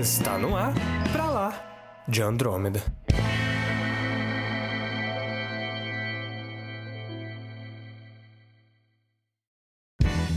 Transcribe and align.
Está 0.00 0.38
no 0.38 0.56
ar, 0.56 0.72
pra 1.12 1.26
lá, 1.26 2.02
de 2.08 2.22
Andrômeda. 2.22 2.82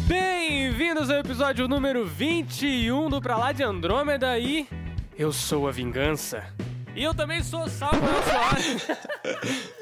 Bem-vindos 0.05 1.10
ao 1.10 1.20
episódio 1.20 1.65
número 1.70 2.05
21 2.05 3.10
do 3.10 3.21
Pra 3.21 3.38
Lá 3.38 3.54
de 3.54 3.63
Andrômeda 3.63 4.38
e 4.38 4.68
eu 5.18 5.31
sou 5.31 5.70
a 5.70 5.71
vingança. 5.71 6.43
E 6.96 7.04
eu 7.04 7.14
também 7.14 7.44
sou 7.44 7.68
Samuel 7.68 8.23
Soares. 8.23 8.88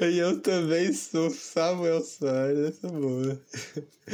e 0.00 0.18
eu 0.18 0.40
também 0.40 0.92
sou 0.94 1.30
Samuel 1.30 2.02
Soares, 2.02 2.58
essa 2.58 2.88
boa. 2.88 3.38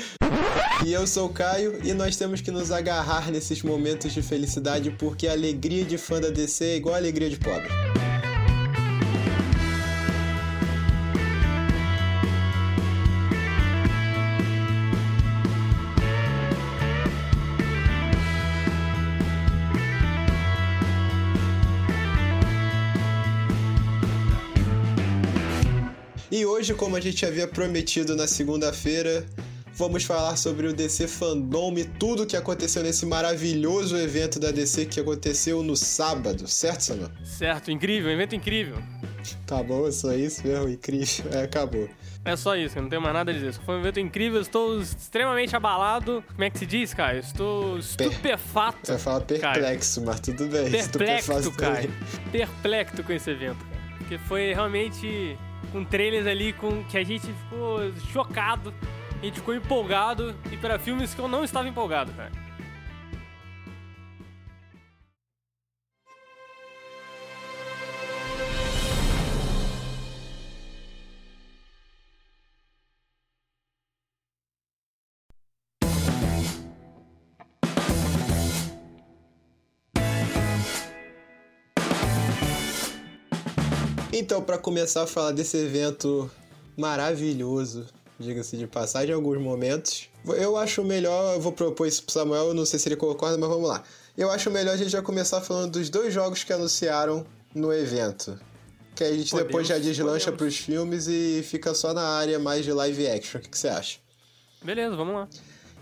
e 0.84 0.92
eu 0.92 1.06
sou 1.06 1.28
Caio 1.28 1.78
e 1.84 1.92
nós 1.92 2.16
temos 2.16 2.40
que 2.40 2.50
nos 2.50 2.72
agarrar 2.72 3.30
nesses 3.30 3.62
momentos 3.62 4.12
de 4.12 4.20
felicidade 4.20 4.90
porque 4.98 5.28
a 5.28 5.32
alegria 5.32 5.84
de 5.84 5.96
fã 5.96 6.20
da 6.20 6.30
DC 6.30 6.64
é 6.64 6.76
igual 6.76 6.96
a 6.96 6.98
alegria 6.98 7.30
de 7.30 7.36
pobre. 7.36 7.68
Hoje, 26.68 26.74
como 26.74 26.96
a 26.96 27.00
gente 27.00 27.24
havia 27.24 27.48
prometido 27.48 28.14
na 28.14 28.26
segunda-feira, 28.26 29.24
vamos 29.72 30.04
falar 30.04 30.36
sobre 30.36 30.66
o 30.66 30.72
DC 30.74 31.08
Fandom 31.08 31.72
e 31.78 31.84
tudo 31.84 32.26
que 32.26 32.36
aconteceu 32.36 32.82
nesse 32.82 33.06
maravilhoso 33.06 33.96
evento 33.96 34.38
da 34.38 34.50
DC 34.50 34.84
que 34.84 35.00
aconteceu 35.00 35.62
no 35.62 35.74
sábado, 35.74 36.46
certo, 36.46 36.82
Samuel? 36.82 37.10
Certo, 37.24 37.70
incrível, 37.70 38.10
evento 38.10 38.34
incrível. 38.34 38.76
Tá 39.46 39.62
bom, 39.62 39.88
é 39.88 39.92
só 39.92 40.12
isso 40.12 40.46
mesmo, 40.46 40.68
incrível. 40.68 41.32
É, 41.32 41.44
acabou. 41.44 41.88
É 42.22 42.36
só 42.36 42.54
isso, 42.54 42.76
eu 42.76 42.82
não 42.82 42.90
tenho 42.90 43.00
mais 43.00 43.14
nada 43.14 43.30
a 43.30 43.34
dizer. 43.34 43.54
Foi 43.54 43.76
um 43.76 43.80
evento 43.80 44.00
incrível, 44.00 44.42
estou 44.42 44.78
extremamente 44.78 45.56
abalado. 45.56 46.22
Como 46.28 46.44
é 46.44 46.50
que 46.50 46.58
se 46.58 46.66
diz, 46.66 46.92
Caio? 46.92 47.20
Estou 47.20 47.78
estupefato. 47.78 48.78
Você 48.84 48.98
fala 48.98 49.22
perplexo, 49.22 50.00
Caio. 50.00 50.06
mas 50.06 50.20
tudo 50.20 50.46
bem. 50.48 50.70
Perplexo, 50.70 51.52
Caio. 51.52 51.90
Perplexo 52.30 53.02
com 53.02 53.12
esse 53.14 53.30
evento, 53.30 53.64
cara. 53.64 53.78
Porque 53.98 54.18
foi 54.18 54.52
realmente 54.52 55.38
com 55.72 55.84
trailers 55.84 56.26
ali 56.26 56.52
com 56.52 56.84
que 56.84 56.96
a 56.96 57.04
gente 57.04 57.26
ficou 57.26 57.92
chocado, 58.12 58.72
a 59.20 59.24
gente 59.24 59.36
ficou 59.36 59.54
empolgado 59.54 60.34
e 60.50 60.56
para 60.56 60.78
filmes 60.78 61.14
que 61.14 61.20
eu 61.20 61.28
não 61.28 61.44
estava 61.44 61.68
empolgado, 61.68 62.12
cara. 62.12 62.47
Então, 84.18 84.42
para 84.42 84.58
começar 84.58 85.04
a 85.04 85.06
falar 85.06 85.30
desse 85.30 85.56
evento 85.56 86.28
maravilhoso, 86.76 87.86
diga-se 88.18 88.56
de 88.56 88.66
passagem, 88.66 89.10
em 89.10 89.14
alguns 89.14 89.40
momentos, 89.40 90.08
eu 90.26 90.56
acho 90.56 90.82
melhor, 90.82 91.36
eu 91.36 91.40
vou 91.40 91.52
propor 91.52 91.86
isso 91.86 92.02
pro 92.02 92.12
Samuel, 92.12 92.52
não 92.52 92.66
sei 92.66 92.80
se 92.80 92.88
ele 92.88 92.96
concorda, 92.96 93.38
mas 93.38 93.48
vamos 93.48 93.68
lá. 93.68 93.84
Eu 94.16 94.28
acho 94.28 94.50
melhor 94.50 94.74
a 94.74 94.76
gente 94.76 94.90
já 94.90 95.00
começar 95.00 95.40
falando 95.40 95.74
dos 95.74 95.88
dois 95.88 96.12
jogos 96.12 96.42
que 96.42 96.52
anunciaram 96.52 97.24
no 97.54 97.72
evento. 97.72 98.36
Que 98.96 99.04
a 99.04 99.12
gente 99.12 99.30
podemos, 99.30 99.46
depois 99.46 99.68
já 99.68 99.78
deslancha 99.78 100.32
para 100.32 100.46
os 100.46 100.56
filmes 100.56 101.06
e 101.06 101.40
fica 101.44 101.72
só 101.72 101.94
na 101.94 102.02
área 102.02 102.40
mais 102.40 102.64
de 102.64 102.72
live 102.72 103.06
action. 103.06 103.38
O 103.38 103.42
que, 103.44 103.48
que 103.48 103.56
você 103.56 103.68
acha? 103.68 104.00
Beleza, 104.60 104.96
vamos 104.96 105.14
lá. 105.14 105.28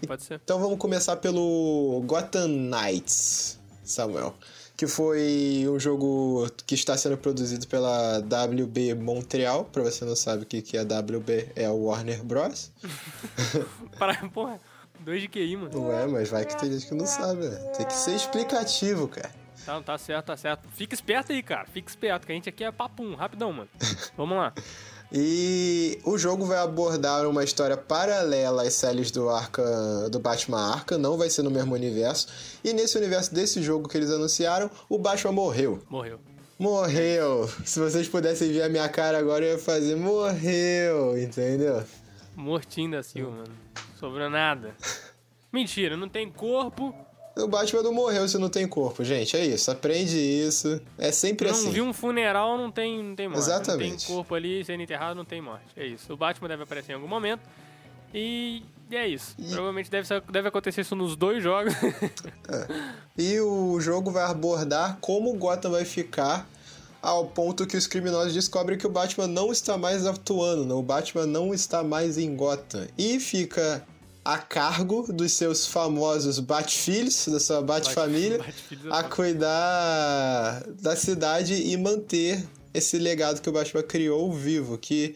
Pode 0.06 0.22
ser. 0.22 0.38
Então 0.44 0.60
vamos 0.60 0.78
começar 0.78 1.16
pelo 1.16 2.02
Gotham 2.06 2.48
Knights, 2.48 3.58
Samuel 3.82 4.36
que 4.76 4.86
foi 4.86 5.64
um 5.68 5.80
jogo 5.80 6.48
que 6.66 6.74
está 6.74 6.96
sendo 6.96 7.16
produzido 7.16 7.66
pela 7.66 8.18
WB 8.18 8.94
Montreal. 8.94 9.64
Pra 9.64 9.82
você 9.82 10.04
não 10.04 10.14
sabe 10.14 10.42
o 10.42 10.46
que 10.46 10.76
é 10.76 10.80
a 10.80 10.82
WB, 10.82 11.52
é 11.56 11.68
o 11.68 11.84
Warner 11.84 12.22
Bros. 12.22 12.70
Para, 13.98 14.14
porra, 14.28 14.60
dois 15.00 15.22
de 15.22 15.28
QI, 15.28 15.56
mano. 15.56 15.70
Não 15.72 15.92
é, 15.92 16.06
mas 16.06 16.28
vai 16.28 16.44
que 16.44 16.58
tem 16.58 16.70
gente 16.70 16.86
que 16.86 16.94
não 16.94 17.06
sabe, 17.06 17.48
né? 17.48 17.56
Tem 17.76 17.86
que 17.86 17.94
ser 17.94 18.14
explicativo, 18.14 19.08
cara. 19.08 19.30
Tá, 19.64 19.80
tá 19.80 19.98
certo, 19.98 20.26
tá 20.26 20.36
certo. 20.36 20.68
Fica 20.68 20.94
esperto 20.94 21.32
aí, 21.32 21.42
cara. 21.42 21.66
Fica 21.66 21.88
esperto, 21.88 22.26
que 22.26 22.32
a 22.32 22.34
gente 22.34 22.48
aqui 22.48 22.62
é 22.62 22.70
papum, 22.70 23.14
rapidão, 23.14 23.52
mano. 23.52 23.68
Vamos 24.16 24.36
lá. 24.36 24.52
E 25.12 25.98
o 26.04 26.18
jogo 26.18 26.44
vai 26.44 26.58
abordar 26.58 27.26
uma 27.26 27.44
história 27.44 27.76
paralela 27.76 28.62
às 28.62 28.74
séries 28.74 29.10
do 29.10 29.28
Arca, 29.28 30.08
do 30.10 30.18
Batman 30.18 30.72
Arca, 30.72 30.98
não 30.98 31.16
vai 31.16 31.30
ser 31.30 31.42
no 31.42 31.50
mesmo 31.50 31.74
universo. 31.74 32.28
E 32.64 32.72
nesse 32.72 32.98
universo 32.98 33.32
desse 33.32 33.62
jogo 33.62 33.88
que 33.88 33.96
eles 33.96 34.10
anunciaram, 34.10 34.70
o 34.88 34.98
Batman 34.98 35.32
morreu. 35.32 35.82
Morreu. 35.88 36.18
Morreu. 36.58 37.48
Se 37.64 37.78
vocês 37.78 38.08
pudessem 38.08 38.50
ver 38.50 38.62
a 38.62 38.68
minha 38.68 38.88
cara 38.88 39.18
agora, 39.18 39.44
eu 39.44 39.52
ia 39.52 39.58
fazer 39.58 39.94
morreu, 39.94 41.16
entendeu? 41.18 41.84
Mortinho 42.34 42.90
da 42.90 43.02
Silva, 43.02 43.30
mano. 43.30 43.52
Sobrou 43.98 44.28
nada. 44.28 44.74
Mentira, 45.52 45.96
não 45.96 46.08
tem 46.08 46.30
corpo, 46.30 46.94
o 47.36 47.46
Batman 47.46 47.82
não 47.82 47.92
morreu 47.92 48.26
se 48.26 48.38
não 48.38 48.48
tem 48.48 48.66
corpo, 48.66 49.04
gente. 49.04 49.36
É 49.36 49.44
isso. 49.44 49.70
Aprende 49.70 50.16
isso. 50.18 50.80
É 50.96 51.12
sempre 51.12 51.46
não 51.46 51.54
assim. 51.54 51.66
Não 51.66 51.72
viu 51.72 51.84
um 51.84 51.92
funeral, 51.92 52.56
não 52.56 52.70
tem, 52.70 53.02
não 53.02 53.14
tem 53.14 53.28
morte. 53.28 53.42
Exatamente. 53.42 53.90
Não 53.90 53.96
tem 53.98 54.06
corpo 54.16 54.34
ali 54.34 54.64
sendo 54.64 54.82
enterrado, 54.82 55.16
não 55.16 55.24
tem 55.24 55.40
morte. 55.40 55.66
É 55.76 55.86
isso. 55.86 56.12
O 56.12 56.16
Batman 56.16 56.48
deve 56.48 56.62
aparecer 56.62 56.92
em 56.92 56.94
algum 56.94 57.08
momento. 57.08 57.42
E 58.14 58.62
é 58.90 59.06
isso. 59.06 59.34
E... 59.38 59.48
Provavelmente 59.48 59.90
deve, 59.90 60.08
deve 60.30 60.48
acontecer 60.48 60.80
isso 60.80 60.96
nos 60.96 61.14
dois 61.14 61.42
jogos. 61.42 61.74
é. 62.48 62.66
E 63.18 63.38
o 63.40 63.78
jogo 63.80 64.10
vai 64.10 64.24
abordar 64.24 64.96
como 65.00 65.30
o 65.30 65.34
Gotham 65.36 65.72
vai 65.72 65.84
ficar 65.84 66.48
ao 67.02 67.26
ponto 67.26 67.66
que 67.66 67.76
os 67.76 67.86
criminosos 67.86 68.32
descobrem 68.32 68.78
que 68.78 68.86
o 68.86 68.90
Batman 68.90 69.26
não 69.26 69.52
está 69.52 69.76
mais 69.76 70.06
atuando, 70.06 70.64
não. 70.64 70.78
o 70.78 70.82
Batman 70.82 71.26
não 71.26 71.52
está 71.52 71.84
mais 71.84 72.16
em 72.16 72.34
Gotham. 72.34 72.86
E 72.96 73.20
fica 73.20 73.84
a 74.26 74.38
cargo 74.38 75.06
dos 75.12 75.32
seus 75.32 75.68
famosos 75.68 76.40
Bat-filhos, 76.40 77.28
da 77.28 77.38
sua 77.38 77.62
Bat-família, 77.62 78.40
a 78.90 79.04
cuidar 79.04 80.64
da 80.82 80.96
cidade 80.96 81.54
e 81.54 81.76
manter 81.76 82.44
esse 82.74 82.98
legado 82.98 83.40
que 83.40 83.48
o 83.48 83.52
Batman 83.52 83.84
criou 83.84 84.32
vivo, 84.32 84.76
que 84.78 85.14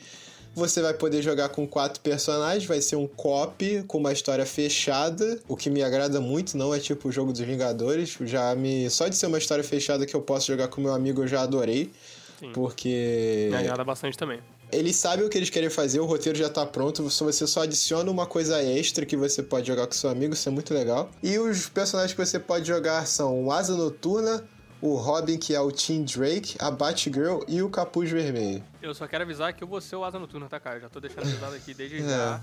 você 0.54 0.80
vai 0.80 0.94
poder 0.94 1.22
jogar 1.22 1.48
com 1.48 1.66
quatro 1.66 2.00
personagens, 2.00 2.64
vai 2.64 2.80
ser 2.80 2.94
um 2.94 3.08
cop 3.08 3.82
com 3.88 3.98
uma 3.98 4.12
história 4.12 4.46
fechada, 4.46 5.40
o 5.48 5.56
que 5.56 5.68
me 5.68 5.82
agrada 5.82 6.20
muito, 6.20 6.56
não 6.56 6.72
é 6.72 6.78
tipo 6.78 7.08
o 7.08 7.12
jogo 7.12 7.32
dos 7.32 7.40
Vingadores, 7.40 8.16
já 8.20 8.54
me 8.54 8.88
só 8.90 9.08
de 9.08 9.16
ser 9.16 9.26
uma 9.26 9.38
história 9.38 9.64
fechada 9.64 10.06
que 10.06 10.14
eu 10.14 10.22
posso 10.22 10.46
jogar 10.46 10.68
com 10.68 10.80
meu 10.80 10.94
amigo 10.94 11.24
eu 11.24 11.26
já 11.26 11.42
adorei, 11.42 11.90
Sim. 12.38 12.52
porque 12.52 13.48
me 13.50 13.56
agrada 13.56 13.82
bastante 13.82 14.16
também. 14.16 14.38
Eles 14.72 14.96
sabem 14.96 15.24
o 15.24 15.28
que 15.28 15.36
eles 15.36 15.50
querem 15.50 15.70
fazer, 15.70 16.00
o 16.00 16.06
roteiro 16.06 16.38
já 16.38 16.48
tá 16.48 16.64
pronto, 16.64 17.02
você 17.02 17.46
só 17.46 17.62
adiciona 17.62 18.10
uma 18.10 18.26
coisa 18.26 18.62
extra 18.62 19.04
que 19.04 19.16
você 19.16 19.42
pode 19.42 19.66
jogar 19.66 19.86
com 19.86 19.92
seu 19.92 20.10
amigo, 20.10 20.34
isso 20.34 20.48
é 20.48 20.52
muito 20.52 20.72
legal. 20.72 21.10
E 21.22 21.38
os 21.38 21.68
personagens 21.68 22.12
que 22.12 22.24
você 22.24 22.38
pode 22.38 22.66
jogar 22.66 23.06
são 23.06 23.44
o 23.44 23.52
Asa 23.52 23.76
Noturna, 23.76 24.44
o 24.80 24.94
Robin, 24.94 25.36
que 25.36 25.54
é 25.54 25.60
o 25.60 25.70
Tim 25.70 26.04
Drake, 26.04 26.56
a 26.58 26.70
Batgirl 26.70 27.40
e 27.46 27.62
o 27.62 27.68
Capuz 27.68 28.10
Vermelho. 28.10 28.62
Eu 28.80 28.94
só 28.94 29.06
quero 29.06 29.24
avisar 29.24 29.52
que 29.52 29.62
eu 29.62 29.68
vou 29.68 29.80
ser 29.80 29.96
o 29.96 30.04
Asa 30.04 30.18
Noturna, 30.18 30.48
tá, 30.48 30.58
cara? 30.58 30.76
Eu 30.76 30.82
já 30.82 30.88
tô 30.88 31.00
deixando 31.00 31.24
avisado 31.24 31.54
aqui 31.54 31.74
desde 31.74 31.98
é, 32.02 32.08
já. 32.08 32.42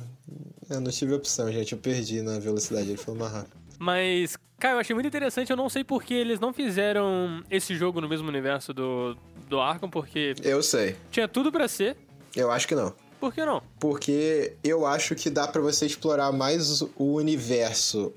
Eu 0.70 0.82
não 0.82 0.92
tive 0.92 1.14
opção, 1.14 1.52
gente. 1.52 1.72
Eu 1.72 1.80
perdi 1.80 2.22
na 2.22 2.40
velocidade, 2.40 2.90
ele 2.90 2.98
foi 2.98 3.16
mais 3.16 3.32
rápido. 3.34 3.58
Mas, 3.80 4.38
cara, 4.60 4.76
eu 4.76 4.80
achei 4.80 4.94
muito 4.94 5.08
interessante. 5.08 5.50
Eu 5.50 5.58
não 5.58 5.70
sei 5.70 5.84
porque 5.84 6.14
eles 6.14 6.40
não 6.40 6.54
fizeram 6.54 7.44
esse 7.50 7.76
jogo 7.76 8.02
no 8.02 8.10
mesmo 8.10 8.28
universo 8.28 8.74
do, 8.74 9.18
do 9.48 9.60
Arkham, 9.60 9.90
porque. 9.90 10.36
Eu 10.44 10.62
sei. 10.62 10.96
Tinha 11.12 11.28
tudo 11.28 11.52
para 11.52 11.68
ser. 11.68 11.98
Eu 12.38 12.52
acho 12.52 12.68
que 12.68 12.76
não. 12.76 12.94
Por 13.20 13.34
que 13.34 13.44
não? 13.44 13.62
Porque 13.80 14.54
eu 14.64 14.86
acho 14.86 15.16
que 15.16 15.30
dá 15.30 15.48
para 15.48 15.62
você 15.62 15.86
explorar 15.86 16.32
mais 16.32 16.82
o 16.82 17.16
universo 17.16 18.14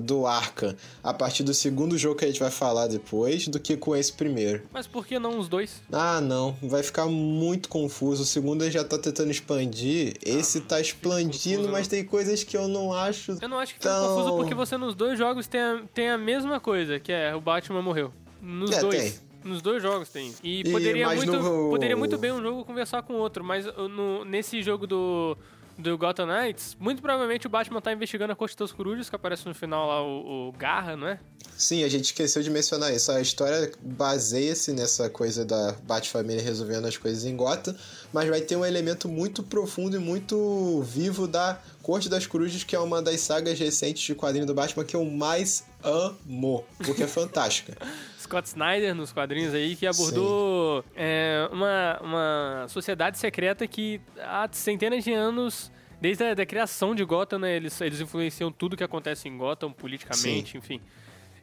do 0.00 0.26
Arkham 0.26 0.76
a 1.02 1.12
partir 1.14 1.42
do 1.42 1.54
segundo 1.54 1.96
jogo 1.96 2.16
que 2.16 2.24
a 2.24 2.28
gente 2.28 2.38
vai 2.38 2.50
falar 2.50 2.86
depois 2.86 3.48
do 3.48 3.58
que 3.58 3.76
com 3.76 3.96
esse 3.96 4.12
primeiro. 4.12 4.62
Mas 4.70 4.86
por 4.86 5.06
que 5.06 5.18
não 5.18 5.38
os 5.38 5.48
dois? 5.48 5.82
Ah, 5.90 6.20
não. 6.20 6.56
Vai 6.62 6.82
ficar 6.82 7.06
muito 7.06 7.68
confuso. 7.68 8.22
O 8.22 8.26
segundo 8.26 8.70
já 8.70 8.84
tá 8.84 8.98
tentando 8.98 9.30
expandir. 9.30 10.14
Ah, 10.16 10.38
esse 10.38 10.60
tá 10.60 10.80
expandindo, 10.80 11.68
mas 11.68 11.88
tem 11.88 12.04
coisas 12.04 12.44
que 12.44 12.56
eu 12.56 12.68
não 12.68 12.92
acho. 12.92 13.38
Eu 13.40 13.48
não 13.48 13.58
acho 13.58 13.74
que 13.74 13.80
tão... 13.80 14.16
confuso 14.16 14.36
porque 14.36 14.54
você 14.54 14.76
nos 14.76 14.94
dois 14.94 15.18
jogos 15.18 15.46
tem 15.46 15.60
a, 15.60 15.82
tem 15.94 16.10
a 16.10 16.18
mesma 16.18 16.60
coisa, 16.60 17.00
que 17.00 17.12
é 17.12 17.34
o 17.34 17.40
Batman 17.40 17.82
morreu. 17.82 18.12
Nos 18.40 18.70
é, 18.72 18.80
dois. 18.80 19.14
Tem. 19.14 19.29
Nos 19.44 19.62
dois 19.62 19.82
jogos 19.82 20.08
tem. 20.08 20.34
E, 20.42 20.60
e 20.60 20.70
poderia, 20.70 21.08
muito, 21.08 21.32
no... 21.32 21.70
poderia 21.70 21.96
muito 21.96 22.18
bem 22.18 22.32
um 22.32 22.42
jogo 22.42 22.64
conversar 22.64 23.02
com 23.02 23.14
o 23.14 23.16
outro, 23.16 23.42
mas 23.42 23.64
no, 23.64 24.24
nesse 24.24 24.62
jogo 24.62 24.86
do, 24.86 25.36
do 25.78 25.96
Gotham 25.96 26.26
Knights, 26.26 26.76
muito 26.78 27.00
provavelmente 27.00 27.46
o 27.46 27.50
Batman 27.50 27.80
tá 27.80 27.92
investigando 27.92 28.32
a 28.32 28.36
Corte 28.36 28.56
das 28.56 28.70
Corujas, 28.70 29.08
que 29.08 29.16
aparece 29.16 29.46
no 29.46 29.54
final 29.54 29.88
lá 29.88 30.02
o, 30.02 30.48
o 30.48 30.52
Garra, 30.52 30.96
não 30.96 31.08
é? 31.08 31.18
Sim, 31.56 31.84
a 31.84 31.88
gente 31.88 32.04
esqueceu 32.04 32.42
de 32.42 32.48
mencionar 32.48 32.92
isso. 32.94 33.12
A 33.12 33.20
história 33.20 33.70
baseia-se 33.82 34.72
nessa 34.72 35.10
coisa 35.10 35.44
da 35.44 35.74
Bat-Família 35.82 36.42
resolvendo 36.42 36.86
as 36.86 36.96
coisas 36.96 37.24
em 37.24 37.36
Gotham, 37.36 37.74
mas 38.12 38.28
vai 38.28 38.40
ter 38.40 38.56
um 38.56 38.64
elemento 38.64 39.08
muito 39.08 39.42
profundo 39.42 39.96
e 39.96 39.98
muito 39.98 40.82
vivo 40.82 41.26
da 41.26 41.60
Corte 41.82 42.08
das 42.08 42.26
Corujas, 42.26 42.64
que 42.64 42.74
é 42.74 42.78
uma 42.78 43.02
das 43.02 43.20
sagas 43.20 43.58
recentes 43.58 44.02
de 44.02 44.14
quadrinho 44.14 44.46
do 44.46 44.54
Batman 44.54 44.84
que 44.84 44.96
eu 44.96 45.04
mais 45.04 45.64
amo, 45.82 46.64
porque 46.78 47.02
é 47.02 47.06
fantástica. 47.06 47.76
Scott 48.30 48.48
Snyder 48.48 48.94
nos 48.94 49.12
quadrinhos 49.12 49.52
aí, 49.52 49.74
que 49.74 49.86
abordou 49.86 50.84
é, 50.94 51.48
uma, 51.50 52.00
uma 52.00 52.66
sociedade 52.68 53.18
secreta 53.18 53.66
que 53.66 54.00
há 54.20 54.48
centenas 54.52 55.02
de 55.02 55.12
anos 55.12 55.72
desde 56.00 56.22
a 56.24 56.34
da 56.34 56.46
criação 56.46 56.94
de 56.94 57.04
Gotham, 57.04 57.40
né, 57.40 57.56
eles, 57.56 57.78
eles 57.80 58.00
influenciam 58.00 58.52
tudo 58.52 58.76
que 58.76 58.84
acontece 58.84 59.28
em 59.28 59.36
Gotham, 59.36 59.72
politicamente, 59.72 60.52
Sim. 60.52 60.58
enfim. 60.58 60.80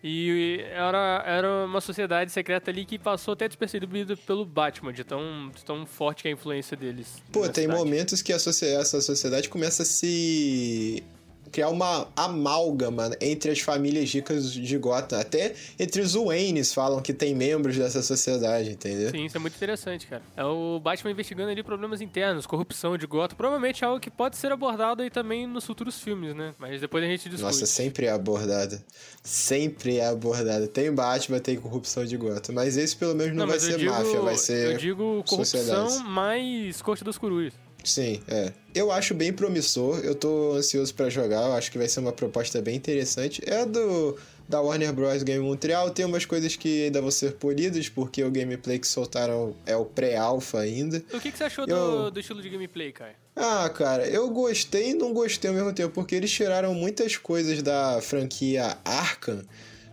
E 0.02 0.62
era, 0.72 1.24
era 1.26 1.66
uma 1.66 1.82
sociedade 1.82 2.32
secreta 2.32 2.72
ali 2.72 2.86
que 2.86 2.98
passou 2.98 3.34
até 3.34 3.48
despercebida 3.48 4.16
pelo 4.16 4.46
Batman, 4.46 4.94
de 4.94 5.04
tão, 5.04 5.52
de 5.54 5.66
tão 5.66 5.86
forte 5.86 6.22
que 6.22 6.28
é 6.30 6.32
a 6.32 6.34
influência 6.34 6.78
deles. 6.78 7.22
Pô, 7.32 7.42
tem 7.50 7.66
cidade. 7.66 7.80
momentos 7.80 8.22
que 8.22 8.32
a 8.32 8.36
essa 8.36 9.02
sociedade 9.02 9.50
começa 9.50 9.84
a 9.84 9.86
se 9.86 11.04
criar 11.52 11.70
uma 11.70 12.08
amálgama 12.16 13.12
entre 13.22 13.52
as 13.52 13.60
famílias 13.60 14.12
ricas 14.14 14.52
de 14.52 14.78
Gotham. 14.78 15.20
Até 15.20 15.54
entre 15.80 16.02
os 16.02 16.14
Waynes 16.14 16.74
falam 16.74 17.02
que 17.02 17.14
tem 17.14 17.34
membros 17.36 17.78
dessa 17.78 18.02
sociedade, 18.02 18.72
entendeu? 18.72 19.12
Sim, 19.12 19.26
isso 19.26 19.38
é 19.38 19.40
muito 19.40 19.56
interessante, 19.56 20.08
cara. 20.08 20.22
É 20.36 20.44
o 20.44 20.80
Batman 20.80 21.12
investigando 21.12 21.50
ali 21.50 21.64
problemas 21.64 22.02
internos, 22.02 22.46
corrupção 22.46 22.98
de 22.98 23.06
Gotham. 23.06 23.36
Provavelmente 23.36 23.84
é 23.84 23.88
algo 23.88 24.00
que 24.00 24.10
pode 24.10 24.38
ser 24.38 24.52
abordado 24.52 25.02
aí 25.02 25.10
também 25.10 25.48
nos 25.48 25.66
futuros 25.66 26.00
filmes, 26.00 26.36
né? 26.36 26.54
Mas 26.58 26.82
depois 26.82 27.04
a 27.04 27.08
gente 27.08 27.30
discute. 27.30 27.44
Nossa, 27.44 27.66
sempre 27.66 28.06
é 28.06 28.12
abordado. 28.12 28.82
Sempre 29.24 29.98
é 29.98 30.08
abordado. 30.08 30.68
Tem 30.68 30.92
Batman, 30.92 31.40
tem 31.40 31.58
corrupção 31.58 32.06
de 32.06 32.18
Gotham. 32.18 32.54
Mas 32.54 32.78
esse 32.78 32.96
pelo 32.96 33.16
menos 33.16 33.36
não, 33.36 33.46
não 33.46 33.48
vai 33.48 33.60
ser 33.60 33.78
digo, 33.78 33.92
máfia, 33.92 34.22
vai 34.22 34.36
ser. 34.36 34.72
Eu 34.74 34.78
digo 34.78 35.24
corrupção 35.28 36.00
mais 36.04 36.82
Corte 36.82 37.04
das 37.04 37.18
Corujas. 37.18 37.67
Sim, 37.88 38.22
é. 38.28 38.52
Eu 38.76 38.92
acho 38.92 39.14
bem 39.14 39.32
promissor, 39.32 40.00
eu 40.04 40.14
tô 40.14 40.54
ansioso 40.54 40.94
para 40.94 41.10
jogar, 41.10 41.42
eu 41.48 41.54
acho 41.54 41.72
que 41.72 41.78
vai 41.78 41.88
ser 41.88 42.02
uma 42.02 42.12
proposta 42.12 42.62
bem 42.62 42.76
interessante. 42.76 43.42
É 43.46 43.66
do 43.66 44.18
da 44.48 44.62
Warner 44.62 44.94
Bros. 44.94 45.24
Game 45.24 45.44
Montreal, 45.44 45.90
tem 45.90 46.06
umas 46.06 46.26
coisas 46.26 46.56
que 46.56 46.86
ainda 46.86 47.02
vão 47.02 47.12
ser 47.12 47.34
polidas, 47.34 47.90
porque 47.90 48.24
o 48.24 48.32
gameplay 48.32 48.78
que 48.78 48.88
soltaram 48.88 49.56
é 49.66 49.76
o 49.76 49.86
pré-alpha 49.86 50.60
ainda. 50.60 51.04
O 51.14 51.20
que, 51.20 51.32
que 51.32 51.38
você 51.38 51.46
achou 51.46 51.66
eu... 51.66 51.76
do, 51.76 52.12
do 52.12 52.20
estilo 52.20 52.42
de 52.42 52.50
gameplay, 52.50 52.92
cara? 52.92 53.16
Ah, 53.36 53.70
cara, 53.70 54.08
eu 54.08 54.30
gostei 54.30 54.92
e 54.92 54.94
não 54.94 55.14
gostei 55.14 55.50
ao 55.50 55.56
mesmo 55.56 55.74
tempo, 55.74 55.94
porque 55.94 56.16
eles 56.16 56.32
tiraram 56.32 56.74
muitas 56.74 57.18
coisas 57.18 57.62
da 57.62 58.02
franquia 58.02 58.78
Arkham 58.84 59.44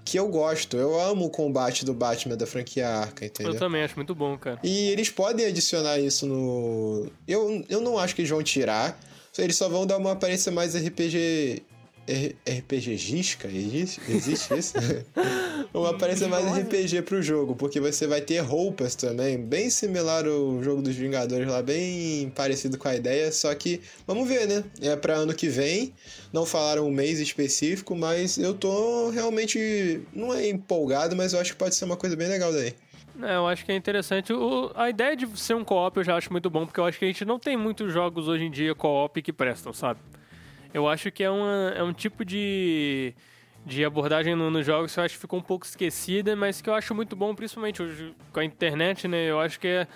que 0.04 0.18
eu 0.18 0.28
gosto. 0.28 0.76
Eu 0.76 1.00
amo 1.00 1.26
o 1.26 1.30
combate 1.30 1.84
do 1.84 1.94
Batman 1.94 2.36
da 2.36 2.46
franquia 2.46 2.88
Arca, 2.88 3.24
entendeu? 3.24 3.52
Eu 3.52 3.58
também 3.58 3.82
acho 3.82 3.96
muito 3.96 4.14
bom, 4.14 4.36
cara. 4.36 4.60
E 4.62 4.88
eles 4.88 5.10
podem 5.10 5.46
adicionar 5.46 5.98
isso 5.98 6.26
no. 6.26 7.10
Eu, 7.26 7.64
eu 7.68 7.80
não 7.80 7.98
acho 7.98 8.14
que 8.14 8.20
eles 8.20 8.30
vão 8.30 8.42
tirar. 8.42 8.98
Eles 9.36 9.56
só 9.56 9.68
vão 9.68 9.84
dar 9.84 9.96
uma 9.96 10.12
aparência 10.12 10.52
mais 10.52 10.76
RPG 10.76 11.62
RPG 12.06 12.96
Gisca? 12.96 13.48
Existe, 13.48 14.00
existe 14.08 14.54
isso? 14.54 14.74
Uma 15.72 15.90
aparência 15.90 16.28
mais 16.28 16.44
RPG 16.46 17.02
pro 17.02 17.22
jogo, 17.22 17.54
porque 17.54 17.80
você 17.80 18.06
vai 18.06 18.20
ter 18.20 18.38
roupas 18.40 18.94
também, 18.94 19.38
bem 19.38 19.70
similar 19.70 20.26
ao 20.26 20.62
jogo 20.62 20.82
dos 20.82 20.94
Vingadores 20.94 21.46
lá, 21.48 21.62
bem 21.62 22.30
parecido 22.30 22.76
com 22.78 22.88
a 22.88 22.94
ideia, 22.94 23.30
só 23.32 23.54
que 23.54 23.80
vamos 24.06 24.28
ver, 24.28 24.46
né? 24.46 24.64
É 24.80 24.96
para 24.96 25.14
ano 25.14 25.34
que 25.34 25.48
vem, 25.48 25.92
não 26.32 26.44
falaram 26.44 26.86
um 26.86 26.90
mês 26.90 27.20
específico, 27.20 27.94
mas 27.94 28.38
eu 28.38 28.54
tô 28.54 29.10
realmente, 29.10 30.00
não 30.12 30.34
é 30.34 30.48
empolgado, 30.48 31.16
mas 31.16 31.32
eu 31.32 31.40
acho 31.40 31.52
que 31.52 31.58
pode 31.58 31.74
ser 31.74 31.84
uma 31.84 31.96
coisa 31.96 32.16
bem 32.16 32.28
legal 32.28 32.52
daí. 32.52 32.74
É, 33.22 33.36
eu 33.36 33.46
acho 33.46 33.64
que 33.64 33.70
é 33.70 33.76
interessante. 33.76 34.32
O, 34.32 34.72
a 34.74 34.90
ideia 34.90 35.16
de 35.16 35.26
ser 35.38 35.54
um 35.54 35.64
co-op 35.64 35.96
eu 35.96 36.04
já 36.04 36.16
acho 36.16 36.32
muito 36.32 36.50
bom, 36.50 36.66
porque 36.66 36.80
eu 36.80 36.84
acho 36.84 36.98
que 36.98 37.04
a 37.04 37.08
gente 37.08 37.24
não 37.24 37.38
tem 37.38 37.56
muitos 37.56 37.92
jogos 37.92 38.26
hoje 38.26 38.44
em 38.44 38.50
dia 38.50 38.74
co-op 38.74 39.22
que 39.22 39.32
prestam, 39.32 39.72
sabe? 39.72 40.00
Eu 40.72 40.88
acho 40.88 41.10
que 41.12 41.22
é, 41.22 41.30
uma, 41.30 41.72
é 41.76 41.82
um 41.84 41.92
tipo 41.92 42.24
de, 42.24 43.14
de 43.64 43.84
abordagem 43.84 44.34
nos 44.34 44.52
no 44.52 44.62
jogos 44.62 44.92
que 44.92 45.00
eu 45.00 45.04
acho 45.04 45.14
que 45.14 45.20
ficou 45.20 45.38
um 45.38 45.42
pouco 45.42 45.64
esquecida, 45.64 46.36
mas 46.36 46.60
que 46.60 46.68
eu 46.68 46.74
acho 46.74 46.94
muito 46.94 47.16
bom, 47.16 47.34
principalmente 47.34 47.82
hoje 47.82 48.14
com 48.32 48.40
a 48.40 48.44
internet, 48.44 49.08
né? 49.08 49.30
Eu 49.30 49.40
acho 49.40 49.58
que 49.58 49.68
é, 49.68 49.86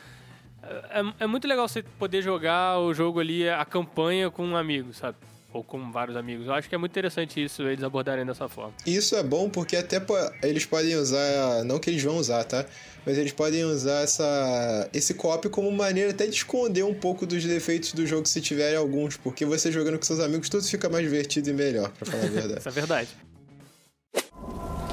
é, 0.63 1.03
é 1.21 1.27
muito 1.27 1.47
legal 1.47 1.69
você 1.69 1.83
poder 1.83 2.23
jogar 2.23 2.79
o 2.79 2.95
jogo 2.95 3.21
ali, 3.21 3.49
a 3.49 3.65
campanha 3.65 4.31
com 4.31 4.45
um 4.45 4.57
amigo, 4.57 4.93
sabe? 4.93 5.17
ou 5.53 5.65
com 5.65 5.91
vários 5.91 6.17
amigos. 6.17 6.47
Eu 6.47 6.53
acho 6.53 6.69
que 6.69 6.75
é 6.75 6.79
muito 6.79 6.93
interessante 6.93 7.43
isso, 7.43 7.63
eles 7.63 7.83
abordarem 7.83 8.25
dessa 8.25 8.49
forma. 8.49 8.73
Isso 8.87 9.17
é 9.17 9.23
bom 9.23 9.49
porque 9.49 9.77
até 9.77 10.01
eles 10.43 10.67
podem 10.67 10.95
usar, 10.97 11.65
não 11.65 11.79
que 11.79 11.91
eles 11.91 12.03
vão 12.03 12.17
usar, 12.17 12.45
tá? 12.45 12.67
Mas 13.07 13.17
eles 13.17 13.33
podem 13.33 13.65
usar 13.65 14.03
essa, 14.03 14.89
esse 14.93 15.15
co-op 15.15 15.49
como 15.49 15.71
maneira 15.73 16.11
até 16.11 16.27
de 16.27 16.35
esconder 16.35 16.85
um 16.85 16.95
pouco 16.95 17.25
dos 17.25 17.43
defeitos 17.45 17.93
do 17.93 18.07
jogo 18.07 18.27
se 18.27 18.41
tiverem 18.41 18.77
alguns, 18.77 19.17
porque 19.17 19.47
você 19.47 19.73
jogando 19.73 19.99
com 19.99 20.05
seus 20.05 20.21
amigos 20.21 20.49
tudo 20.49 20.65
fica 20.65 20.89
mais 20.89 21.05
divertido 21.05 21.49
e 21.49 21.53
melhor, 21.55 21.91
pra 21.93 22.11
falar 22.11 22.25
a 22.25 22.29
verdade. 22.29 22.59
isso 22.61 22.69
é 22.69 22.73
verdade. 22.73 23.09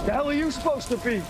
The 0.06 0.12
hell 0.14 0.30
are 0.30 0.34
you 0.34 0.52
supposed 0.52 0.88
to 0.90 0.98
be? 0.98 1.22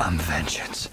I'm 0.00 0.16
vengeance. 0.18 0.88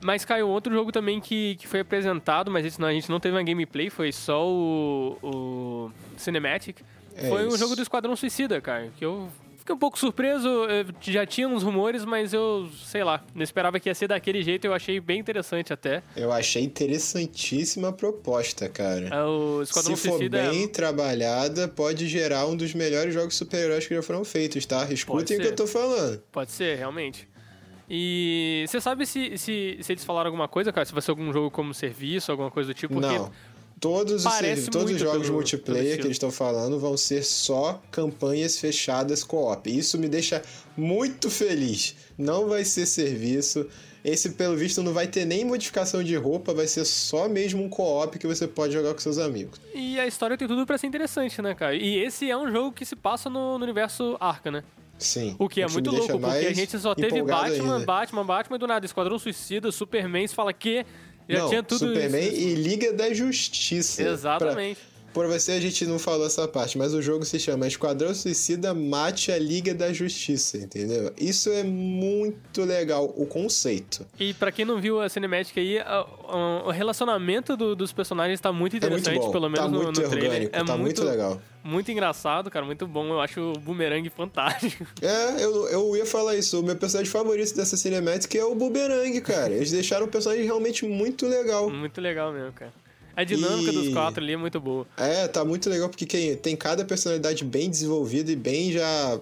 Mas 0.00 0.26
caiu 0.26 0.48
outro 0.48 0.74
jogo 0.74 0.92
também 0.92 1.20
que, 1.20 1.56
que 1.56 1.66
foi 1.66 1.80
apresentado, 1.80 2.50
mas 2.50 2.66
esse 2.66 2.78
não, 2.78 2.88
a 2.88 2.92
gente 2.92 3.10
não 3.10 3.18
teve 3.18 3.34
uma 3.34 3.42
gameplay, 3.42 3.88
foi 3.88 4.12
só 4.12 4.46
o, 4.46 5.16
o 5.22 5.90
Cinematic. 6.18 6.80
É 7.16 7.28
foi 7.28 7.46
isso. 7.46 7.54
um 7.54 7.58
jogo 7.58 7.74
do 7.74 7.80
Esquadrão 7.80 8.14
Suicida, 8.14 8.60
cara, 8.60 8.90
que 8.96 9.04
eu 9.04 9.28
fiquei 9.68 9.74
um 9.74 9.78
pouco 9.78 9.98
surpreso, 9.98 10.48
já 11.02 11.26
tinha 11.26 11.46
uns 11.46 11.62
rumores, 11.62 12.04
mas 12.04 12.32
eu, 12.32 12.68
sei 12.86 13.04
lá, 13.04 13.22
não 13.34 13.42
esperava 13.42 13.78
que 13.78 13.88
ia 13.88 13.94
ser 13.94 14.08
daquele 14.08 14.42
jeito, 14.42 14.66
eu 14.66 14.72
achei 14.72 14.98
bem 14.98 15.20
interessante 15.20 15.72
até. 15.72 16.02
Eu 16.16 16.32
achei 16.32 16.62
interessantíssima 16.62 17.88
a 17.88 17.92
proposta, 17.92 18.68
cara. 18.68 19.08
É, 19.08 19.22
o 19.24 19.62
Esquadrão 19.62 19.94
Se 19.94 20.08
for 20.08 20.28
bem 20.28 20.66
trabalhada, 20.68 21.68
pode 21.68 22.08
gerar 22.08 22.46
um 22.46 22.56
dos 22.56 22.72
melhores 22.72 23.12
jogos 23.12 23.34
super-heróis 23.34 23.86
que 23.86 23.94
já 23.94 24.02
foram 24.02 24.24
feitos, 24.24 24.64
tá? 24.64 24.90
Escutem 24.90 25.36
o 25.36 25.40
que 25.40 25.48
eu 25.48 25.56
tô 25.56 25.66
falando. 25.66 26.22
Pode 26.32 26.50
ser, 26.50 26.78
realmente. 26.78 27.28
E 27.90 28.64
você 28.68 28.80
sabe 28.80 29.06
se, 29.06 29.36
se, 29.38 29.78
se, 29.80 29.92
eles 29.92 30.04
falaram 30.04 30.28
alguma 30.28 30.48
coisa, 30.48 30.72
cara? 30.72 30.84
Se 30.84 30.92
vai 30.92 31.02
ser 31.02 31.10
algum 31.10 31.32
jogo 31.32 31.50
como 31.50 31.72
serviço, 31.74 32.30
alguma 32.30 32.50
coisa 32.50 32.68
do 32.68 32.74
tipo? 32.74 33.00
Não. 33.00 33.30
Todos 33.80 34.24
os, 34.24 34.66
todos 34.70 34.92
os 34.92 34.98
jogos 34.98 35.22
pelo, 35.22 35.34
multiplayer 35.34 35.90
pelo 35.90 36.00
que 36.00 36.06
eles 36.06 36.16
estão 36.16 36.30
falando 36.30 36.78
vão 36.78 36.96
ser 36.96 37.22
só 37.22 37.80
campanhas 37.90 38.58
fechadas 38.58 39.22
co-op. 39.22 39.70
Isso 39.70 39.98
me 39.98 40.08
deixa 40.08 40.42
muito 40.76 41.30
feliz. 41.30 41.94
Não 42.16 42.48
vai 42.48 42.64
ser 42.64 42.86
serviço. 42.86 43.66
Esse, 44.04 44.30
pelo 44.30 44.56
visto, 44.56 44.82
não 44.82 44.92
vai 44.92 45.06
ter 45.06 45.24
nem 45.24 45.44
modificação 45.44 46.02
de 46.02 46.16
roupa, 46.16 46.54
vai 46.54 46.66
ser 46.66 46.84
só 46.84 47.28
mesmo 47.28 47.62
um 47.62 47.68
co-op 47.68 48.18
que 48.18 48.26
você 48.26 48.46
pode 48.46 48.72
jogar 48.72 48.94
com 48.94 49.00
seus 49.00 49.18
amigos. 49.18 49.60
E 49.74 49.98
a 49.98 50.06
história 50.06 50.36
tem 50.36 50.48
tudo 50.48 50.64
para 50.64 50.78
ser 50.78 50.86
interessante, 50.86 51.42
né, 51.42 51.54
cara? 51.54 51.74
E 51.74 51.98
esse 51.98 52.30
é 52.30 52.36
um 52.36 52.50
jogo 52.50 52.72
que 52.72 52.84
se 52.84 52.96
passa 52.96 53.28
no, 53.28 53.58
no 53.58 53.64
universo 53.64 54.16
Arca, 54.20 54.50
né? 54.50 54.64
Sim. 54.98 55.36
O 55.38 55.48
que 55.48 55.62
é 55.62 55.68
muito 55.68 55.90
louco, 55.90 56.18
porque 56.18 56.46
a 56.46 56.52
gente 56.52 56.76
só 56.78 56.94
teve 56.94 57.22
Batman, 57.22 57.74
ainda. 57.74 57.86
Batman, 57.86 58.24
Batman 58.24 58.56
e 58.56 58.58
do 58.58 58.66
nada. 58.66 58.84
Esquadrão 58.84 59.18
Suicida, 59.18 59.70
Superman, 59.70 60.26
você 60.26 60.34
fala 60.34 60.52
que 60.52 60.84
já 61.28 61.38
não, 61.40 61.48
tinha 61.48 61.62
tudo 61.62 61.78
Superman 61.78 62.28
isso. 62.28 62.40
e 62.40 62.54
Liga 62.54 62.92
da 62.92 63.12
Justiça. 63.12 64.02
Exatamente. 64.02 64.80
Por 65.12 65.26
você 65.26 65.52
a 65.52 65.60
gente 65.60 65.86
não 65.86 65.98
falou 65.98 66.26
essa 66.26 66.46
parte, 66.46 66.76
mas 66.78 66.94
o 66.94 67.02
jogo 67.02 67.24
se 67.24 67.38
chama 67.38 67.66
Esquadrão 67.66 68.14
Suicida 68.14 68.74
Mate 68.74 69.32
a 69.32 69.38
Liga 69.38 69.74
da 69.74 69.92
Justiça, 69.92 70.58
entendeu? 70.58 71.12
Isso 71.18 71.50
é 71.50 71.62
muito 71.62 72.64
legal, 72.64 73.12
o 73.16 73.26
conceito. 73.26 74.06
E 74.18 74.34
para 74.34 74.52
quem 74.52 74.64
não 74.64 74.80
viu 74.80 75.00
a 75.00 75.08
cinemática 75.08 75.60
aí, 75.60 75.78
o 76.64 76.70
relacionamento 76.70 77.56
do, 77.56 77.74
dos 77.74 77.92
personagens 77.92 78.40
tá 78.40 78.52
muito 78.52 78.76
interessante, 78.76 79.16
é 79.16 79.18
muito 79.18 79.32
pelo 79.32 79.48
menos 79.48 79.66
tá 79.66 79.68
no, 79.68 79.84
no 79.84 79.92
trailer. 79.92 80.50
É 80.52 80.64
tá 80.64 80.76
muito, 80.76 80.80
muito 80.80 81.04
legal. 81.04 81.40
Muito 81.64 81.90
engraçado, 81.90 82.50
cara, 82.50 82.64
muito 82.64 82.86
bom. 82.86 83.06
Eu 83.08 83.20
acho 83.20 83.40
o 83.40 83.52
Boomerang 83.58 84.08
fantástico. 84.10 84.86
É, 85.00 85.42
eu, 85.42 85.68
eu 85.68 85.96
ia 85.96 86.04
falar 86.04 86.34
isso. 86.36 86.60
O 86.60 86.62
meu 86.62 86.76
personagem 86.76 87.10
favorito 87.10 87.54
dessa 87.54 87.76
cinemática 87.76 88.36
é 88.36 88.44
o 88.44 88.54
Boomerang, 88.54 89.20
cara. 89.20 89.52
Eles 89.52 89.70
deixaram 89.70 90.06
o 90.06 90.08
personagem 90.08 90.44
realmente 90.44 90.84
muito 90.86 91.26
legal. 91.26 91.70
Muito 91.70 92.00
legal 92.00 92.32
mesmo, 92.32 92.52
cara. 92.52 92.72
A 93.18 93.24
dinâmica 93.24 93.72
e... 93.72 93.74
dos 93.74 93.88
quatro 93.88 94.22
ali 94.22 94.34
é 94.34 94.36
muito 94.36 94.60
boa. 94.60 94.86
É, 94.96 95.26
tá 95.26 95.44
muito 95.44 95.68
legal 95.68 95.88
porque 95.88 96.36
tem 96.36 96.54
cada 96.54 96.84
personalidade 96.84 97.44
bem 97.44 97.68
desenvolvida 97.68 98.30
e 98.30 98.36
bem 98.36 98.70
já 98.70 99.20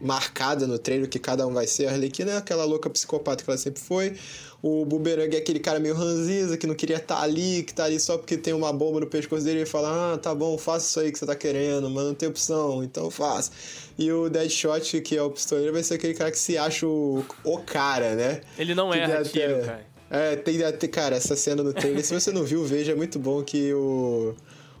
marcada 0.00 0.68
no 0.68 0.78
trailer 0.78 1.08
que 1.08 1.18
cada 1.18 1.44
um 1.44 1.52
vai 1.52 1.66
ser. 1.66 1.88
A 1.88 1.90
Arlequina 1.90 2.30
é 2.30 2.36
aquela 2.36 2.64
louca 2.64 2.88
psicopata 2.88 3.42
que 3.42 3.50
ela 3.50 3.58
sempre 3.58 3.82
foi. 3.82 4.16
O 4.62 4.84
Boomerang 4.84 5.34
é 5.34 5.40
aquele 5.40 5.58
cara 5.58 5.80
meio 5.80 5.96
ranziza 5.96 6.56
que 6.56 6.64
não 6.64 6.76
queria 6.76 6.98
estar 6.98 7.16
tá 7.16 7.22
ali, 7.22 7.64
que 7.64 7.74
tá 7.74 7.86
ali 7.86 7.98
só 7.98 8.16
porque 8.16 8.36
tem 8.36 8.54
uma 8.54 8.72
bomba 8.72 9.00
no 9.00 9.06
pescoço 9.08 9.44
dele 9.44 9.62
e 9.62 9.66
fala: 9.66 10.14
Ah, 10.14 10.16
tá 10.16 10.32
bom, 10.32 10.56
faça 10.56 10.86
isso 10.86 11.00
aí 11.00 11.10
que 11.10 11.18
você 11.18 11.26
tá 11.26 11.34
querendo, 11.34 11.90
mas 11.90 12.04
não 12.04 12.14
tem 12.14 12.28
opção, 12.28 12.84
então 12.84 13.10
faça. 13.10 13.50
E 13.98 14.12
o 14.12 14.30
Deadshot, 14.30 15.00
que 15.00 15.16
é 15.16 15.22
o 15.22 15.30
pistoleiro, 15.30 15.72
vai 15.72 15.82
ser 15.82 15.94
aquele 15.94 16.14
cara 16.14 16.30
que 16.30 16.38
se 16.38 16.56
acha 16.56 16.86
o, 16.86 17.24
o 17.42 17.58
cara, 17.58 18.14
né? 18.14 18.42
Ele 18.56 18.76
não 18.76 18.92
que 18.92 18.98
é 18.98 19.22
tiro, 19.24 19.60
cara. 19.64 19.93
É, 20.14 20.36
tem, 20.36 20.88
cara, 20.88 21.16
essa 21.16 21.34
cena 21.34 21.62
no 21.62 21.72
trailer, 21.72 22.04
se 22.04 22.14
você 22.14 22.30
não 22.30 22.44
viu, 22.44 22.64
veja, 22.64 22.92
é 22.92 22.94
muito 22.94 23.18
bom 23.18 23.42
que 23.42 23.72
o 23.74 24.34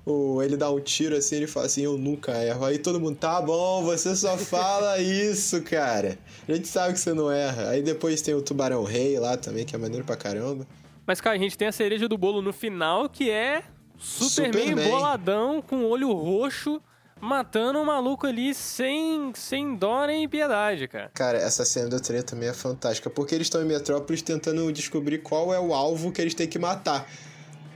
o, 0.06 0.42
ele 0.42 0.56
dá 0.56 0.70
um 0.70 0.80
tiro 0.80 1.16
assim, 1.16 1.36
ele 1.36 1.46
fala 1.46 1.66
assim, 1.66 1.82
eu 1.82 1.96
nunca 1.96 2.32
erro. 2.44 2.64
Aí 2.66 2.78
todo 2.78 3.00
mundo, 3.00 3.16
tá 3.16 3.40
bom, 3.40 3.82
você 3.82 4.14
só 4.14 4.36
fala 4.36 4.98
isso, 4.98 5.62
cara. 5.62 6.18
A 6.46 6.52
gente 6.52 6.68
sabe 6.68 6.92
que 6.92 7.00
você 7.00 7.14
não 7.14 7.30
erra. 7.30 7.70
Aí 7.70 7.82
depois 7.82 8.20
tem 8.20 8.34
o 8.34 8.42
Tubarão 8.42 8.84
Rei 8.84 9.18
lá 9.18 9.36
também, 9.36 9.64
que 9.64 9.74
é 9.74 9.78
maneiro 9.78 10.04
pra 10.04 10.16
caramba. 10.16 10.66
Mas, 11.06 11.20
cara, 11.20 11.36
a 11.36 11.38
gente 11.38 11.56
tem 11.56 11.68
a 11.68 11.72
cereja 11.72 12.08
do 12.08 12.18
bolo 12.18 12.42
no 12.42 12.52
final, 12.52 13.08
que 13.08 13.30
é 13.30 13.62
Superman, 13.98 14.68
Superman. 14.68 14.90
boladão, 14.90 15.62
com 15.62 15.84
olho 15.86 16.12
roxo, 16.12 16.80
matando 17.20 17.78
um 17.78 17.84
maluco 17.84 18.26
ali 18.26 18.54
sem, 18.54 19.32
sem 19.34 19.76
dó 19.76 20.06
nem 20.06 20.28
piedade, 20.28 20.88
cara. 20.88 21.10
Cara, 21.14 21.38
essa 21.38 21.64
cena 21.64 21.88
do 21.88 22.00
trem 22.00 22.22
também 22.22 22.48
é 22.48 22.52
fantástica, 22.52 23.08
porque 23.08 23.34
eles 23.34 23.46
estão 23.46 23.62
em 23.62 23.66
Metrópolis 23.66 24.22
tentando 24.22 24.70
descobrir 24.72 25.18
qual 25.18 25.52
é 25.54 25.58
o 25.58 25.72
alvo 25.72 26.12
que 26.12 26.20
eles 26.20 26.34
têm 26.34 26.46
que 26.46 26.58
matar. 26.58 27.08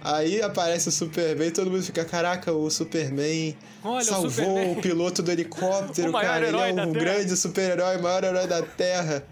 Aí 0.00 0.40
aparece 0.40 0.88
o 0.88 0.92
Superman 0.92 1.48
e 1.48 1.50
todo 1.50 1.70
mundo 1.70 1.82
fica, 1.82 2.04
caraca, 2.04 2.52
o 2.52 2.70
Superman 2.70 3.56
Olha, 3.82 4.04
salvou 4.04 4.28
o, 4.28 4.30
Superman. 4.30 4.72
o, 4.72 4.76
piloto 4.82 5.22
do 5.22 5.30
helicóptero, 5.30 6.12
cara. 6.18 6.46
Ele 6.46 6.56
é 6.56 6.84
um 6.84 6.92
grande 6.92 7.36
super-herói, 7.36 7.98
maior 7.98 8.22
herói 8.22 8.46
da 8.46 8.62
Terra. 8.62 9.24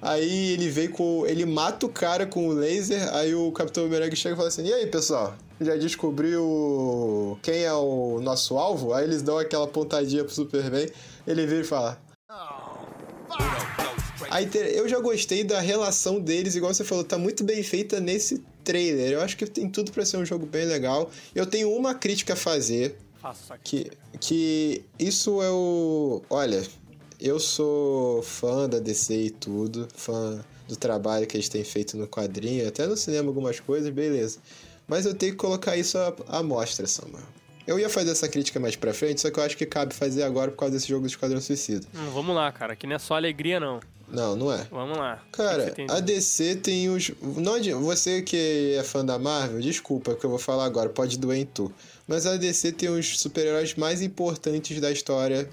Aí 0.00 0.52
ele 0.52 0.68
vem 0.68 0.88
com. 0.88 1.24
Ele 1.26 1.46
mata 1.46 1.86
o 1.86 1.88
cara 1.88 2.26
com 2.26 2.48
o 2.48 2.52
laser. 2.52 3.08
Aí 3.14 3.34
o 3.34 3.50
Capitão 3.52 3.84
Boomerang 3.84 4.14
chega 4.14 4.34
e 4.34 4.36
fala 4.36 4.48
assim: 4.48 4.66
E 4.66 4.72
aí, 4.72 4.86
pessoal? 4.86 5.34
Já 5.60 5.76
descobriu 5.76 7.38
quem 7.42 7.62
é 7.62 7.72
o 7.72 8.20
nosso 8.20 8.58
alvo? 8.58 8.92
Aí 8.92 9.04
eles 9.04 9.22
dão 9.22 9.38
aquela 9.38 9.66
pontadinha 9.66 10.22
pro 10.24 10.34
Superman. 10.34 10.88
Ele 11.26 11.46
vira 11.46 11.62
e 11.62 11.64
fala: 11.64 11.98
Aí 14.30 14.48
eu 14.74 14.88
já 14.88 14.98
gostei 14.98 15.44
da 15.44 15.60
relação 15.60 16.20
deles, 16.20 16.56
igual 16.56 16.74
você 16.74 16.84
falou, 16.84 17.04
tá 17.04 17.16
muito 17.16 17.42
bem 17.44 17.62
feita 17.62 18.00
nesse 18.00 18.44
trailer. 18.64 19.12
Eu 19.12 19.22
acho 19.22 19.36
que 19.36 19.46
tem 19.46 19.68
tudo 19.68 19.92
para 19.92 20.04
ser 20.04 20.18
um 20.18 20.26
jogo 20.26 20.44
bem 20.44 20.66
legal. 20.66 21.10
Eu 21.34 21.46
tenho 21.46 21.70
uma 21.70 21.94
crítica 21.94 22.34
a 22.34 22.36
fazer. 22.36 22.96
Que, 23.64 23.90
que 24.20 24.84
isso 24.98 25.42
é 25.42 25.50
o. 25.50 26.22
Olha, 26.28 26.62
eu 27.20 27.40
sou 27.40 28.22
fã 28.22 28.68
da 28.68 28.78
DC 28.78 29.14
e 29.14 29.30
tudo, 29.30 29.88
fã 29.94 30.44
do 30.68 30.76
trabalho 30.76 31.26
que 31.26 31.36
eles 31.36 31.48
têm 31.48 31.64
feito 31.64 31.96
no 31.96 32.06
quadrinho, 32.06 32.68
até 32.68 32.86
no 32.86 32.96
cinema 32.96 33.28
algumas 33.28 33.58
coisas, 33.60 33.88
beleza. 33.90 34.38
Mas 34.86 35.06
eu 35.06 35.14
tenho 35.14 35.32
que 35.32 35.38
colocar 35.38 35.76
isso 35.76 35.98
à, 35.98 36.14
à 36.28 36.42
mostra, 36.42 36.86
Samuel. 36.86 37.24
Eu 37.66 37.80
ia 37.80 37.90
fazer 37.90 38.10
essa 38.12 38.28
crítica 38.28 38.60
mais 38.60 38.76
pra 38.76 38.94
frente, 38.94 39.20
só 39.20 39.30
que 39.30 39.40
eu 39.40 39.42
acho 39.42 39.56
que 39.56 39.66
cabe 39.66 39.92
fazer 39.92 40.22
agora 40.22 40.52
por 40.52 40.58
causa 40.58 40.74
desse 40.74 40.88
jogo 40.88 41.02
do 41.02 41.08
Esquadrão 41.08 41.40
Suicida. 41.40 41.84
Hum, 41.94 42.10
vamos 42.12 42.34
lá, 42.34 42.52
cara, 42.52 42.76
que 42.76 42.86
não 42.86 42.94
é 42.94 42.98
só 42.98 43.16
alegria, 43.16 43.58
não. 43.58 43.80
Não, 44.08 44.36
não 44.36 44.52
é. 44.52 44.64
Vamos 44.70 44.96
lá. 44.96 45.20
Cara, 45.32 45.74
a 45.90 45.98
DC 45.98 46.56
tem 46.56 46.88
os. 46.88 47.10
Não 47.20 47.60
Você 47.82 48.22
que 48.22 48.76
é 48.78 48.84
fã 48.84 49.04
da 49.04 49.18
Marvel, 49.18 49.60
desculpa 49.60 50.12
o 50.12 50.16
que 50.16 50.24
eu 50.24 50.30
vou 50.30 50.38
falar 50.38 50.64
agora, 50.64 50.88
pode 50.88 51.18
doer 51.18 51.38
em 51.38 51.44
tu. 51.44 51.72
Mas 52.06 52.24
a 52.24 52.36
DC 52.36 52.70
tem 52.72 52.88
os 52.88 53.18
super-heróis 53.18 53.74
mais 53.74 54.00
importantes 54.00 54.80
da 54.80 54.92
história 54.92 55.48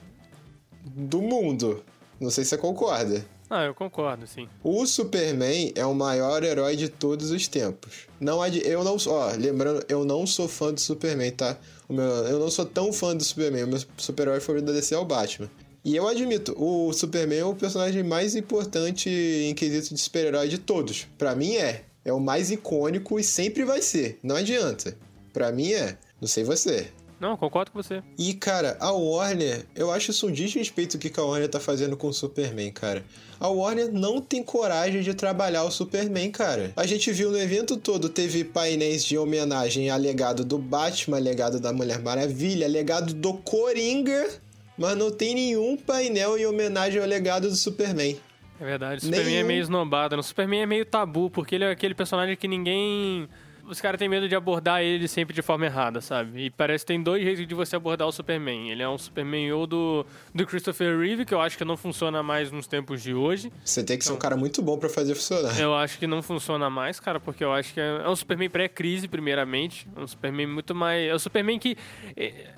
do 0.85 1.19
mundo. 1.19 1.83
Não 2.19 2.29
sei 2.29 2.43
se 2.43 2.51
você 2.51 2.57
concorda. 2.57 3.25
Ah, 3.55 3.65
eu 3.65 3.75
concordo, 3.75 4.25
sim. 4.25 4.49
O 4.63 4.83
Superman 4.87 5.71
é 5.75 5.85
o 5.85 5.93
maior 5.93 6.41
herói 6.41 6.75
de 6.75 6.89
todos 6.89 7.29
os 7.29 7.47
tempos. 7.47 8.07
Não 8.19 8.43
eu 8.43 8.83
não, 8.83 8.97
ó, 9.05 9.31
lembrando, 9.37 9.85
eu 9.87 10.03
não 10.03 10.25
sou 10.25 10.47
fã 10.47 10.73
do 10.73 10.81
Superman, 10.81 11.29
tá? 11.29 11.55
Meu, 11.87 12.03
eu 12.03 12.39
não 12.39 12.49
sou 12.49 12.65
tão 12.65 12.91
fã 12.91 13.15
do 13.15 13.23
Superman. 13.23 13.65
O 13.65 13.67
meu 13.67 13.79
super-herói 13.95 14.39
favorito 14.39 14.65
da 14.65 14.71
DC 14.71 14.95
é 14.95 14.97
o 14.97 15.05
Batman. 15.05 15.51
E 15.85 15.95
eu 15.95 16.07
admito, 16.07 16.55
o 16.57 16.91
Superman 16.93 17.39
é 17.41 17.45
o 17.45 17.53
personagem 17.53 18.01
mais 18.01 18.35
importante 18.35 19.07
em 19.07 19.53
quesito 19.53 19.93
de 19.93 20.01
super-herói 20.01 20.49
de 20.49 20.57
todos. 20.57 21.07
Para 21.15 21.35
mim 21.35 21.53
é. 21.55 21.83
É 22.03 22.11
o 22.11 22.19
mais 22.19 22.49
icônico 22.49 23.19
e 23.19 23.23
sempre 23.23 23.63
vai 23.63 23.83
ser. 23.83 24.17
Não 24.23 24.35
adianta. 24.35 24.97
Para 25.31 25.51
mim 25.51 25.73
é. 25.73 25.95
Não 26.19 26.27
sei 26.27 26.43
você. 26.43 26.87
Não, 27.23 27.37
concordo 27.37 27.71
com 27.71 27.81
você. 27.81 28.03
E, 28.17 28.33
cara, 28.33 28.77
a 28.79 28.91
Warner, 28.91 29.65
eu 29.75 29.91
acho 29.91 30.11
isso 30.11 30.27
um 30.27 30.31
desrespeito 30.31 30.97
que 30.97 31.11
a 31.19 31.23
Warner 31.23 31.49
tá 31.49 31.59
fazendo 31.59 31.97
com 31.97 32.07
o 32.07 32.13
Superman, 32.13 32.71
cara. 32.71 33.03
A 33.39 33.47
Warner 33.47 33.91
não 33.91 34.21
tem 34.21 34.43
coragem 34.43 35.01
de 35.01 35.13
trabalhar 35.13 35.63
o 35.63 35.71
Superman, 35.71 36.29
cara. 36.31 36.71
A 36.75 36.85
gente 36.85 37.11
viu 37.11 37.31
no 37.31 37.37
evento 37.37 37.77
todo, 37.77 38.09
teve 38.09 38.43
painéis 38.43 39.03
de 39.03 39.17
homenagem 39.17 39.89
a 39.89 39.95
legado 39.95 40.45
do 40.45 40.57
Batman, 40.57 41.17
legado 41.17 41.59
da 41.59 41.73
Mulher 41.73 41.99
Maravilha, 41.99 42.67
legado 42.67 43.13
do 43.13 43.33
Coringa 43.33 44.43
mas 44.77 44.97
não 44.97 45.11
tem 45.11 45.35
nenhum 45.35 45.77
painel 45.77 46.37
em 46.37 46.45
homenagem 46.45 47.01
ao 47.01 47.07
legado 47.07 47.47
do 47.47 47.55
Superman. 47.55 48.17
É 48.59 48.65
verdade, 48.65 48.97
o 48.97 49.01
Superman 49.01 49.25
é 49.25 49.29
nenhum... 49.29 49.39
é 49.39 49.47
meio 49.47 49.61
esnobado. 49.61 50.17
O 50.17 50.23
Superman 50.23 50.61
é 50.61 50.65
meio 50.65 50.85
tabu, 50.85 51.29
porque 51.29 51.55
ele 51.55 51.63
é 51.63 51.71
aquele 51.71 51.93
personagem 51.93 52.35
que 52.35 52.47
ninguém. 52.47 53.27
Os 53.67 53.79
caras 53.79 53.97
têm 53.97 54.09
medo 54.09 54.27
de 54.27 54.35
abordar 54.35 54.81
ele 54.81 55.07
sempre 55.07 55.33
de 55.33 55.41
forma 55.41 55.65
errada, 55.65 56.01
sabe? 56.01 56.45
E 56.45 56.49
parece 56.49 56.83
que 56.83 56.87
tem 56.87 57.01
dois 57.01 57.23
jeitos 57.23 57.47
de 57.47 57.55
você 57.55 57.75
abordar 57.75 58.07
o 58.07 58.11
Superman. 58.11 58.69
Ele 58.69 58.83
é 58.83 58.89
um 58.89 58.97
Superman 58.97 59.51
ou 59.53 59.65
do, 59.65 60.05
do 60.33 60.45
Christopher 60.45 60.99
Reeve, 60.99 61.25
que 61.25 61.33
eu 61.33 61.39
acho 61.39 61.57
que 61.57 61.63
não 61.63 61.77
funciona 61.77 62.21
mais 62.21 62.51
nos 62.51 62.67
tempos 62.67 63.01
de 63.01 63.13
hoje. 63.13 63.51
Você 63.63 63.83
tem 63.83 63.97
que 63.97 64.03
ser 64.03 64.11
um 64.11 64.17
cara 64.17 64.35
muito 64.35 64.61
bom 64.61 64.77
para 64.77 64.89
fazer 64.89 65.15
funcionar. 65.15 65.57
Eu 65.59 65.73
acho 65.73 65.97
que 65.97 66.05
não 66.05 66.21
funciona 66.21 66.69
mais, 66.69 66.99
cara, 66.99 67.19
porque 67.19 67.43
eu 67.43 67.53
acho 67.53 67.73
que 67.73 67.79
é, 67.79 68.01
é 68.03 68.09
um 68.09 68.15
Superman 68.15 68.49
pré-crise, 68.49 69.07
primeiramente. 69.07 69.87
É 69.95 69.99
um 70.01 70.07
Superman 70.07 70.47
muito 70.47 70.75
mais. 70.75 71.09
É 71.09 71.15
um 71.15 71.19
Superman 71.19 71.57
que. 71.59 71.77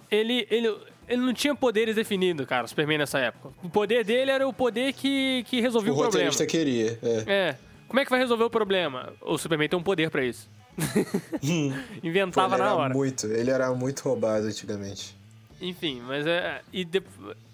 Ele. 0.10 0.48
ele 0.50 0.76
ele 1.08 1.22
não 1.22 1.36
tinha 1.36 1.54
poderes 1.54 1.96
definidos, 1.96 2.48
cara, 2.48 2.66
o 2.66 2.68
Superman 2.68 2.98
nessa 2.98 3.20
época. 3.20 3.50
O 3.64 3.70
poder 3.70 4.04
dele 4.04 4.32
era 4.32 4.48
o 4.48 4.52
poder 4.52 4.92
que, 4.92 5.46
que 5.48 5.62
resolvia 5.62 5.94
o, 5.94 5.96
o 5.96 6.00
problema. 6.00 6.30
O 6.30 6.32
roteirista 6.32 6.46
queria, 6.48 6.98
é. 7.04 7.24
É. 7.28 7.56
Como 7.88 8.00
é 8.00 8.04
que 8.04 8.10
vai 8.10 8.20
resolver 8.20 8.44
o 8.44 8.50
problema? 8.50 9.14
O 9.22 9.38
Superman 9.38 9.70
tem 9.70 9.78
um 9.78 9.84
poder 9.84 10.10
para 10.10 10.24
isso. 10.24 10.50
Inventava 12.04 12.58
Pô, 12.58 12.64
na 12.64 12.76
hora. 12.76 12.94
Muito, 12.94 13.28
ele 13.28 13.52
era 13.52 13.74
muito 13.74 14.02
roubado 14.02 14.48
antigamente. 14.48 15.16
Enfim, 15.62 16.02
mas 16.06 16.28
é. 16.28 16.62
E 16.72 16.84
de, 16.84 17.02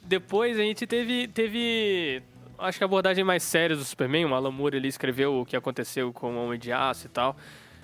depois 0.03 0.59
a 0.59 0.61
gente 0.61 0.85
teve. 0.87 1.27
teve 1.27 2.21
acho 2.57 2.77
que 2.77 2.83
a 2.83 2.85
abordagem 2.85 3.23
mais 3.23 3.43
séria 3.43 3.75
do 3.75 3.83
Superman. 3.83 4.25
O 4.25 4.33
Alan 4.33 4.51
Moore 4.51 4.77
ele 4.77 4.87
escreveu 4.87 5.41
o 5.41 5.45
que 5.45 5.55
aconteceu 5.55 6.11
com 6.11 6.35
o 6.35 6.45
Homem 6.45 6.59
de 6.59 6.71
Aço 6.71 7.07
e 7.07 7.09
tal. 7.09 7.35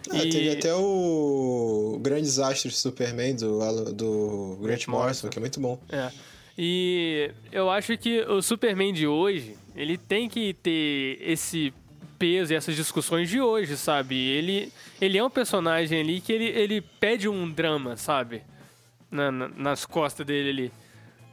Ah, 0.09 0.23
e... 0.23 0.29
teve 0.29 0.49
até 0.51 0.73
o 0.73 1.99
Grande 2.01 2.23
Desastre 2.23 2.71
Superman 2.71 3.35
do, 3.35 3.93
do 3.93 4.57
Grant 4.61 4.87
Morrison, 4.87 5.27
que 5.29 5.37
é 5.37 5.41
muito 5.41 5.59
bom. 5.59 5.79
É. 5.89 6.11
E 6.57 7.31
eu 7.51 7.69
acho 7.69 7.95
que 7.97 8.21
o 8.21 8.41
Superman 8.41 8.91
de 8.91 9.05
hoje, 9.05 9.55
ele 9.75 9.97
tem 9.97 10.27
que 10.27 10.53
ter 10.55 11.19
esse 11.21 11.71
peso 12.17 12.53
e 12.53 12.55
essas 12.55 12.75
discussões 12.75 13.29
de 13.29 13.39
hoje, 13.41 13.77
sabe? 13.77 14.15
Ele, 14.15 14.71
ele 14.99 15.17
é 15.17 15.23
um 15.23 15.29
personagem 15.29 15.99
ali 16.01 16.21
que 16.21 16.31
ele, 16.33 16.45
ele 16.45 16.81
pede 16.81 17.27
um 17.29 17.49
drama, 17.49 17.95
sabe? 17.95 18.43
Na, 19.09 19.31
na, 19.31 19.47
nas 19.49 19.85
costas 19.85 20.25
dele 20.25 20.49
ali. 20.49 20.71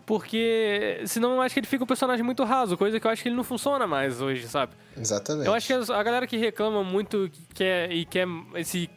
Porque 0.07 1.00
senão 1.07 1.37
eu 1.37 1.41
acho 1.41 1.55
que 1.55 1.61
ele 1.61 1.67
fica 1.67 1.83
um 1.83 1.87
personagem 1.87 2.23
muito 2.23 2.45
raso, 2.45 2.76
coisa 2.76 3.00
que 3.00 3.07
eu 3.07 3.11
acho 3.11 3.23
que 3.23 3.29
ele 3.29 3.37
não 3.37 3.45
funciona 3.45 3.87
mais 3.87 4.21
hoje, 4.21 4.47
sabe? 4.47 4.73
Exatamente. 4.99 5.47
Eu 5.47 5.55
acho 5.55 5.67
que 5.67 5.93
a 5.93 6.03
galera 6.03 6.26
que 6.26 6.37
reclama 6.37 6.85
muito 6.85 7.31
que 7.33 7.55
quer, 7.55 7.91
e 7.91 8.05
quer 8.05 8.29
esse, 8.55 8.91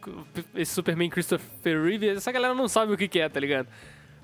esse 0.54 0.74
Superman 0.74 1.10
Christopher 1.10 1.82
Reeve, 1.82 2.10
essa 2.10 2.32
galera 2.32 2.54
não 2.54 2.68
sabe 2.68 2.92
o 2.92 2.98
que, 2.98 3.08
que 3.08 3.20
é, 3.20 3.30
tá 3.30 3.40
ligado? 3.40 3.68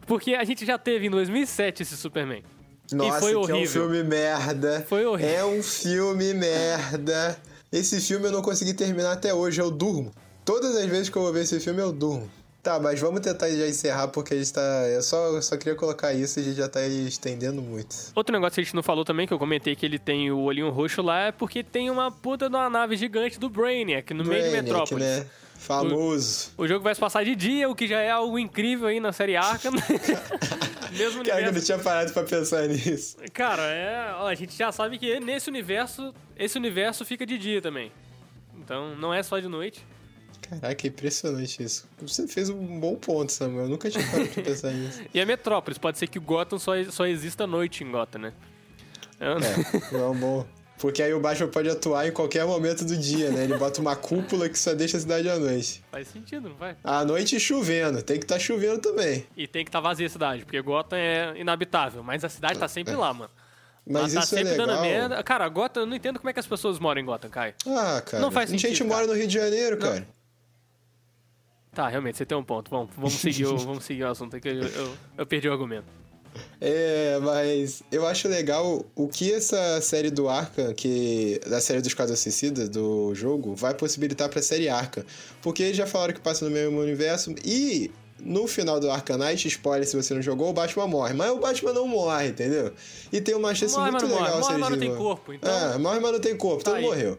Porque 0.05 0.35
a 0.35 0.43
gente 0.43 0.65
já 0.65 0.77
teve 0.77 1.07
em 1.07 1.09
2007 1.09 1.83
esse 1.83 1.95
Superman. 1.95 2.43
Nossa, 2.91 3.17
e 3.17 3.19
foi 3.21 3.35
horrível. 3.35 3.55
é 3.55 3.63
um 3.63 3.67
filme 3.67 4.03
merda. 4.03 4.85
Foi 4.87 5.05
horrível. 5.05 5.35
É 5.35 5.45
um 5.45 5.63
filme 5.63 6.33
merda. 6.33 7.37
Esse 7.73 7.99
filme 7.99 8.27
eu 8.27 8.31
não 8.31 8.43
consegui 8.43 8.71
terminar 8.71 9.13
até 9.13 9.33
hoje, 9.33 9.59
eu 9.59 9.71
durmo. 9.71 10.13
Todas 10.45 10.75
as 10.75 10.85
vezes 10.85 11.09
que 11.09 11.17
eu 11.17 11.23
vou 11.23 11.33
ver 11.33 11.41
esse 11.41 11.59
filme, 11.59 11.81
eu 11.81 11.91
durmo. 11.91 12.29
Tá, 12.63 12.79
mas 12.79 12.97
vamos 12.97 13.19
tentar 13.19 13.49
já 13.49 13.67
encerrar 13.67 14.07
porque 14.07 14.33
a 14.33 14.37
gente 14.37 14.53
tá. 14.53 14.61
Eu 14.87 15.01
só, 15.01 15.17
eu 15.35 15.41
só 15.41 15.57
queria 15.57 15.75
colocar 15.75 16.13
isso 16.13 16.39
e 16.39 16.41
a 16.41 16.45
gente 16.45 16.55
já 16.55 16.69
tá 16.69 16.79
estendendo 16.87 17.61
muito. 17.61 17.93
Outro 18.15 18.31
negócio 18.31 18.55
que 18.55 18.61
a 18.61 18.63
gente 18.63 18.73
não 18.73 18.81
falou 18.81 19.03
também, 19.03 19.27
que 19.27 19.33
eu 19.33 19.37
comentei 19.37 19.75
que 19.75 19.85
ele 19.85 19.99
tem 19.99 20.31
o 20.31 20.39
olhinho 20.39 20.69
roxo 20.69 21.01
lá, 21.01 21.23
é 21.23 21.31
porque 21.33 21.61
tem 21.61 21.89
uma 21.89 22.09
puta 22.09 22.49
de 22.49 22.55
uma 22.55 22.69
nave 22.69 22.95
gigante 22.95 23.37
do 23.37 23.49
Brainiac 23.49 24.13
no 24.13 24.23
Brainiac, 24.23 24.51
meio 24.51 24.63
de 24.63 24.69
Metrópolis. 24.69 25.03
Né? 25.03 25.25
Famoso. 25.57 26.51
O, 26.57 26.63
o, 26.63 26.67
jogo 26.67 26.85
vai 26.85 26.95
se 26.95 27.01
passar 27.01 27.25
de 27.25 27.35
dia, 27.35 27.69
o 27.69 27.75
que 27.75 27.85
já 27.85 27.99
é 27.99 28.09
algo 28.09 28.39
incrível 28.39 28.87
aí 28.87 29.01
na 29.01 29.11
série 29.11 29.35
Arkham. 29.35 29.73
Mesmo 30.95 31.21
Cara, 31.21 31.41
universo. 31.41 31.45
eu 31.45 31.53
não 31.53 31.61
tinha 31.61 31.79
parado 31.79 32.13
pra 32.13 32.23
pensar 32.23 32.65
nisso. 32.67 33.17
Cara, 33.33 33.63
é, 33.63 34.15
ó, 34.19 34.27
a 34.27 34.35
gente 34.35 34.55
já 34.57 34.71
sabe 34.71 34.97
que 34.97 35.19
nesse 35.19 35.49
universo, 35.49 36.13
esse 36.37 36.57
universo 36.57 37.03
fica 37.03 37.25
de 37.25 37.37
dia 37.37 37.61
também. 37.61 37.91
Então 38.57 38.95
não 38.95 39.13
é 39.13 39.21
só 39.21 39.37
de 39.39 39.49
noite. 39.49 39.85
Caraca, 40.41 40.87
é 40.87 40.89
impressionante 40.89 41.63
isso. 41.63 41.87
Você 42.01 42.27
fez 42.27 42.49
um 42.49 42.79
bom 42.79 42.95
ponto, 42.95 43.31
Samuel. 43.31 43.65
Eu 43.65 43.69
nunca 43.69 43.89
tinha 43.89 44.05
parado 44.05 44.29
de 44.29 44.41
pensar 44.41 44.71
nisso. 44.73 45.01
e 45.13 45.19
a 45.19 45.25
Metrópolis, 45.25 45.77
pode 45.77 45.97
ser 45.97 46.07
que 46.07 46.17
o 46.17 46.21
Gotham 46.21 46.59
só, 46.59 46.71
só 46.85 47.05
exista 47.05 47.45
à 47.45 47.47
noite 47.47 47.83
em 47.83 47.91
Gotham, 47.91 48.19
né? 48.19 48.33
É, 49.19 49.93
não 49.93 49.99
é 49.99 50.09
um 50.09 50.15
bom. 50.15 50.45
Porque 50.77 51.01
aí 51.01 51.13
o 51.13 51.19
Batman 51.19 51.47
pode 51.47 51.69
atuar 51.69 52.07
em 52.07 52.11
qualquer 52.11 52.45
momento 52.45 52.83
do 52.83 52.97
dia, 52.97 53.31
né? 53.31 53.45
Ele 53.45 53.55
bota 53.57 53.79
uma 53.79 53.95
cúpula 53.95 54.49
que 54.49 54.59
só 54.59 54.73
deixa 54.73 54.97
a 54.97 54.99
cidade 54.99 55.29
à 55.29 55.39
noite. 55.39 55.81
Faz 55.89 56.09
sentido, 56.09 56.49
não 56.49 56.55
vai? 56.57 56.75
À 56.83 57.05
noite 57.05 57.39
chovendo. 57.39 58.01
Tem 58.03 58.17
que 58.17 58.25
estar 58.25 58.35
tá 58.35 58.39
chovendo 58.39 58.79
também. 58.79 59.25
E 59.37 59.47
tem 59.47 59.63
que 59.63 59.69
estar 59.69 59.81
tá 59.81 59.87
vazia 59.87 60.07
a 60.07 60.09
cidade, 60.09 60.43
porque 60.43 60.61
Gotham 60.61 60.97
é 60.97 61.39
inabitável. 61.39 62.03
Mas 62.03 62.25
a 62.25 62.29
cidade 62.29 62.59
tá 62.59 62.67
sempre 62.67 62.93
é. 62.93 62.97
lá, 62.97 63.13
mano. 63.13 63.31
Mas 63.85 64.13
Ela 64.13 64.13
tá 64.13 64.19
isso 64.25 64.35
é 64.35 64.37
sempre 64.37 64.51
legal. 64.51 64.67
dando 64.67 64.81
merda. 64.81 65.23
Cara, 65.23 65.47
Gotham, 65.47 65.83
eu 65.83 65.85
não 65.85 65.95
entendo 65.95 66.19
como 66.19 66.29
é 66.29 66.33
que 66.33 66.39
as 66.39 66.47
pessoas 66.47 66.79
moram 66.79 66.99
em 66.99 67.05
Gotham, 67.05 67.29
Kai. 67.29 67.53
Ah, 67.65 68.01
cara. 68.05 68.21
Não 68.21 68.31
faz 68.31 68.49
A 68.49 68.51
gente 68.51 68.67
sentido, 68.67 68.87
mora 68.87 69.01
cara. 69.01 69.13
no 69.13 69.17
Rio 69.17 69.27
de 69.27 69.33
Janeiro, 69.33 69.77
cara. 69.77 70.05
Tá, 71.73 71.87
realmente, 71.87 72.17
você 72.17 72.25
tem 72.25 72.37
um 72.37 72.43
ponto. 72.43 72.69
Vamos, 72.69 72.89
vamos, 72.95 73.13
seguir, 73.13 73.45
o, 73.45 73.57
vamos 73.57 73.83
seguir 73.83 74.03
o 74.03 74.09
assunto 74.09 74.35
aqui. 74.35 74.47
Eu, 74.49 74.63
eu, 74.63 74.93
eu 75.17 75.25
perdi 75.25 75.47
o 75.49 75.51
argumento. 75.51 75.85
É, 76.59 77.19
mas 77.21 77.83
eu 77.91 78.07
acho 78.07 78.27
legal 78.27 78.83
o 78.95 79.07
que 79.07 79.31
essa 79.33 79.79
série 79.81 80.09
do 80.09 80.27
Arkham, 80.29 80.73
que 80.73 81.39
da 81.47 81.61
série 81.61 81.81
dos 81.81 81.93
Quadros 81.93 82.19
Suicidas 82.19 82.69
do 82.69 83.13
jogo, 83.13 83.55
vai 83.55 83.73
possibilitar 83.73 84.29
pra 84.29 84.41
série 84.41 84.69
Arkham. 84.69 85.03
Porque 85.41 85.61
eles 85.63 85.77
já 85.77 85.85
falaram 85.85 86.13
que 86.13 86.19
passa 86.21 86.45
no 86.45 86.51
mesmo 86.51 86.79
universo 86.79 87.33
e 87.45 87.91
no 88.19 88.47
final 88.47 88.79
do 88.79 88.87
Knight, 88.87 89.47
spoiler 89.47 89.85
se 89.87 89.95
você 89.95 90.13
não 90.13 90.21
jogou, 90.21 90.49
o 90.49 90.53
Batman 90.53 90.87
morre. 90.87 91.13
Mas 91.13 91.31
o 91.31 91.37
Batman 91.39 91.73
não 91.73 91.87
morre, 91.87 92.29
entendeu? 92.29 92.71
E 93.11 93.19
tem 93.19 93.35
uma 93.35 93.53
chance 93.53 93.75
Morre, 93.75 93.91
muito 93.91 94.05
legal 94.05 94.21
morre. 94.21 94.39
Morre, 94.41 94.57
mas 94.57 94.69
não 94.69 94.79
tem 94.79 94.95
corpo, 94.95 95.33
então- 95.33 95.73
É, 95.73 95.77
morre, 95.77 95.99
mas 95.99 96.11
não 96.13 96.19
tem 96.19 96.37
corpo, 96.37 96.63
Tá 96.63 96.71
todo 96.71 96.77
aí. 96.77 96.83
morreu. 96.85 97.17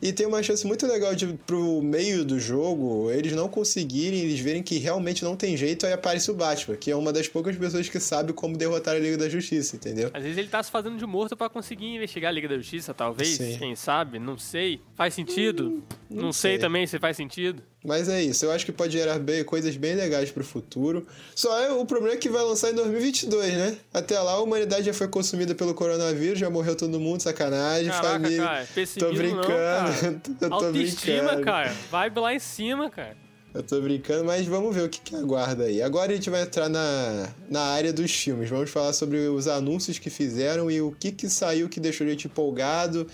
E 0.00 0.12
tem 0.12 0.26
uma 0.26 0.42
chance 0.42 0.66
muito 0.66 0.86
legal 0.86 1.14
de 1.14 1.26
pro 1.46 1.80
meio 1.82 2.24
do 2.24 2.38
jogo 2.38 3.10
eles 3.10 3.32
não 3.32 3.48
conseguirem, 3.48 4.20
eles 4.20 4.40
verem 4.40 4.62
que 4.62 4.78
realmente 4.78 5.24
não 5.24 5.36
tem 5.36 5.56
jeito, 5.56 5.86
aí 5.86 5.92
aparece 5.92 6.30
o 6.30 6.34
Batman, 6.34 6.76
que 6.76 6.90
é 6.90 6.96
uma 6.96 7.12
das 7.12 7.28
poucas 7.28 7.56
pessoas 7.56 7.88
que 7.88 7.98
sabe 7.98 8.32
como 8.32 8.56
derrotar 8.56 8.94
a 8.94 8.98
Liga 8.98 9.16
da 9.16 9.28
Justiça, 9.28 9.76
entendeu? 9.76 10.10
Às 10.12 10.22
vezes 10.22 10.38
ele 10.38 10.48
tá 10.48 10.62
se 10.62 10.70
fazendo 10.70 10.98
de 10.98 11.06
morto 11.06 11.36
pra 11.36 11.48
conseguir 11.48 11.86
investigar 11.86 12.30
a 12.30 12.32
Liga 12.32 12.48
da 12.48 12.56
Justiça, 12.56 12.92
talvez. 12.92 13.36
Sim. 13.36 13.56
Quem 13.58 13.74
sabe? 13.74 14.18
Não 14.18 14.36
sei. 14.36 14.80
Faz 14.94 15.14
sentido? 15.14 15.82
não 16.10 16.24
não 16.24 16.32
sei. 16.32 16.52
sei. 16.52 16.58
também 16.58 16.86
se 16.86 16.98
faz 16.98 17.16
sentido. 17.16 17.62
Mas 17.86 18.08
é 18.08 18.20
isso, 18.20 18.44
eu 18.44 18.50
acho 18.50 18.66
que 18.66 18.72
pode 18.72 18.92
gerar 18.92 19.18
bem, 19.20 19.44
coisas 19.44 19.76
bem 19.76 19.94
legais 19.94 20.30
pro 20.32 20.42
futuro. 20.42 21.06
Só 21.36 21.56
é 21.60 21.70
o 21.70 21.86
problema 21.86 22.14
é 22.14 22.18
que 22.18 22.28
vai 22.28 22.42
lançar 22.42 22.70
em 22.72 22.74
2022, 22.74 23.52
né? 23.54 23.76
Até 23.94 24.18
lá 24.18 24.32
a 24.32 24.40
humanidade 24.40 24.86
já 24.86 24.92
foi 24.92 25.06
consumida 25.06 25.54
pelo 25.54 25.72
coronavírus, 25.72 26.38
já 26.38 26.50
morreu 26.50 26.74
todo 26.74 26.98
mundo, 26.98 27.20
sacanagem, 27.22 27.88
Caraca, 27.90 28.08
família. 28.08 28.42
cara, 28.42 28.66
tô 28.66 28.74
pessimismo 28.74 29.16
brincando, 29.16 29.46
não, 29.46 29.46
cara. 29.46 30.22
eu 30.40 30.48
tô 30.50 30.54
Autoestima, 30.54 31.22
brincando. 31.22 31.44
cara. 31.44 31.72
Vibe 31.90 32.18
lá 32.18 32.34
em 32.34 32.38
cima, 32.40 32.90
cara. 32.90 33.16
Eu 33.54 33.62
tô 33.62 33.80
brincando, 33.80 34.24
mas 34.24 34.44
vamos 34.46 34.74
ver 34.74 34.82
o 34.82 34.88
que, 34.88 35.00
que 35.00 35.14
aguarda 35.14 35.64
aí. 35.64 35.80
Agora 35.80 36.12
a 36.12 36.14
gente 36.14 36.28
vai 36.28 36.42
entrar 36.42 36.68
na, 36.68 37.28
na 37.48 37.60
área 37.62 37.92
dos 37.92 38.10
filmes. 38.10 38.50
Vamos 38.50 38.68
falar 38.68 38.92
sobre 38.92 39.28
os 39.28 39.46
anúncios 39.48 39.98
que 39.98 40.10
fizeram 40.10 40.70
e 40.70 40.82
o 40.82 40.90
que, 40.90 41.10
que 41.12 41.26
saiu 41.30 41.68
que 41.68 41.80
deixou 41.80 42.06
a 42.06 42.10
gente 42.10 42.26
empolgado 42.26 43.06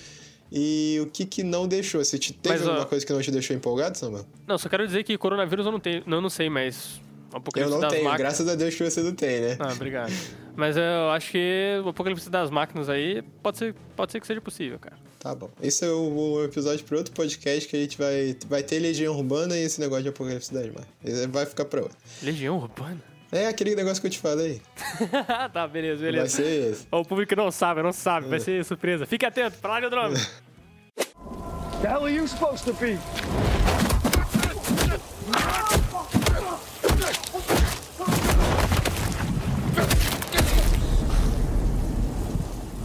e 0.53 1.01
o 1.01 1.07
que, 1.07 1.25
que 1.25 1.43
não 1.43 1.67
deixou. 1.67 2.05
Se 2.05 2.19
te, 2.19 2.33
teve 2.33 2.57
Mas, 2.57 2.67
ó, 2.67 2.71
alguma 2.71 2.87
coisa 2.87 3.07
que 3.07 3.13
não 3.13 3.23
te 3.23 3.31
deixou 3.31 3.57
empolgado, 3.57 3.97
Samuel? 3.97 4.27
Não, 4.47 4.59
só 4.59 4.69
quero 4.69 4.87
dizer 4.87 5.03
que 5.03 5.17
coronavírus 5.17 5.65
eu 5.65 5.73
não 5.73 5.81
tenho. 5.81 6.03
Não, 6.07 6.21
não 6.21 6.31
sei, 6.31 6.51
mas. 6.51 7.01
Eu 7.33 7.39
Apocalipse 7.39 7.73
não 7.73 7.81
das 7.81 7.93
tenho, 7.93 8.05
máquinas. 8.05 8.21
graças 8.21 8.49
a 8.49 8.55
Deus 8.55 8.75
que 8.75 8.85
você 8.85 9.01
não 9.01 9.15
tem, 9.15 9.41
né? 9.41 9.57
Ah, 9.59 9.73
obrigado. 9.73 10.13
Mas 10.55 10.77
eu 10.77 11.11
acho 11.13 11.31
que 11.33 11.81
o 11.83 11.89
Apocalipse 11.89 12.29
das 12.29 12.51
Máquinas 12.51 12.91
aí 12.91 13.23
pode 13.43 13.57
ser, 13.57 13.75
pode 13.97 14.13
ser 14.13 14.21
que 14.21 14.27
seja 14.27 14.41
possível, 14.41 14.79
cara. 14.79 14.97
Tá 15.19 15.35
bom. 15.35 15.49
Esse 15.63 15.87
é 15.87 15.89
o, 15.89 16.35
o 16.35 16.45
episódio 16.45 16.85
para 16.85 16.99
outro 16.99 17.15
podcast 17.15 17.69
que 17.69 17.77
a 17.77 17.81
gente 17.81 17.97
vai, 17.97 18.37
vai 18.49 18.63
ter 18.63 18.79
Legião 18.81 19.17
Urbana 19.17 19.57
e 19.57 19.63
esse 19.63 19.81
negócio 19.81 20.03
de 20.03 20.09
Apocalipse 20.11 20.53
das. 20.53 20.67
Esse 21.03 21.27
Vai 21.29 21.47
ficar 21.47 21.65
pra 21.65 21.81
outro. 21.83 21.97
Legião 22.23 22.59
Urbana? 22.59 23.12
É 23.35 23.47
aquele 23.47 23.75
negócio 23.75 23.99
que 24.01 24.07
eu 24.07 24.11
te 24.11 24.19
falei. 24.19 24.61
tá, 25.53 25.67
beleza, 25.67 26.03
Vai 26.03 26.13
beleza. 26.13 26.37
ser 26.37 26.71
esse. 26.73 26.87
Ó, 26.93 27.01
O 27.01 27.05
público 27.05 27.35
não 27.35 27.51
sabe, 27.51 27.83
não 27.83 27.93
sabe, 27.93 28.29
vai 28.29 28.39
ser 28.39 28.63
surpresa. 28.65 29.07
Fique 29.07 29.25
atento, 29.25 29.57
pra 29.59 29.71
lá 29.73 29.81
de 29.81 29.89
drone. 29.89 30.17
The 31.81 31.89
hell 31.89 32.05
are 32.05 32.15
you 32.15 32.29
supposed 32.29 32.65
to 32.67 32.75
be? 32.75 32.97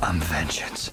I'm 0.01 0.19
vengeance. 0.19 0.91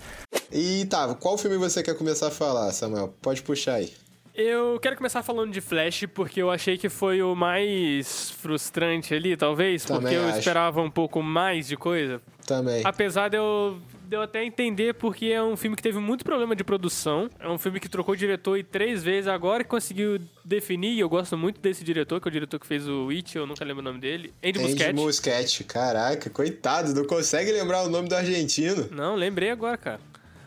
E 0.51 0.85
tá, 0.87 1.15
qual 1.15 1.37
filme 1.39 1.57
você 1.57 1.83
quer 1.83 1.97
começar 1.97 2.29
a 2.29 2.31
falar, 2.31 2.73
Samuel? 2.73 3.15
Pode 3.21 3.43
puxar 3.43 3.75
aí. 3.75 3.93
Eu 4.35 4.81
quero 4.81 4.97
começar 4.97 5.23
falando 5.23 5.53
de 5.53 5.61
Flash, 5.61 6.07
porque 6.13 6.43
eu 6.43 6.51
achei 6.51 6.77
que 6.77 6.89
foi 6.89 7.23
o 7.23 7.37
mais 7.37 8.31
frustrante 8.33 9.15
ali, 9.15 9.37
talvez, 9.37 9.85
Também 9.85 10.01
porque 10.03 10.17
eu 10.17 10.25
acho. 10.27 10.39
esperava 10.41 10.83
um 10.83 10.91
pouco 10.91 11.23
mais 11.23 11.69
de 11.69 11.77
coisa. 11.77 12.21
Também. 12.45 12.83
Apesar 12.85 13.29
de 13.29 13.37
eu, 13.37 13.79
de 14.09 14.17
eu 14.17 14.23
até 14.23 14.45
entender, 14.45 14.95
porque 14.95 15.27
é 15.27 15.41
um 15.41 15.57
filme 15.57 15.77
que 15.77 15.83
teve 15.83 16.01
muito 16.01 16.25
problema 16.25 16.57
de 16.57 16.65
produção. 16.65 17.31
É 17.39 17.49
um 17.49 17.57
filme 17.57 17.79
que 17.79 17.89
trocou 17.89 18.17
diretor 18.17 18.59
e 18.59 18.65
três 18.65 19.05
vezes, 19.05 19.29
agora 19.29 19.63
que 19.63 19.71
conseguiu 19.71 20.21
definir, 20.45 20.95
e 20.95 21.01
eu 21.01 21.09
gosto 21.09 21.39
muito 21.39 21.61
desse 21.61 21.85
diretor, 21.85 22.21
que 22.21 22.27
é 22.27 22.31
o 22.31 22.33
diretor 22.33 22.59
que 22.59 22.67
fez 22.67 22.89
o 22.89 23.11
It, 23.11 23.39
eu 23.39 23.47
nunca 23.47 23.65
lembro 23.65 23.83
o 23.83 23.85
nome 23.85 24.01
dele. 24.01 24.33
Andy 24.43 24.59
Andy 24.59 24.69
Muschietti. 24.69 24.95
Muschietti. 24.95 25.65
Caraca, 25.65 26.29
coitado, 26.29 26.93
não 26.93 27.05
consegue 27.07 27.53
lembrar 27.53 27.85
o 27.85 27.89
nome 27.89 28.09
do 28.09 28.17
argentino. 28.17 28.89
Não, 28.91 29.15
lembrei 29.15 29.51
agora, 29.51 29.77
cara. 29.79 30.01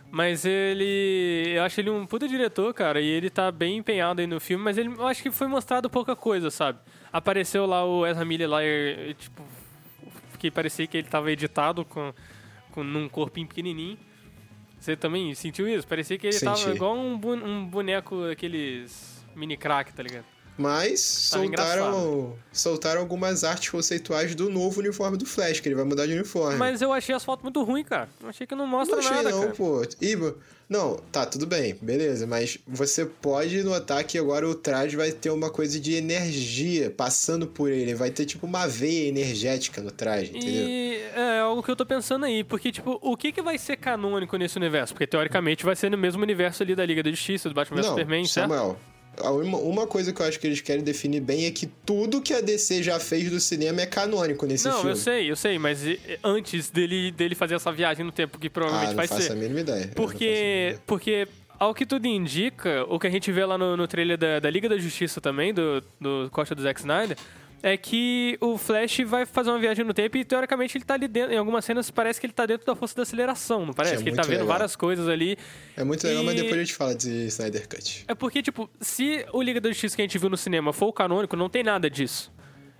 Mas 0.10 0.46
ele. 0.46 1.54
Eu 1.56 1.63
acho 1.63 1.80
ele 1.80 1.89
um 1.89 2.06
puta 2.06 2.28
diretor, 2.28 2.74
cara, 2.74 3.02
e 3.02 3.08
ele 3.08 3.30
tá 3.30 3.52
bem 3.52 3.78
empenhado 3.78 4.22
aí 4.22 4.28
no 4.28 4.39
filme, 4.39 4.63
mas 4.63 4.78
ele, 4.78 4.89
eu 4.89 5.06
acho 5.06 5.22
que 5.22 5.32
foi 5.32 5.48
mostrado 5.48 5.89
pouca 5.89 6.15
coisa, 6.15 6.50
sabe? 6.50 6.80
Apareceu 7.12 7.65
lá 7.65 7.86
o 7.86 8.06
Ezra 8.06 8.26
Miller 8.26 8.50
lá, 8.50 8.63
e, 8.63 9.13
tipo. 9.13 9.43
Que 10.39 10.52
parecia 10.52 10.86
que 10.86 10.96
ele 10.96 11.08
tava 11.08 11.32
editado 11.32 11.84
com, 11.84 12.13
com 12.72 12.84
num 12.84 13.10
corpinho 13.10 13.48
pequenininho. 13.48 13.98
Você 14.80 14.96
também 14.96 15.34
sentiu 15.34 15.67
isso? 15.67 15.88
Parecia 15.88 16.17
que 16.17 16.28
ele 16.28 16.39
tava 16.39 16.58
Senti. 16.58 16.76
igual 16.76 16.96
um, 16.96 17.20
um 17.43 17.65
boneco 17.65 18.24
aqueles 18.26 19.26
mini 19.36 19.58
crack, 19.58 19.91
tá 19.93 20.04
ligado? 20.04 20.26
Mas 20.58 21.30
Tava 21.30 21.43
soltaram, 21.43 22.36
soltaram 22.52 23.02
algumas 23.02 23.43
artes 23.43 23.70
conceituais 23.70 24.34
do 24.34 24.50
novo 24.50 24.80
uniforme 24.80 25.17
do 25.17 25.26
Flash, 25.26 25.60
que 25.60 25.67
ele 25.67 25.76
vai 25.76 25.86
mudar 25.86 26.08
de 26.08 26.13
uniforme. 26.13 26.58
Mas 26.58 26.82
eu 26.82 26.91
achei 26.91 27.13
as 27.13 27.24
fotos 27.24 27.43
muito 27.43 27.62
ruins, 27.63 27.86
cara. 27.88 28.10
Eu 28.22 28.30
achei 28.30 28.48
que 28.48 28.56
não 28.56 28.65
mostra 28.65 28.96
não 28.96 29.04
achei 29.04 29.17
nada, 29.17 29.30
não, 29.30 29.41
cara. 29.41 29.54
pô. 29.54 29.82
Iba, 30.02 30.36
não, 30.70 30.98
tá, 31.12 31.26
tudo 31.26 31.46
bem, 31.46 31.78
beleza, 31.82 32.28
mas 32.28 32.58
você 32.67 33.06
pode 33.06 33.63
notar 33.63 34.04
que 34.04 34.17
agora 34.17 34.48
o 34.48 34.54
traje 34.54 34.98
vai 34.98 35.13
ter 35.13 35.30
uma 35.30 35.50
coisa 35.50 35.80
de 35.80 35.93
energia 35.93 36.91
passando 36.91 37.48
por 37.48 37.72
ele, 37.72 37.96
vai 37.96 38.12
ter 38.12 38.26
tipo 38.26 38.46
uma 38.46 38.67
veia 38.67 39.08
energética 39.08 39.82
no 39.82 39.91
traje, 39.91 40.32
entendeu? 40.36 40.67
E 40.67 41.02
é 41.15 41.39
algo 41.39 41.63
que 41.63 41.72
eu 41.72 41.76
tô 41.76 41.86
pensando 41.86 42.26
aí, 42.26 42.43
porque, 42.43 42.70
tipo, 42.70 43.00
o 43.02 43.15
que 43.15 43.32
que 43.32 43.41
vai 43.41 43.58
ser 43.58 43.78
canônico 43.78 44.36
nesse 44.36 44.58
universo? 44.58 44.93
Porque, 44.93 45.08
teoricamente, 45.08 45.63
vai 45.63 45.76
ser 45.76 45.89
no 45.89 45.98
mesmo 45.98 46.22
universo 46.22 46.63
ali 46.63 46.76
da 46.76 46.86
Liga 46.86 47.02
da 47.02 47.10
Justiça, 47.12 47.48
do 47.48 47.56
Batman 47.56 47.82
Não, 47.82 47.89
Superman, 47.89 48.26
certo? 48.26 48.50
Samuel, 48.50 48.78
a 48.78 48.96
uma, 49.21 49.88
coisa 49.88 50.13
que 50.13 50.21
eu 50.21 50.25
acho 50.25 50.39
que 50.39 50.47
eles 50.47 50.62
querem 50.62 50.84
definir 50.84 51.21
bem 51.21 51.45
é 51.45 51.51
que 51.51 51.65
tudo 51.86 52.21
que 52.21 52.34
a 52.34 52.41
DC 52.41 52.84
já 52.84 52.99
fez 52.99 53.30
do 53.30 53.39
cinema 53.39 53.82
é 53.82 53.86
canônico 53.86 54.45
nesse 54.45 54.65
Não, 54.67 54.75
filme. 54.75 54.89
eu 54.91 54.95
sei, 54.95 55.32
eu 55.32 55.36
sei, 55.36 55.58
mas 55.60 55.80
antes 56.23 56.69
dele, 56.69 57.12
dele 57.12 57.36
fazer 57.36 57.56
essa 57.56 57.71
viagem 57.71 58.06
no 58.06 58.12
tempo, 58.12 58.38
que 58.38 58.47
Ah, 58.47 58.51
provavelmente 58.51 58.89
não 58.89 58.95
vai 58.95 59.08
ser. 59.08 59.13
não 59.13 59.21
faço 59.21 59.34
a 59.34 59.36
mínima 59.36 59.60
Porque, 59.95 60.25
ideia. 60.25 60.82
porque, 60.86 61.27
ao 61.60 61.73
que 61.73 61.86
tudo 61.86 62.06
indica, 62.06 62.86
o 62.88 62.99
que 62.99 63.08
a 63.08 63.10
gente 63.10 63.32
vê 63.32 63.43
lá 63.45 63.58
no, 63.58 63.75
no 63.75 63.88
trailer 63.88 64.17
da, 64.17 64.39
da 64.39 64.49
Liga 64.49 64.69
da 64.69 64.77
Justiça 64.77 65.19
também, 65.19 65.53
do, 65.53 65.84
do 65.99 66.30
Costa 66.32 66.53
do 66.53 66.62
Zack 66.62 66.80
Snyder, 66.80 67.17
é 67.63 67.76
que 67.76 68.38
o 68.39 68.58
Flash 68.58 69.00
vai 69.06 69.26
fazer 69.26 69.50
uma 69.50 69.60
viagem 69.60 69.84
no 69.84 69.93
tempo 69.93 70.15
e, 70.17 70.24
teoricamente, 70.24 70.78
ele 70.78 70.86
tá 70.86 70.93
ali 70.93 71.08
dentro. 71.08 71.34
Em 71.34 71.38
algumas 71.38 71.65
cenas 71.65 71.89
parece 71.89 72.20
que 72.20 72.26
ele 72.28 72.34
tá 72.34 72.46
dentro 72.46 72.65
da 72.65 72.76
força 72.76 72.96
da 72.96 73.02
aceleração, 73.04 73.65
não 73.65 73.74
parece? 73.74 73.96
é 73.96 73.98
que 74.04 74.10
ele 74.10 74.15
tá 74.15 74.22
vendo 74.22 74.32
legal. 74.34 74.48
várias 74.48 74.76
coisas 74.76 75.08
ali. 75.08 75.38
É 75.76 75.84
muito 75.84 76.06
legal, 76.06 76.24
mas 76.24 76.34
E- 76.36 76.41
depois 76.43 76.56
a 76.56 76.63
gente 76.63 76.74
fala 76.76 76.96
de 76.96 77.26
Snyder 77.28 77.67
Cut. 77.67 78.06
É 78.08 78.13
porque, 78.15 78.41
tipo, 78.43 78.70
se 78.80 79.26
o 79.34 79.41
Liga 79.41 79.60
da 79.60 79.70
Justiça 79.70 79.96
que 79.96 80.02
a 80.02 80.06
gente 80.06 80.17
viu 80.17 80.30
no 80.30 80.38
cinema 80.38 80.72
for 80.72 80.88
o 80.88 80.93
canônico, 80.93 81.36
não 81.36 81.50
tem 81.50 81.63
nada 81.63 81.89
disso. 81.89 82.32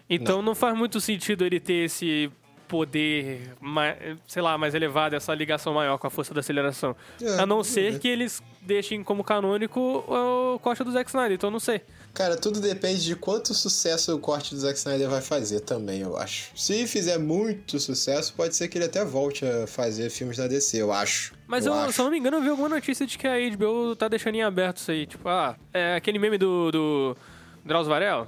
Então 0.10 0.42
não, 0.42 0.56
faz 0.56 0.78
muito 0.78 1.02
sentido 1.02 1.44
ele 1.46 1.60
ter 1.60 1.86
esse 1.86 2.32
poder, 2.68 3.54
mais, 3.62 3.96
sei 4.28 4.42
lá, 4.42 4.58
mais 4.58 4.74
elevado, 4.76 5.16
essa 5.16 5.34
ligação 5.34 5.74
maior 5.74 5.98
com 5.98 6.08
a 6.08 6.10
força 6.10 6.34
da 6.34 6.40
aceleração. 6.42 6.96
É, 7.22 7.40
a 7.40 7.46
não 7.46 7.64
ser 7.64 7.92
bem. 7.92 8.00
que 8.00 8.08
eles 8.08 8.42
deixem 8.62 9.02
como 9.04 9.24
canônico 9.24 9.80
o 9.80 10.60
Costa 10.60 10.84
do 10.84 10.92
Zack 10.92 11.10
Snyder, 11.10 11.34
então 11.36 11.50
não 11.50 11.60
sei. 11.60 11.82
Cara, 12.14 12.36
tudo 12.36 12.60
depende 12.60 13.06
de 13.06 13.16
quanto 13.16 13.54
sucesso 13.54 14.14
o 14.16 14.20
corte 14.20 14.54
do 14.54 14.60
Zack 14.60 14.78
Snyder 14.78 15.08
vai 15.10 15.22
fazer 15.22 15.60
também, 15.62 16.02
eu 16.02 16.18
acho. 16.18 16.50
Se 16.56 16.86
fizer 16.88 17.18
muito 17.18 17.80
sucesso, 17.80 18.34
pode 18.36 18.56
ser 18.56 18.68
que 18.68 18.78
ele 18.78 18.86
até 18.86 19.06
volte 19.06 19.46
a 19.46 19.68
fazer 19.68 20.10
filmes 20.10 20.38
da 20.38 20.48
DC, 20.48 20.82
eu 20.82 20.92
acho. 20.92 21.34
Mas 21.48 21.66
eu 21.66 21.74
eu, 21.74 21.92
se 21.92 22.00
eu 22.02 22.06
não 22.06 22.12
me 22.12 22.18
engano, 22.20 22.38
eu 22.38 22.42
vi 22.42 22.50
alguma 22.50 22.68
notícia 22.70 23.06
de 23.06 23.18
que 23.18 23.28
a 23.28 23.36
HBO 23.56 23.96
tá 23.96 24.08
deixando 24.08 24.36
em 24.36 24.44
aberto 24.44 24.78
isso 24.78 24.92
aí. 24.92 25.06
Tipo, 25.06 25.30
ah, 25.30 25.56
é 25.74 25.96
aquele 25.96 26.18
meme 26.20 26.38
do, 26.38 26.72
do 26.72 27.18
Drauzio 27.64 27.90
Varela? 27.90 28.28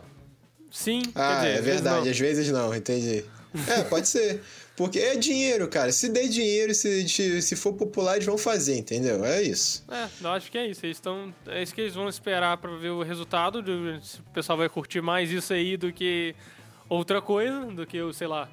Sim, 0.72 1.02
Ah, 1.16 1.30
quer 1.30 1.36
dizer, 1.36 1.48
é 1.48 1.54
às 1.58 1.66
vezes 1.66 1.82
verdade, 1.82 2.04
não. 2.06 2.12
às 2.12 2.20
vezes 2.20 2.52
não, 2.52 2.76
entendi. 2.76 3.26
É, 3.68 3.84
pode 3.84 4.08
ser. 4.08 4.42
Porque 4.76 5.00
é 5.00 5.16
dinheiro, 5.16 5.68
cara. 5.68 5.92
Se 5.92 6.08
der 6.10 6.28
dinheiro, 6.28 6.74
se, 6.74 7.42
se 7.42 7.56
for 7.56 7.74
popular, 7.74 8.16
eles 8.16 8.26
vão 8.26 8.38
fazer, 8.38 8.78
entendeu? 8.78 9.26
É 9.26 9.42
isso. 9.42 9.84
É, 9.90 10.08
eu 10.22 10.30
acho 10.30 10.50
que 10.52 10.58
é 10.58 10.68
isso. 10.68 10.86
Eles 10.86 10.98
estão. 10.98 11.34
É 11.48 11.62
isso 11.62 11.74
que 11.74 11.82
eles 11.82 11.94
vão 11.96 12.08
esperar 12.08 12.56
pra 12.58 12.72
ver 12.78 12.90
o 12.92 13.02
resultado. 13.04 13.62
De, 13.62 14.00
se 14.06 14.20
o 14.20 14.24
pessoal 14.34 14.58
vai 14.58 14.70
curtir 14.70 15.02
mais 15.02 15.32
isso 15.32 15.52
aí 15.54 15.76
do 15.76 15.92
que 15.92 16.34
outra 16.88 17.22
coisa, 17.22 17.66
do 17.66 17.86
que 17.86 18.02
o, 18.02 18.14
sei 18.14 18.28
lá. 18.28 18.48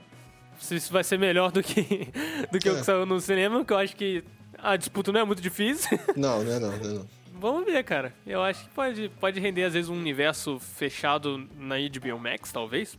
Se 0.58 0.74
isso 0.76 0.90
vai 0.92 1.04
ser 1.04 1.18
melhor 1.18 1.52
do 1.52 1.62
que, 1.62 2.08
do 2.50 2.58
que 2.58 2.68
o 2.70 2.76
É. 2.76 2.78
que 2.80 2.84
saiu 2.84 3.04
no 3.06 3.20
cinema, 3.20 3.62
que 3.64 3.72
eu 3.72 3.76
acho 3.78 3.94
que 3.94 4.24
a 4.58 4.74
disputa 4.76 5.12
não 5.12 5.20
é 5.20 5.24
muito 5.24 5.42
difícil. 5.42 5.98
Não, 6.16 6.42
não 6.42 6.52
é 6.52 6.58
não, 6.58 6.70
não 6.78 6.90
é 6.90 6.94
não. 6.94 7.08
Vamos 7.38 7.66
ver, 7.66 7.84
cara. 7.84 8.14
Eu 8.26 8.42
acho 8.42 8.64
que 8.64 8.70
pode, 8.70 9.10
pode 9.20 9.38
render, 9.38 9.64
às 9.64 9.74
vezes, 9.74 9.90
um 9.90 9.94
universo 9.94 10.58
fechado 10.58 11.46
na 11.58 11.74
HBO 11.76 12.18
Max, 12.18 12.50
talvez. 12.50 12.98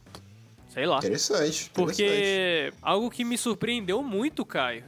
Sei 0.78 0.86
lá. 0.86 1.00
Interessante. 1.00 1.40
interessante. 1.40 1.72
Porque 1.74 2.72
algo 2.84 3.10
que 3.10 3.26
me 3.26 3.36
surpreendeu 3.36 4.04
muito, 4.04 4.46
Caio, 4.46 4.84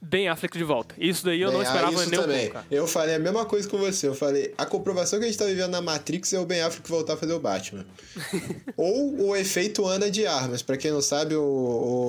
Ben 0.00 0.26
Affleck 0.26 0.56
de 0.56 0.64
volta. 0.64 0.94
Isso 0.98 1.22
daí 1.22 1.42
eu 1.42 1.50
ben, 1.50 1.58
não 1.58 1.62
esperava 1.62 2.02
ah, 2.02 2.06
nem 2.06 2.18
também. 2.18 2.48
um 2.48 2.50
pouco, 2.50 2.66
Eu 2.70 2.86
falei 2.86 3.14
a 3.14 3.18
mesma 3.18 3.44
coisa 3.44 3.68
com 3.68 3.76
você. 3.76 4.08
Eu 4.08 4.14
falei, 4.14 4.54
a 4.56 4.64
comprovação 4.64 5.18
que 5.18 5.26
a 5.26 5.28
gente 5.28 5.38
tá 5.38 5.44
vivendo 5.44 5.68
na 5.68 5.82
Matrix 5.82 6.32
é 6.32 6.38
o 6.38 6.46
Ben 6.46 6.62
Affleck 6.62 6.88
voltar 6.88 7.12
a 7.12 7.16
fazer 7.18 7.34
o 7.34 7.38
Batman. 7.38 7.84
Ou 8.74 9.28
o 9.28 9.36
efeito 9.36 9.84
Ana 9.84 10.10
de 10.10 10.26
Armas. 10.26 10.62
Pra 10.62 10.78
quem 10.78 10.90
não 10.90 11.02
sabe, 11.02 11.34
o, 11.34 11.42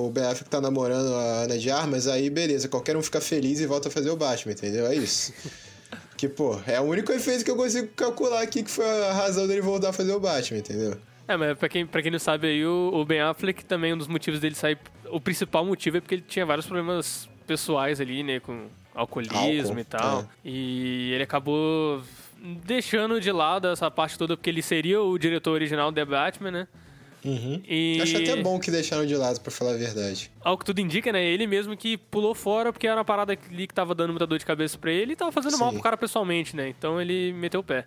o 0.06 0.10
Ben 0.14 0.24
Affleck 0.24 0.48
tá 0.48 0.58
namorando 0.58 1.14
a 1.14 1.42
Ana 1.42 1.58
de 1.58 1.70
Armas, 1.70 2.08
aí 2.08 2.30
beleza, 2.30 2.68
qualquer 2.68 2.96
um 2.96 3.02
fica 3.02 3.20
feliz 3.20 3.60
e 3.60 3.66
volta 3.66 3.88
a 3.88 3.90
fazer 3.90 4.08
o 4.08 4.16
Batman, 4.16 4.52
entendeu? 4.52 4.86
É 4.86 4.94
isso. 4.94 5.34
que, 6.16 6.26
pô, 6.26 6.58
é 6.66 6.80
o 6.80 6.84
único 6.84 7.12
efeito 7.12 7.44
que 7.44 7.50
eu 7.50 7.56
consigo 7.56 7.88
calcular 7.88 8.40
aqui 8.40 8.62
que 8.62 8.70
foi 8.70 8.86
a 8.86 9.12
razão 9.12 9.46
dele 9.46 9.60
voltar 9.60 9.90
a 9.90 9.92
fazer 9.92 10.12
o 10.12 10.20
Batman, 10.20 10.58
entendeu? 10.58 10.96
É, 11.28 11.36
mas 11.36 11.58
pra 11.58 11.68
quem, 11.68 11.86
pra 11.86 12.02
quem 12.02 12.10
não 12.10 12.18
sabe 12.18 12.46
aí, 12.46 12.64
o, 12.64 12.90
o 12.92 13.04
Ben 13.04 13.20
Affleck 13.20 13.64
também, 13.64 13.92
um 13.92 13.98
dos 13.98 14.08
motivos 14.08 14.40
dele 14.40 14.54
sair. 14.54 14.78
O 15.10 15.20
principal 15.20 15.64
motivo 15.64 15.96
é 15.96 16.00
porque 16.00 16.14
ele 16.14 16.24
tinha 16.26 16.46
vários 16.46 16.66
problemas 16.66 17.28
pessoais 17.46 18.00
ali, 18.00 18.22
né? 18.22 18.40
Com 18.40 18.66
alcoolismo 18.94 19.68
Álcool, 19.68 19.80
e 19.80 19.84
tal. 19.84 20.20
É. 20.20 20.26
E 20.44 21.12
ele 21.12 21.22
acabou 21.22 22.02
deixando 22.64 23.20
de 23.20 23.32
lado 23.32 23.68
essa 23.68 23.90
parte 23.90 24.16
toda, 24.16 24.36
porque 24.36 24.50
ele 24.50 24.62
seria 24.62 25.00
o 25.00 25.18
diretor 25.18 25.52
original 25.52 25.90
do 25.90 25.94
The 25.94 26.04
Batman, 26.04 26.50
né? 26.50 26.68
Uhum. 27.24 27.60
E... 27.66 27.98
Acho 28.00 28.18
até 28.18 28.36
bom 28.36 28.60
que 28.60 28.70
deixaram 28.70 29.04
de 29.04 29.16
lado, 29.16 29.40
pra 29.40 29.50
falar 29.50 29.72
a 29.72 29.76
verdade. 29.76 30.30
Ao 30.40 30.56
que 30.56 30.64
tudo 30.64 30.80
indica, 30.80 31.10
né? 31.10 31.24
Ele 31.24 31.46
mesmo 31.46 31.76
que 31.76 31.96
pulou 31.96 32.34
fora 32.34 32.72
porque 32.72 32.86
era 32.86 32.98
uma 32.98 33.04
parada 33.04 33.36
ali 33.50 33.66
que 33.66 33.74
tava 33.74 33.94
dando 33.94 34.10
muita 34.10 34.26
dor 34.26 34.38
de 34.38 34.46
cabeça 34.46 34.78
pra 34.78 34.92
ele 34.92 35.14
e 35.14 35.16
tava 35.16 35.32
fazendo 35.32 35.54
Sim. 35.54 35.60
mal 35.60 35.72
pro 35.72 35.82
cara 35.82 35.96
pessoalmente, 35.96 36.54
né? 36.54 36.68
Então 36.68 37.00
ele 37.00 37.32
meteu 37.32 37.60
o 37.60 37.64
pé. 37.64 37.84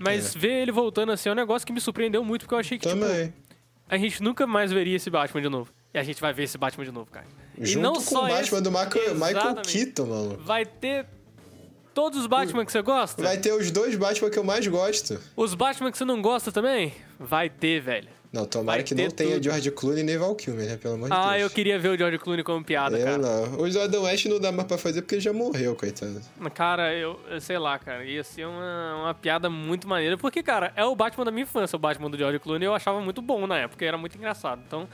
Mas 0.00 0.34
é. 0.34 0.38
ver 0.38 0.62
ele 0.62 0.72
voltando 0.72 1.12
assim 1.12 1.28
é 1.28 1.32
um 1.32 1.36
negócio 1.36 1.66
que 1.66 1.72
me 1.72 1.80
surpreendeu 1.80 2.24
muito, 2.24 2.42
porque 2.42 2.54
eu 2.54 2.58
achei 2.58 2.78
que, 2.78 2.88
tipo, 2.88 3.00
Também. 3.00 3.26
tipo, 3.26 3.38
a 3.88 3.98
gente 3.98 4.22
nunca 4.22 4.46
mais 4.46 4.72
veria 4.72 4.96
esse 4.96 5.10
Batman 5.10 5.42
de 5.42 5.48
novo. 5.48 5.72
E 5.92 5.98
a 5.98 6.02
gente 6.02 6.20
vai 6.20 6.32
ver 6.32 6.44
esse 6.44 6.56
Batman 6.56 6.84
de 6.84 6.92
novo, 6.92 7.10
cara. 7.10 7.26
Junto 7.58 7.78
e 7.78 7.82
não 7.82 7.94
com 7.94 8.00
só 8.00 8.24
o 8.24 8.28
Batman 8.28 8.40
esse, 8.40 8.62
do 8.62 8.70
Michael, 8.70 9.14
Michael 9.14 9.56
Keaton, 9.56 10.06
mano. 10.06 10.38
Vai 10.38 10.64
ter 10.64 11.06
todos 11.92 12.20
os 12.20 12.26
Batman 12.26 12.64
que 12.64 12.72
você 12.72 12.80
gosta? 12.82 13.22
Vai 13.22 13.38
ter 13.38 13.52
os 13.52 13.70
dois 13.70 13.96
Batman 13.96 14.30
que 14.30 14.38
eu 14.38 14.44
mais 14.44 14.66
gosto. 14.66 15.20
Os 15.36 15.54
Batman 15.54 15.90
que 15.90 15.98
você 15.98 16.04
não 16.04 16.22
gosta 16.22 16.52
também? 16.52 16.94
Vai 17.18 17.50
ter, 17.50 17.80
velho. 17.80 18.08
Não, 18.32 18.46
tomara 18.46 18.82
que 18.84 18.94
não 18.94 19.10
tenha 19.10 19.34
tudo. 19.34 19.42
George 19.42 19.70
Clooney 19.72 20.04
nem 20.04 20.16
Val 20.16 20.34
Kilmer, 20.36 20.66
né? 20.66 20.76
Pelo 20.76 20.94
amor 20.94 21.08
de 21.08 21.14
ah, 21.14 21.18
Deus. 21.18 21.30
Ah, 21.30 21.38
eu 21.40 21.50
queria 21.50 21.78
ver 21.80 21.88
o 21.88 21.98
George 21.98 22.18
Clooney 22.18 22.44
como 22.44 22.64
piada, 22.64 22.96
eu 22.96 23.04
cara. 23.04 23.18
não. 23.18 23.60
O 23.60 23.68
Jordan 23.68 24.02
West 24.02 24.26
não 24.26 24.38
dá 24.38 24.52
mais 24.52 24.68
pra 24.68 24.78
fazer 24.78 25.02
porque 25.02 25.16
ele 25.16 25.22
já 25.22 25.32
morreu, 25.32 25.74
coitado. 25.74 26.20
Cara, 26.54 26.94
eu, 26.94 27.18
eu 27.28 27.40
sei 27.40 27.58
lá, 27.58 27.76
cara. 27.76 28.04
Ia 28.04 28.22
ser 28.22 28.46
uma, 28.46 29.02
uma 29.02 29.14
piada 29.14 29.50
muito 29.50 29.88
maneira. 29.88 30.16
Porque, 30.16 30.44
cara, 30.44 30.72
é 30.76 30.84
o 30.84 30.94
Batman 30.94 31.24
da 31.24 31.32
minha 31.32 31.42
infância, 31.42 31.74
o 31.74 31.78
Batman 31.78 32.08
do 32.08 32.16
George 32.16 32.38
Clooney. 32.38 32.66
Eu 32.66 32.74
achava 32.74 33.00
muito 33.00 33.20
bom 33.20 33.48
na 33.48 33.58
época, 33.58 33.84
era 33.84 33.98
muito 33.98 34.16
engraçado. 34.16 34.62
Então, 34.64 34.88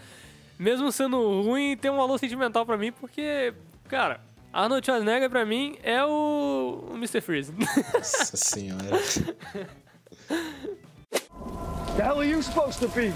mesmo 0.59 0.91
sendo 0.91 1.43
ruim, 1.43 1.77
tem 1.77 1.91
um 1.91 1.97
valor 1.99 2.19
sentimental 2.19 2.65
pra 2.65 2.79
mim, 2.79 2.91
porque, 2.91 3.53
cara, 3.87 4.19
Arnold 4.51 4.87
Schwarzenegger 4.87 5.29
pra 5.29 5.45
mim 5.45 5.77
é 5.83 6.03
o, 6.03 6.89
o 6.91 6.95
Mr. 6.95 7.21
Freeze. 7.21 7.53
Nossa 7.93 8.37
senhora. 8.39 8.99
The 11.97 12.03
hell 12.05 12.21
are 12.21 12.25
you 12.25 12.43
supposed 12.43 12.79
to 12.81 12.89
be? 12.89 13.11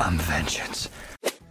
I'm 0.00 0.16
vengeance. 0.18 0.88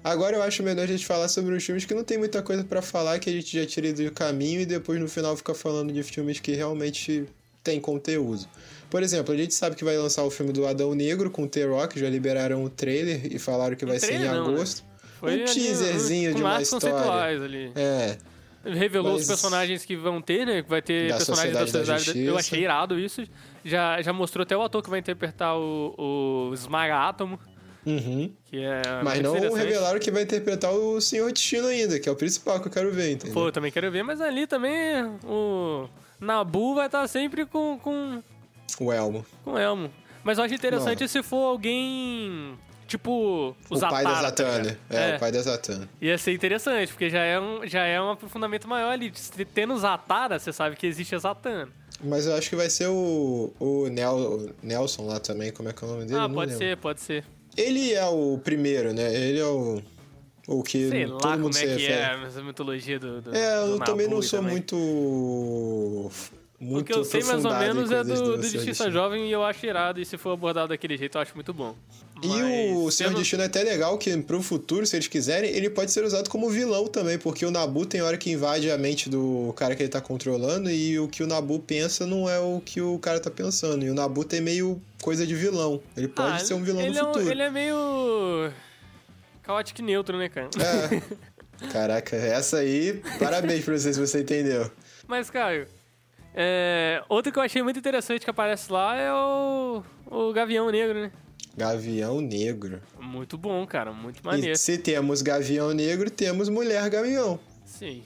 Agora 0.05 0.37
eu 0.37 0.41
acho 0.41 0.63
melhor 0.63 0.83
a 0.83 0.87
gente 0.87 1.05
falar 1.05 1.27
sobre 1.27 1.53
os 1.53 1.61
filmes 1.61 1.83
que 1.83 1.93
não 1.93 2.05
tem 2.05 2.17
muita 2.17 2.41
coisa 2.41 2.63
para 2.63 2.81
falar, 2.81 3.19
que 3.19 3.29
a 3.29 3.33
gente 3.33 3.59
já 3.59 3.65
tira 3.65 3.91
do 3.91 4.09
caminho 4.11 4.61
e 4.61 4.65
depois 4.65 4.97
no 5.01 5.09
final 5.09 5.35
fica 5.35 5.53
falando 5.53 5.91
de 5.91 6.01
filmes 6.01 6.39
que 6.39 6.53
realmente 6.53 7.25
tem 7.61 7.81
conteúdo. 7.81 8.47
Por 8.89 9.03
exemplo, 9.03 9.33
a 9.33 9.37
gente 9.37 9.53
sabe 9.53 9.75
que 9.75 9.83
vai 9.83 9.97
lançar 9.97 10.23
o 10.23 10.29
filme 10.29 10.53
do 10.53 10.65
Adão 10.65 10.95
Negro 10.95 11.29
com 11.29 11.43
o 11.43 11.47
T-Rock, 11.47 11.99
já 11.99 12.09
liberaram 12.09 12.63
o 12.63 12.69
trailer 12.69 13.33
e 13.33 13.37
falaram 13.37 13.75
que 13.75 13.85
vai 13.85 13.99
ser 13.99 14.13
em 14.13 14.25
não, 14.25 14.51
né? 14.53 14.65
Foi 15.23 15.41
um 15.41 15.45
teaserzinho 15.45 16.35
de 16.35 16.41
uma 16.41 16.61
história. 16.61 17.41
Ali. 17.41 17.71
É. 17.75 18.17
Revelou 18.65 19.13
Mas... 19.13 19.21
os 19.21 19.27
personagens 19.27 19.85
que 19.85 19.95
vão 19.95 20.21
ter, 20.21 20.45
né? 20.45 20.61
Vai 20.67 20.81
ter 20.81 21.07
da 21.07 21.15
personagens 21.15 21.53
da 21.53 21.59
Sociedade. 21.65 22.13
Da 22.13 22.19
eu 22.19 22.37
achei 22.37 22.61
irado 22.61 22.99
isso. 22.99 23.23
Já, 23.63 24.01
já 24.01 24.11
mostrou 24.11 24.43
até 24.43 24.55
o 24.55 24.61
ator 24.61 24.83
que 24.83 24.89
vai 24.89 24.99
interpretar 24.99 25.57
o, 25.57 26.49
o 26.49 26.53
Esmaga 26.53 27.07
Átomo. 27.07 27.39
Uhum. 27.85 28.33
É 28.51 28.81
mas 29.01 29.21
não 29.21 29.53
revelaram 29.53 29.99
que 29.99 30.11
vai 30.11 30.23
interpretar 30.23 30.71
o 30.71 30.99
Senhor 30.99 31.31
Destino 31.31 31.67
ainda, 31.67 31.99
que 31.99 32.07
é 32.07 32.11
o 32.11 32.15
principal 32.15 32.59
que 32.59 32.67
eu 32.67 32.71
quero 32.71 32.91
ver, 32.91 33.11
entendeu? 33.11 33.33
Pô, 33.33 33.47
eu 33.47 33.51
também 33.51 33.71
quero 33.71 33.89
ver, 33.91 34.03
mas 34.03 34.19
ali 34.19 34.45
também 34.45 35.03
o 35.23 35.87
Nabu 36.19 36.75
vai 36.75 36.87
estar 36.87 37.07
sempre 37.07 37.45
com. 37.45 37.79
com... 37.79 38.21
O 38.79 38.91
Elmo. 38.91 39.25
Com 39.45 39.53
o 39.53 39.57
Elmo. 39.57 39.89
Mas 40.23 40.37
eu 40.37 40.43
acho 40.43 40.53
interessante 40.53 41.01
não. 41.01 41.07
se 41.07 41.23
for 41.23 41.45
alguém. 41.45 42.57
Tipo, 42.93 43.55
o 43.71 43.79
pai 43.79 44.03
da 44.03 44.21
Zatanna. 44.21 44.77
Tá 44.87 44.99
é, 44.99 45.11
é, 45.13 45.15
o 45.15 45.19
pai 45.19 45.31
da 45.31 45.41
Zatanna. 45.41 45.89
Ia 45.99 46.15
ser 46.15 46.31
interessante, 46.31 46.89
porque 46.89 47.09
já 47.09 47.23
é 47.23 47.39
um, 47.39 47.65
já 47.65 47.83
é 47.83 47.99
um 47.99 48.11
aprofundamento 48.11 48.67
maior 48.67 48.91
ali. 48.91 49.11
Tendo 49.51 49.75
Zatara, 49.79 50.37
você 50.37 50.53
sabe 50.53 50.75
que 50.75 50.85
existe 50.85 51.15
a 51.15 51.17
Zatanna. 51.17 51.69
Mas 52.03 52.27
eu 52.27 52.35
acho 52.35 52.51
que 52.51 52.55
vai 52.55 52.69
ser 52.69 52.85
o, 52.89 53.51
o 53.59 53.87
Nel, 53.87 54.47
Nelson 54.61 55.07
lá 55.07 55.19
também, 55.19 55.51
como 55.51 55.69
é 55.69 55.73
que 55.73 55.83
é 55.83 55.87
o 55.87 55.89
nome 55.89 56.05
dele? 56.05 56.19
Ah, 56.19 56.29
pode 56.29 56.51
lembro. 56.51 56.57
ser, 56.67 56.77
pode 56.77 57.01
ser. 57.01 57.25
Ele 57.57 57.93
é 57.93 58.05
o 58.05 58.39
primeiro, 58.43 58.93
né? 58.93 59.11
Ele 59.11 59.39
é 59.39 59.45
o. 59.45 59.81
O 60.47 60.61
que 60.61 60.89
Sei 60.89 61.05
todo 61.07 61.25
lá 61.25 61.31
mundo 61.37 61.53
como 61.55 61.57
é 61.57 61.75
que 61.75 61.87
é 61.87 62.05
a 62.05 62.43
mitologia 62.43 62.99
do, 62.99 63.21
do 63.21 63.35
É, 63.35 63.57
eu 63.57 63.79
do 63.79 63.85
também 63.85 64.07
não 64.07 64.21
sou 64.21 64.37
também. 64.37 64.51
muito. 64.51 66.11
Muito 66.59 66.81
o 66.81 66.83
que 66.83 66.93
eu 66.93 67.03
sei 67.03 67.23
mais 67.23 67.43
ou 67.43 67.53
menos 67.55 67.91
é 67.91 68.03
do, 68.03 68.37
do 68.37 68.43
Justiça 68.43 68.91
Jovem 68.91 69.27
e 69.27 69.31
eu 69.31 69.43
acho 69.43 69.65
irado. 69.65 69.99
E 69.99 70.05
se 70.05 70.15
for 70.15 70.31
abordado 70.31 70.67
daquele 70.69 70.95
jeito, 70.95 71.17
eu 71.17 71.21
acho 71.21 71.33
muito 71.33 71.51
bom. 71.53 71.75
E 72.23 72.73
o 72.73 72.89
Senhor 72.89 73.13
Destino 73.13 73.43
é 73.43 73.45
até 73.45 73.63
legal 73.63 73.97
que 73.97 74.15
pro 74.17 74.41
futuro, 74.41 74.85
se 74.85 74.95
eles 74.95 75.07
quiserem, 75.07 75.49
ele 75.51 75.69
pode 75.69 75.91
ser 75.91 76.03
usado 76.03 76.29
como 76.29 76.49
vilão 76.49 76.87
também, 76.87 77.17
porque 77.17 77.45
o 77.45 77.51
Nabu 77.51 77.85
tem 77.85 78.01
hora 78.01 78.17
que 78.17 78.31
invade 78.31 78.71
a 78.71 78.77
mente 78.77 79.09
do 79.09 79.53
cara 79.55 79.75
que 79.75 79.83
ele 79.83 79.89
tá 79.89 80.01
controlando 80.01 80.69
e 80.69 80.99
o 80.99 81.07
que 81.07 81.23
o 81.23 81.27
Nabu 81.27 81.59
pensa 81.59 82.05
não 82.05 82.29
é 82.29 82.39
o 82.39 82.61
que 82.63 82.81
o 82.81 82.97
cara 82.99 83.19
tá 83.19 83.29
pensando. 83.29 83.83
E 83.83 83.89
o 83.89 83.93
Nabu 83.93 84.23
tem 84.23 84.41
meio 84.41 84.81
coisa 85.01 85.27
de 85.27 85.35
vilão. 85.35 85.81
Ele 85.97 86.07
pode 86.07 86.35
ah, 86.35 86.39
ser 86.39 86.53
um 86.53 86.63
vilão 86.63 86.81
no 86.81 86.97
é 86.97 86.99
futuro. 86.99 87.25
Um, 87.25 87.31
ele 87.31 87.41
é 87.41 87.49
meio. 87.49 88.51
caótico 89.41 89.81
neutro, 89.81 90.17
né, 90.17 90.29
cara? 90.29 90.49
É. 90.59 91.23
Caraca, 91.71 92.15
essa 92.15 92.57
aí, 92.57 93.01
parabéns 93.19 93.63
pra 93.63 93.77
você 93.77 93.93
se 93.93 93.99
você 93.99 94.21
entendeu. 94.21 94.69
Mas, 95.07 95.29
Caio, 95.29 95.67
é, 96.35 97.03
outro 97.07 97.31
que 97.31 97.37
eu 97.37 97.43
achei 97.43 97.61
muito 97.61 97.77
interessante 97.77 98.23
que 98.23 98.29
aparece 98.29 98.71
lá 98.71 98.95
é 98.97 99.13
o, 99.13 99.83
o 100.07 100.33
Gavião 100.33 100.69
Negro, 100.69 100.99
né? 100.99 101.11
Gavião 101.55 102.19
Negro. 102.19 102.81
Muito 102.99 103.37
bom, 103.37 103.65
cara, 103.65 103.91
muito 103.91 104.25
maneiro. 104.25 104.53
E 104.53 104.57
se 104.57 104.77
temos 104.77 105.21
Gavião 105.21 105.71
Negro, 105.71 106.09
temos 106.09 106.49
Mulher 106.49 106.89
Gavião. 106.89 107.39
Sim. 107.65 108.03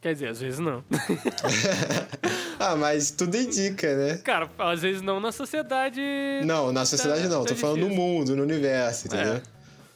Quer 0.00 0.12
dizer, 0.12 0.28
às 0.28 0.40
vezes 0.40 0.60
não. 0.60 0.84
ah, 2.60 2.76
mas 2.76 3.10
tudo 3.10 3.36
indica, 3.36 3.96
né? 3.96 4.18
Cara, 4.18 4.48
às 4.58 4.82
vezes 4.82 5.02
não 5.02 5.18
na 5.18 5.32
sociedade. 5.32 6.00
Não, 6.44 6.72
na 6.72 6.84
sociedade 6.84 7.22
tá, 7.22 7.28
não. 7.28 7.42
Tá 7.42 7.48
Tô 7.48 7.56
falando 7.56 7.80
no 7.80 7.88
mundo, 7.88 8.36
no 8.36 8.44
universo, 8.44 9.08
entendeu? 9.08 9.34
É. 9.34 9.42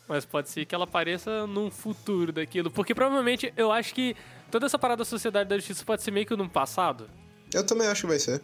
Mas 0.08 0.24
pode 0.24 0.48
ser 0.48 0.64
que 0.64 0.74
ela 0.74 0.82
apareça 0.82 1.46
num 1.46 1.70
futuro 1.70 2.32
daquilo. 2.32 2.72
Porque 2.72 2.92
provavelmente 2.92 3.52
eu 3.56 3.70
acho 3.70 3.94
que 3.94 4.16
toda 4.50 4.66
essa 4.66 4.76
parada 4.76 4.98
da 4.98 5.04
sociedade 5.04 5.48
da 5.48 5.56
justiça 5.56 5.84
pode 5.84 6.02
ser 6.02 6.10
meio 6.10 6.26
que 6.26 6.34
num 6.34 6.48
passado. 6.48 7.08
Eu 7.54 7.64
também 7.64 7.86
acho 7.86 8.00
que 8.00 8.06
vai 8.08 8.18
ser. 8.18 8.42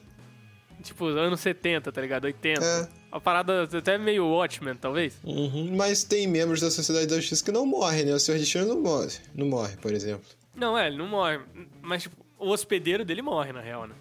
Tipo, 0.82 1.06
anos 1.06 1.40
70, 1.40 1.90
tá 1.90 2.00
ligado? 2.00 2.24
80. 2.24 2.64
É. 2.64 2.88
Uma 3.10 3.20
parada 3.20 3.62
até 3.64 3.96
meio 3.96 4.26
Watchmen, 4.26 4.74
talvez. 4.74 5.14
Uhum. 5.24 5.74
Mas 5.76 6.04
tem 6.04 6.26
membros 6.26 6.60
da 6.60 6.70
Sociedade 6.70 7.06
da 7.06 7.16
Justiça 7.16 7.44
que 7.44 7.50
não 7.50 7.66
morrem, 7.66 8.04
né? 8.04 8.14
O 8.14 8.20
Sr. 8.20 8.38
Destino 8.38 8.66
não 8.66 8.80
morre, 8.80 9.12
não 9.34 9.46
morre, 9.46 9.76
por 9.76 9.92
exemplo. 9.92 10.26
Não, 10.54 10.76
é, 10.76 10.86
ele 10.86 10.96
não 10.96 11.06
morre. 11.06 11.40
Mas, 11.82 12.02
tipo, 12.02 12.16
o 12.38 12.50
hospedeiro 12.50 13.04
dele 13.04 13.22
morre, 13.22 13.52
na 13.52 13.60
real, 13.60 13.86
né? 13.86 13.94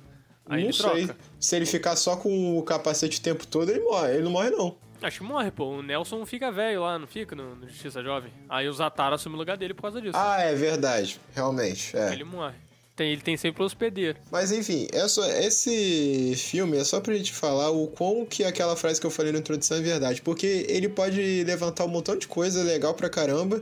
Aí 0.47 0.65
não 0.65 0.73
sei. 0.73 1.05
Troca. 1.05 1.19
Se 1.39 1.55
ele 1.55 1.65
ficar 1.65 1.95
só 1.95 2.15
com 2.15 2.57
o 2.57 2.63
capacete 2.63 3.19
o 3.19 3.21
tempo 3.21 3.47
todo, 3.47 3.69
ele 3.69 3.79
morre. 3.81 4.13
Ele 4.13 4.23
não 4.23 4.31
morre, 4.31 4.49
não. 4.51 4.77
Acho 5.01 5.19
que 5.19 5.23
morre, 5.23 5.51
pô. 5.51 5.65
O 5.65 5.81
Nelson 5.81 6.25
fica 6.25 6.51
velho 6.51 6.81
lá, 6.81 6.97
não 6.97 7.07
fica 7.07 7.35
no, 7.35 7.55
no 7.55 7.67
Justiça 7.67 8.01
Jovem. 8.03 8.31
Aí 8.47 8.67
o 8.67 8.73
Zatara 8.73 9.15
assume 9.15 9.35
o 9.35 9.37
lugar 9.37 9.57
dele 9.57 9.73
por 9.73 9.83
causa 9.83 10.01
disso. 10.01 10.17
Ah, 10.17 10.41
é 10.41 10.55
verdade. 10.55 11.19
Realmente, 11.33 11.95
é. 11.95 12.13
Ele 12.13 12.23
morre. 12.23 12.55
Tem, 12.95 13.11
ele 13.11 13.21
tem 13.21 13.35
sempre 13.35 13.61
o 13.61 13.65
hospedeiro. 13.65 14.17
Mas 14.31 14.51
enfim, 14.51 14.87
é 14.93 15.05
só, 15.07 15.25
esse 15.25 16.33
filme 16.37 16.77
é 16.77 16.83
só 16.83 17.01
pra 17.01 17.13
gente 17.13 17.33
falar 17.33 17.69
o 17.69 17.87
quão 17.87 18.25
que 18.25 18.43
aquela 18.43 18.75
frase 18.75 19.01
que 19.01 19.05
eu 19.05 19.11
falei 19.11 19.33
na 19.33 19.39
introdução 19.39 19.77
é 19.77 19.81
verdade. 19.81 20.21
Porque 20.21 20.65
ele 20.69 20.87
pode 20.87 21.43
levantar 21.43 21.83
um 21.83 21.89
montão 21.89 22.17
de 22.17 22.27
coisa 22.27 22.63
legal 22.63 22.93
pra 22.93 23.09
caramba, 23.09 23.61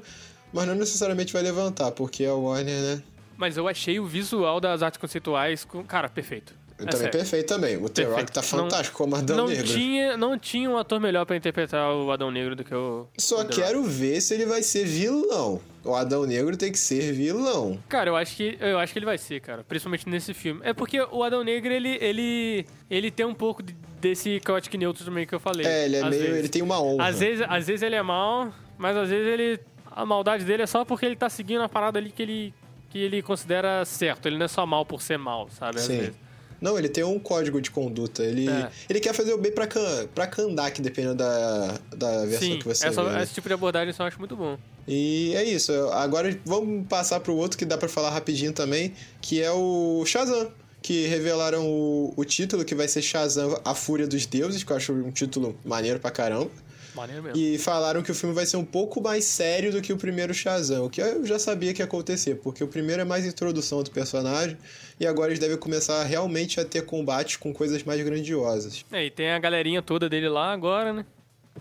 mas 0.54 0.68
não 0.68 0.76
necessariamente 0.76 1.34
vai 1.34 1.42
levantar, 1.42 1.92
porque 1.92 2.24
é 2.24 2.32
o 2.32 2.44
Warner, 2.44 2.80
né? 2.82 3.04
Mas 3.36 3.58
eu 3.58 3.68
achei 3.68 4.00
o 4.00 4.06
visual 4.06 4.60
das 4.60 4.84
artes 4.84 5.00
conceituais, 5.00 5.66
cara, 5.88 6.08
perfeito. 6.08 6.54
É 6.88 6.92
também 6.92 7.12
perfeito 7.12 7.48
também. 7.48 7.78
O 7.78 7.90
The-Rock 7.90 8.32
tá 8.32 8.42
fantástico 8.42 9.04
não, 9.04 9.12
como 9.12 9.16
Adão 9.16 9.38
não 9.38 9.48
Negro. 9.48 9.66
Tinha, 9.66 10.18
não 10.18 10.38
tinha 10.38 10.70
um 10.70 10.78
ator 10.78 11.00
melhor 11.00 11.26
para 11.26 11.36
interpretar 11.36 11.94
o 11.94 12.12
Adão 12.12 12.32
Negro 12.32 12.56
do 12.56 12.64
que 12.64 12.74
o. 12.74 13.08
Só 13.18 13.42
o 13.42 13.46
quero 13.46 13.84
ver 13.84 14.22
se 14.22 14.34
ele 14.34 14.46
vai 14.46 14.64
ser 14.64 14.86
vilão. 14.86 15.62
O 15.84 15.94
Adão 15.94 16.26
Negro 16.26 16.56
tem 16.56 16.72
que 16.72 16.80
ser 16.80 17.12
vilão. 17.12 17.78
Cara, 17.90 18.10
eu 18.10 18.16
acho 18.16 18.36
que 18.38 18.58
eu 18.60 18.80
acho 18.80 18.94
que 18.94 19.00
ele 19.00 19.06
vai 19.06 19.18
ser, 19.18 19.42
cara. 19.42 19.64
Principalmente 19.64 20.08
nesse 20.08 20.34
filme. 20.34 20.62
É 20.64 20.74
porque 20.74 21.02
o 21.12 21.24
Adão 21.24 21.44
Negro, 21.44 21.72
ele, 21.74 21.98
ele, 22.00 22.66
ele 22.90 23.12
tem 23.12 23.26
um 23.26 23.34
pouco 23.34 23.62
de, 23.62 23.76
desse 24.00 24.42
Chaotic 24.46 24.74
Neutro 24.76 25.04
também 25.04 25.28
que 25.28 25.36
eu 25.36 25.40
falei. 25.40 25.66
É, 25.66 25.86
ele 25.86 25.98
é 25.98 26.10
meio. 26.10 26.22
Vezes. 26.22 26.40
Ele 26.40 26.50
tem 26.50 26.62
uma 26.62 26.82
honra. 26.82 27.08
Às 27.08 27.20
vezes, 27.20 27.46
às 27.48 27.68
vezes 27.68 27.82
ele 27.82 27.96
é 27.96 28.02
mal, 28.04 28.54
mas 28.78 28.96
às 28.96 29.10
vezes 29.10 29.28
ele. 29.28 29.60
A 29.92 30.06
maldade 30.06 30.44
dele 30.44 30.64
é 30.64 30.68
só 30.68 30.84
porque 30.84 31.06
ele 31.06 31.16
tá 31.16 31.30
seguindo 31.30 31.62
a 31.62 31.70
parada 31.70 32.00
ali 32.00 32.10
que 32.10 32.24
ele, 32.24 32.54
que 32.90 32.98
ele 32.98 33.22
considera 33.22 33.84
certo. 33.86 34.28
Ele 34.28 34.38
não 34.38 34.46
é 34.46 34.48
só 34.48 34.66
mal 34.66 34.86
por 34.86 35.02
ser 35.02 35.18
mal, 35.18 35.50
sabe? 35.50 35.78
Às 35.78 35.84
Sim. 35.84 35.98
vezes. 35.98 36.16
Não, 36.64 36.78
ele 36.80 36.88
tem 36.88 37.04
um 37.04 37.20
código 37.20 37.60
de 37.62 37.70
conduta. 37.70 38.24
Ele, 38.24 38.50
É. 38.50 38.72
ele 38.90 39.00
quer 39.02 39.14
fazer 39.14 39.34
o 39.34 39.38
bem 39.38 39.52
pra, 39.52 39.68
Kan- 39.68 40.08
pra 40.16 40.26
Kandak, 40.26 40.82
dependendo 40.82 41.16
da, 41.16 41.78
da 41.96 42.26
versão 42.26 42.48
Sim, 42.48 42.58
que 42.60 42.66
você 42.66 42.88
essa- 42.88 43.04
vê. 43.04 43.10
né? 43.12 43.24
esse 43.24 43.34
tipo 43.34 43.48
de 43.50 43.54
abordagem 43.54 43.94
eu 44.00 44.06
acho 44.06 44.18
muito 44.18 44.36
bom. 44.36 44.58
E 44.88 45.34
é 45.36 45.44
isso. 45.44 45.72
Agora 45.92 46.36
vamos 46.46 46.88
passar 46.88 47.20
pro 47.20 47.36
outro 47.36 47.58
que 47.58 47.66
dá 47.66 47.78
pra 47.78 47.90
falar 47.90 48.10
rapidinho 48.12 48.54
também, 48.54 48.94
que 49.22 49.42
é 49.42 49.52
o 49.52 50.04
Shazam. 50.06 50.50
Que 50.82 51.06
revelaram 51.08 51.66
o, 51.66 52.14
o 52.18 52.26
título, 52.26 52.66
que 52.66 52.76
vai 52.76 52.90
ser 52.90 53.02
Shazam, 53.02 53.58
A 53.64 53.74
Fúria 53.74 54.06
dos 54.06 54.26
Deuses, 54.26 54.66
que 54.66 54.72
eu 54.72 54.76
acho 54.76 54.92
um 54.92 55.12
título 55.12 55.58
maneiro 55.64 55.98
pra 55.98 56.12
caramba. 56.12 56.50
Maneiro 56.96 57.24
mesmo. 57.24 57.38
E 57.38 57.58
falaram 57.58 58.02
que 58.04 58.12
o 58.12 58.16
filme 58.16 58.34
vai 58.36 58.46
ser 58.46 58.58
um 58.58 58.66
pouco 58.66 59.02
mais 59.02 59.26
sério 59.26 59.72
do 59.72 59.82
que 59.82 59.92
o 59.92 59.98
primeiro 59.98 60.34
Shazam, 60.34 60.86
o 60.86 60.90
que 60.90 61.02
eu 61.02 61.26
já 61.26 61.40
sabia 61.40 61.74
que 61.74 61.82
ia 61.82 61.86
acontecer, 61.86 62.36
porque 62.36 62.64
o 62.64 62.68
primeiro 62.68 63.02
é 63.02 63.06
mais 63.06 63.26
introdução 63.26 63.82
do 63.84 63.90
personagem, 63.92 64.58
e 65.00 65.08
agora 65.08 65.30
eles 65.30 65.40
devem 65.40 65.58
começar 65.58 66.04
realmente 66.04 66.60
a 66.60 66.66
ter 66.66 66.84
combates 66.86 67.36
com 67.38 67.54
coisas 67.54 67.84
mais 67.84 68.02
grandiosas. 68.04 68.86
É, 68.92 69.06
e 69.06 69.10
tem 69.10 69.32
a 69.32 69.40
galerinha 69.40 69.82
toda 69.82 70.08
dele 70.08 70.30
lá 70.30 70.54
agora, 70.54 70.94
né? 70.94 71.06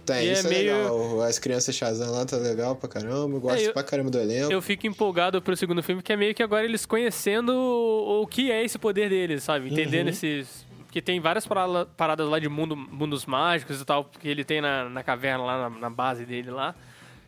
Tem, 0.06 0.24
E 0.24 0.28
é 0.30 0.32
isso 0.32 0.46
é, 0.46 0.50
meio- 0.50 0.72
legal. 0.74 1.22
As 1.22 1.38
crianças 1.38 1.74
Shazam 1.74 2.10
lá 2.10 2.24
tá 2.24 2.36
legal 2.38 2.74
pra 2.74 2.88
caramba, 2.88 3.36
eu 3.36 3.40
gosto 3.40 3.58
É, 3.60 3.66
eu- 3.68 3.72
pra 3.74 3.82
caramba 3.82 4.10
do 4.10 4.18
elenco. 4.18 4.50
Eu 4.50 4.62
fico 4.62 4.86
empolgado 4.86 5.40
pro 5.42 5.54
segundo 5.56 5.82
filme, 5.82 6.02
que 6.02 6.12
é 6.12 6.16
meio 6.16 6.34
que 6.34 6.42
agora 6.42 6.64
eles 6.64 6.86
conhecendo 6.86 7.50
o, 7.52 8.22
o 8.22 8.26
que 8.26 8.50
é 8.50 8.64
esse 8.64 8.78
poder 8.78 9.10
deles, 9.10 9.42
sabe? 9.42 9.70
Entendendo 9.70 10.06
Uhum. 10.06 10.12
esses. 10.12 10.66
Porque 10.92 11.00
tem 11.00 11.18
várias 11.20 11.48
paradas 11.96 12.28
lá 12.28 12.38
de 12.38 12.50
mundo, 12.50 12.76
mundos 12.76 13.24
mágicos 13.24 13.81
e 13.81 13.85
tal, 13.85 14.05
que 14.05 14.28
ele 14.28 14.44
tem 14.44 14.61
na, 14.61 14.90
na 14.90 15.02
caverna 15.02 15.42
lá, 15.42 15.70
na, 15.70 15.78
na 15.78 15.88
base 15.88 16.26
dele 16.26 16.50
lá. 16.50 16.74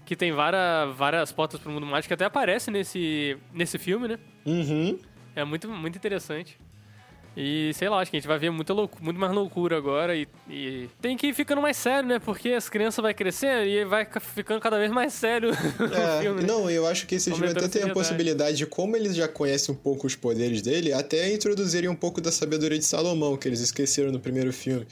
Que 0.04 0.14
tem 0.14 0.32
várias, 0.32 0.94
várias 0.94 1.32
portas 1.32 1.58
pro 1.58 1.72
mundo 1.72 1.86
mágico 1.86 2.08
que 2.08 2.12
até 2.12 2.26
aparece 2.26 2.70
nesse, 2.70 3.38
nesse 3.54 3.78
filme, 3.78 4.06
né? 4.06 4.18
Uhum. 4.44 4.98
É 5.34 5.44
muito, 5.44 5.66
muito 5.66 5.96
interessante. 5.96 6.58
E 7.36 7.72
sei 7.74 7.88
lá, 7.88 7.98
acho 8.00 8.10
que 8.10 8.16
a 8.16 8.20
gente 8.20 8.28
vai 8.28 8.38
ver 8.38 8.50
muita 8.50 8.72
loucu- 8.72 9.02
muito 9.02 9.18
mais 9.18 9.32
loucura 9.32 9.76
agora 9.76 10.14
e, 10.14 10.28
e 10.48 10.88
tem 11.02 11.16
que 11.16 11.26
ir 11.26 11.34
ficando 11.34 11.60
mais 11.60 11.76
sério, 11.76 12.08
né? 12.08 12.18
Porque 12.20 12.50
as 12.50 12.68
crianças 12.68 13.02
vai 13.02 13.12
crescendo 13.12 13.66
e 13.66 13.84
vai 13.84 14.04
ca- 14.06 14.20
ficando 14.20 14.60
cada 14.60 14.78
vez 14.78 14.90
mais 14.92 15.12
sério 15.12 15.50
É, 15.92 16.22
filme. 16.22 16.42
não, 16.44 16.70
eu 16.70 16.86
acho 16.86 17.06
que 17.06 17.16
esse 17.16 17.30
filme 17.32 17.48
até 17.48 17.66
tem 17.66 17.82
a 17.82 17.92
possibilidade 17.92 18.56
de, 18.58 18.66
como 18.66 18.96
eles 18.96 19.16
já 19.16 19.26
conhecem 19.26 19.74
um 19.74 19.78
pouco 19.78 20.06
os 20.06 20.14
poderes 20.14 20.62
dele, 20.62 20.92
até 20.92 21.32
introduzirem 21.32 21.90
um 21.90 21.96
pouco 21.96 22.20
da 22.20 22.30
sabedoria 22.30 22.78
de 22.78 22.84
Salomão, 22.84 23.36
que 23.36 23.48
eles 23.48 23.60
esqueceram 23.60 24.12
no 24.12 24.20
primeiro 24.20 24.52
filme. 24.52 24.86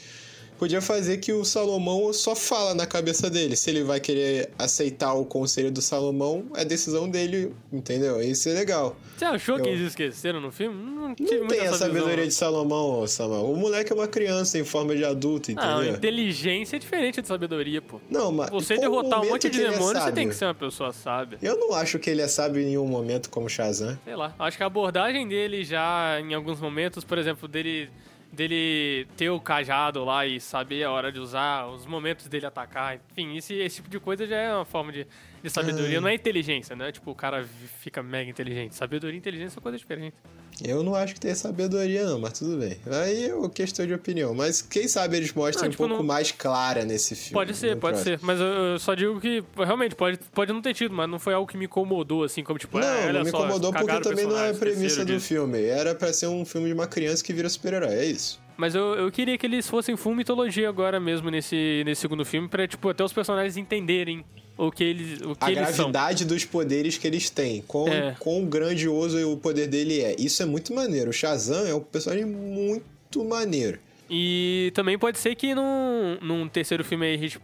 Podia 0.59 0.81
fazer 0.81 1.17
que 1.19 1.33
o 1.33 1.45
Salomão 1.45 2.13
só 2.13 2.37
fala 2.37 2.73
na 2.75 2.87
cabeça 2.87 3.29
dele. 3.29 3.57
Se 3.57 3.69
ele 3.69 3.83
vai 3.83 3.99
querer 3.99 4.51
aceitar 4.59 5.13
o 5.15 5.25
conselho 5.25 5.73
do 5.73 5.83
Salomão, 5.83 6.45
é 6.55 6.65
decisão 6.65 7.09
dele, 7.09 7.53
entendeu? 7.73 8.23
Isso 8.23 8.49
é 8.49 8.53
legal. 8.53 8.97
Você 9.17 9.25
achou 9.25 9.57
que 9.57 9.69
Eu- 9.69 9.73
eles 9.75 9.89
esqueceram 9.89 10.41
no 10.41 10.53
filme? 10.53 10.75
Não 10.81 11.03
Não 11.09 11.15
tem 11.17 11.61
a 11.61 11.65
essa 11.65 11.79
sabedoria 11.79 12.27
de 12.27 12.33
Salomão, 12.33 13.05
Samuel. 13.09 13.51
O 13.51 13.57
moleque 13.57 13.93
é 13.93 13.95
uma 13.95 14.07
criança 14.07 14.57
em 14.59 14.65
forma 14.65 14.95
de 14.95 15.05
adulto, 15.05 15.53
Não, 15.53 15.79
entendeu? 15.83 15.97
inteligência 15.97 16.77
é 16.77 16.79
diferente 16.79 17.21
de 17.21 17.27
sabedoria, 17.29 17.83
pô. 17.83 18.01
Não, 18.09 18.31
mas 18.33 18.49
Você 18.51 18.79
derrotar 18.79 19.21
um 19.21 19.29
monte 19.29 19.51
de 19.51 19.51
que 19.51 19.57
ele 19.59 19.67
é 19.67 19.71
demônios, 19.73 20.03
você 20.05 20.13
tem 20.13 20.29
que 20.29 20.35
ser 20.35 20.45
uma 20.47 20.55
pessoa 20.55 20.93
sábia. 20.93 21.39
Eu 21.43 21.57
não 21.59 21.75
acho 21.75 21.99
que 21.99 22.09
ele 22.09 22.23
é 22.23 22.29
sábio 22.29 22.63
em 22.63 22.67
nenhum 22.67 22.87
momento 22.87 23.29
como 23.31 23.49
Shazam. 23.49 23.99
Sei 24.05 24.15
lá. 24.17 24.35
Acho 24.39 24.57
que 24.57 24.63
a 24.63 24.67
abordagem 24.67 25.27
dele 25.29 25.65
já, 25.65 26.19
em 26.21 26.33
alguns 26.35 26.61
momentos, 26.61 27.05
por 27.05 27.19
exemplo, 27.19 27.47
dele, 27.49 27.91
dele 28.33 29.07
ter 29.17 29.29
o 29.31 29.39
cajado 29.39 30.05
lá 30.05 30.27
e 30.27 30.41
saber 30.41 30.85
a 30.85 30.91
hora 30.91 31.13
de 31.13 31.21
usar, 31.21 31.67
os 31.67 31.85
momentos 31.85 32.27
dele 32.29 32.47
atacar, 32.47 32.99
enfim, 33.11 33.37
esse, 33.37 33.55
esse 33.55 33.77
tipo 33.77 33.91
de 33.91 34.01
coisa 34.01 34.27
já 34.27 34.37
é 34.37 34.55
uma 34.55 34.65
forma 34.65 34.91
de, 34.91 35.07
de 35.43 35.51
sabedoria. 35.51 36.01
Não 36.01 36.09
é 36.09 36.15
inteligência, 36.15 36.77
né? 36.77 36.93
Tipo, 36.93 37.11
o 37.11 37.15
cara 37.15 37.45
fica 37.81 38.03
mega 38.03 38.31
inteligente. 38.31 38.75
Sabedoria 38.75 39.15
e 39.17 39.19
inteligência 39.19 39.51
são 39.51 39.63
coisas 39.63 39.81
diferentes. 39.81 40.19
Eu 40.65 40.83
não 40.83 40.95
acho 40.95 41.15
que 41.15 41.21
tenha 41.21 41.35
sabedoria, 41.35 42.05
não, 42.05 42.21
mas 42.21 42.39
tudo 42.39 42.59
bem. 42.59 42.77
Aí 42.87 43.25
é 43.25 43.49
questão 43.49 43.87
de 43.87 43.95
opinião. 43.95 44.35
Mas 44.35 44.63
quem 44.63 44.87
sabe 44.87 45.17
eles 45.17 45.33
mostram 45.33 45.63
Não, 45.63 45.69
um 45.69 45.71
tipo, 45.71 45.83
pouco 45.89 46.03
não- 46.03 46.07
mais 46.07 46.31
clara 46.31 46.85
nesse 46.85 47.15
filme. 47.17 47.33
Pode 47.33 47.55
ser, 47.57 47.77
pode 47.79 47.95
próximo. 47.97 48.19
ser. 48.19 48.25
Mas 48.25 48.39
eu, 48.41 48.47
eu 48.47 48.79
só 48.79 48.95
digo 48.95 49.21
que, 49.21 49.43
realmente, 49.57 49.95
pode, 49.95 50.19
pode 50.33 50.53
não 50.53 50.63
ter 50.63 50.75
tido, 50.75 50.95
mas 50.95 51.09
não 51.09 51.19
foi 51.19 51.35
algo 51.35 51.51
que 51.51 51.57
me 51.57 51.65
incomodou, 51.65 52.23
assim, 52.25 52.45
como 52.45 52.59
tipo, 52.59 52.79
Não, 52.79 52.87
olha 52.87 53.13
não 53.15 53.25
me 53.25 53.31
só, 53.31 53.39
incomodou 53.39 53.73
porque 53.73 53.87
cagaram 53.87 54.01
o 54.01 54.09
também 54.11 54.27
não 54.27 54.39
é 54.39 54.51
a 54.51 54.55
premissa 54.55 55.05
do 55.05 55.15
disso. 55.15 55.27
filme. 55.27 55.63
Era 55.65 55.95
pra 55.95 56.13
ser 56.13 56.27
um 56.29 56.45
filme 56.45 56.69
de 56.69 56.75
uma 56.75 56.87
criança 56.87 57.25
que 57.25 57.33
vira 57.33 57.49
super-herói, 57.49 57.95
é 57.95 58.05
isso. 58.05 58.41
Mas 58.57 58.75
eu, 58.75 58.95
eu 58.95 59.11
queria 59.11 59.37
que 59.39 59.47
eles 59.47 59.67
fossem 59.69 59.97
full 59.97 60.15
mitologia 60.15 60.69
agora 60.69 61.01
mesmo 61.01 61.31
nesse, 61.31 61.83
nesse 61.87 62.03
segundo 62.03 62.25
filme, 62.25 62.47
pra, 62.49 62.69
tipo, 62.69 62.89
até 62.89 63.03
os 63.03 63.13
personagens 63.13 63.57
entenderem 63.57 64.25
o 64.57 64.71
que 64.71 64.85
eles, 64.85 65.21
o 65.21 65.35
que 65.35 65.45
A 65.45 65.51
eles 65.51 65.69
são. 65.75 65.91
gravidade 65.91 66.25
dos 66.25 66.45
poderes 66.45 66.99
que 66.99 67.07
eles 67.07 67.31
têm. 67.31 67.63
Quão, 67.63 67.89
É. 67.89 68.15
quão 68.19 68.45
grandioso 68.45 69.19
o 69.31 69.37
poder 69.37 69.67
dele 69.67 70.01
é. 70.01 70.15
Isso 70.19 70.43
é 70.43 70.47
muito 70.47 70.75
maneiro. 70.75 71.11
O 71.11 71.13
Shazam 71.13 71.67
é 71.67 71.75
um 71.75 71.81
personagem 71.81 72.25
muito 72.27 73.25
maneiro. 73.25 73.79
E 74.11 74.71
também 74.75 74.99
pode 74.99 75.19
ser 75.19 75.35
que 75.35 75.55
num, 75.55 76.19
num 76.21 76.47
terceiro 76.49 76.85
filme 76.85 77.07
aí 77.07 77.15
a 77.15 77.19
gente 77.19 77.39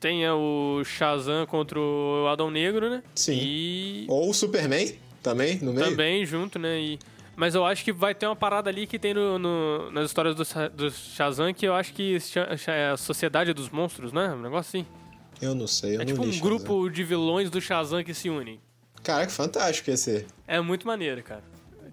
tenha 0.00 0.34
o 0.34 0.82
Shazam 0.84 1.46
contra 1.46 1.78
o 1.78 2.26
Adão 2.30 2.50
Negro, 2.50 2.90
né? 2.90 3.02
Sim. 3.14 3.38
E 3.40 4.06
Ou 4.08 4.30
o 4.30 4.34
Superman 4.34 4.94
também, 5.22 5.58
no 5.60 5.72
meio. 5.72 5.88
também 5.90 6.24
junto, 6.26 6.58
né? 6.58 6.80
E, 6.80 6.98
mas 7.36 7.54
eu 7.54 7.64
acho 7.64 7.84
que 7.84 7.92
vai 7.92 8.14
ter 8.14 8.26
uma 8.26 8.34
parada 8.36 8.68
ali 8.68 8.86
que 8.86 8.98
tem 8.98 9.14
no, 9.14 9.38
no- 9.38 9.90
nas 9.92 10.06
histórias 10.06 10.34
do, 10.34 10.42
do 10.70 10.90
Shazam 10.90 11.52
que 11.54 11.66
eu 11.66 11.74
acho 11.74 11.92
que 11.92 12.18
é 12.66 12.90
a 12.90 12.96
Sociedade 12.96 13.52
dos 13.52 13.70
Monstros, 13.70 14.12
né? 14.12 14.28
Um 14.36 14.42
negócio 14.42 14.78
assim. 14.80 14.86
Eu 15.40 15.54
não 15.54 15.66
sei, 15.66 15.90
eu 15.96 16.00
é 16.00 16.04
não 16.04 16.06
tipo 16.06 16.22
um 16.22 16.26
Shazam. 16.32 16.40
grupo 16.40 16.88
de 16.90 17.04
vilões 17.04 17.50
do 17.50 17.60
Shazam 17.60 18.02
que 18.02 18.12
se 18.14 18.28
unem. 18.28 18.60
Caraca, 19.02 19.30
fantástico 19.30 19.90
esse. 19.90 20.26
É 20.46 20.60
muito 20.60 20.86
maneiro, 20.86 21.22
cara. 21.22 21.42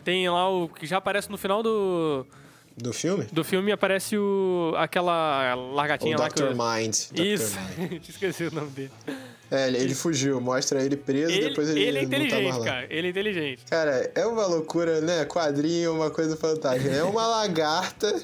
Tem 0.04 0.28
lá 0.30 0.50
o 0.50 0.68
que 0.70 0.86
já 0.86 0.98
aparece 0.98 1.30
no 1.32 1.38
final 1.38 1.62
do, 1.64 2.26
Do 2.78 2.92
filme? 2.94 3.26
do 3.32 3.44
filme, 3.44 3.72
aparece 3.72 4.18
o 4.18 4.74
aquela 4.78 5.56
O 5.56 5.74
largatinha 5.74 6.18
lá 6.18 6.30
que 6.30 6.36
Dr. 6.42 6.52
eu- 6.52 6.56
Mind. 6.56 6.96
Isso, 7.16 7.56
Mind. 7.80 8.02
esqueci 8.10 8.44
o 8.46 8.52
nome 8.54 8.70
dele. 8.72 8.92
É, 9.52 9.68
ele, 9.68 9.78
ele 9.78 9.96
fugiu, 9.96 10.42
mostra 10.42 10.84
ele 10.84 10.98
preso, 10.98 11.32
Ele, 11.32 11.50
depois 11.50 11.70
ele, 11.70 11.80
ele 11.84 11.98
é 12.00 12.02
não 12.02 12.10
tá 12.10 12.18
mais 12.18 12.26
inteligente, 12.34 12.58
lá. 12.60 12.66
cara. 12.66 12.88
Ele 12.90 13.08
é 13.08 13.10
inteligente. 13.12 13.62
Cara, 13.70 14.12
é 14.16 14.26
uma 14.26 14.46
loucura, 14.48 15.02
né? 15.02 15.24
Quadrinho 15.26 15.94
uma 15.94 16.10
coisa 16.10 16.36
fantástica. 16.36 16.90
É 16.90 17.04
uma 17.04 17.26
lagarta 17.28 18.24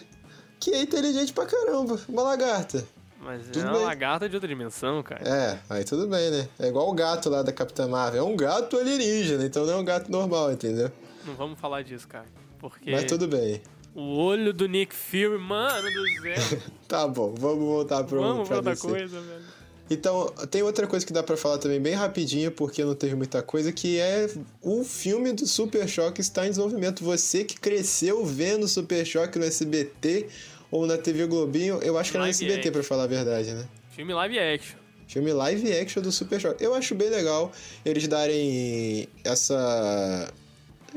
que 0.60 0.72
é 0.72 0.82
inteligente 0.82 1.32
pra 1.32 1.46
caramba. 1.46 2.00
Uma 2.10 2.24
lagarta. 2.24 2.84
Mas 3.24 3.44
Tudo 3.48 3.60
é 3.60 3.64
uma 3.70 3.74
bem. 3.78 3.84
lagarta 3.86 4.28
de 4.28 4.36
outra 4.36 4.48
dimensão, 4.48 5.04
cara. 5.04 5.22
É, 5.28 5.60
aí 5.70 5.84
tudo 5.84 6.08
bem, 6.08 6.32
né? 6.32 6.48
É 6.58 6.68
igual 6.68 6.90
o 6.90 6.94
gato 6.94 7.30
lá 7.30 7.44
da 7.44 7.52
Capitã 7.52 7.88
Marvel. 7.88 8.20
É 8.20 8.24
um 8.28 8.36
gato 8.36 8.78
alienígena, 8.78 9.46
então 9.46 9.66
não 9.66 9.74
é 9.74 9.78
um 9.78 9.86
gato 9.86 10.12
normal, 10.12 10.52
entendeu? 10.52 10.92
Não 11.26 11.36
vamos 11.36 11.60
falar 11.60 11.84
disso, 11.84 12.08
cara. 12.08 12.26
Porque 12.60 12.90
Mas 12.92 13.06
tudo 13.06 13.28
bem. 13.28 13.62
o 13.94 14.18
olho 14.18 14.52
do 14.54 14.68
Nick 14.68 14.96
Fury, 14.96 15.38
mano 15.38 15.88
do 15.92 16.22
céu. 16.22 16.60
Tá 16.88 17.08
bom, 17.08 17.34
vamos 17.38 17.64
voltar 17.64 18.04
pro 18.04 18.20
vamos 18.22 18.48
pra 18.48 18.58
outra 18.58 18.74
DC. 18.74 18.88
coisa, 18.88 19.22
velho. 19.22 19.62
Então, 19.90 20.28
tem 20.50 20.64
outra 20.64 20.88
coisa 20.88 21.06
que 21.06 21.12
dá 21.12 21.22
pra 21.22 21.36
falar 21.36 21.58
também 21.58 21.80
bem 21.80 21.94
rapidinho, 21.94 22.50
porque 22.50 22.84
não 22.84 22.96
teve 22.96 23.14
muita 23.14 23.42
coisa, 23.44 23.72
que 23.74 24.00
é 24.00 24.30
o 24.62 24.84
filme 24.86 25.34
do 25.34 25.46
Super 25.46 25.86
Choque 25.88 26.22
está 26.22 26.46
em 26.46 26.50
desenvolvimento. 26.50 27.04
Você 27.04 27.44
que 27.44 27.60
cresceu 27.60 28.26
vendo 28.26 28.68
Super 28.70 29.06
Choque 29.06 29.38
no 29.38 29.44
SBT 29.46 30.28
ou 30.72 30.88
na 30.88 30.98
TV 30.98 31.28
Globinho, 31.28 31.80
eu 31.84 31.98
acho 31.98 32.10
que 32.12 32.18
era 32.18 32.26
no 32.26 32.30
SBT, 32.32 32.60
action. 32.60 32.72
pra 32.72 32.84
falar 32.84 33.04
a 33.04 33.08
verdade, 33.08 33.52
né? 33.54 33.68
Filme 33.96 34.14
live 34.14 34.40
action. 34.40 34.78
Filme 35.08 35.34
live 35.34 35.74
action 35.78 36.02
do 36.02 36.12
Super 36.12 36.40
Choque. 36.40 36.64
Eu 36.64 36.74
acho 36.74 36.96
bem 36.96 37.10
legal 37.10 37.52
eles 37.86 38.08
darem 38.08 39.08
essa. 39.24 40.32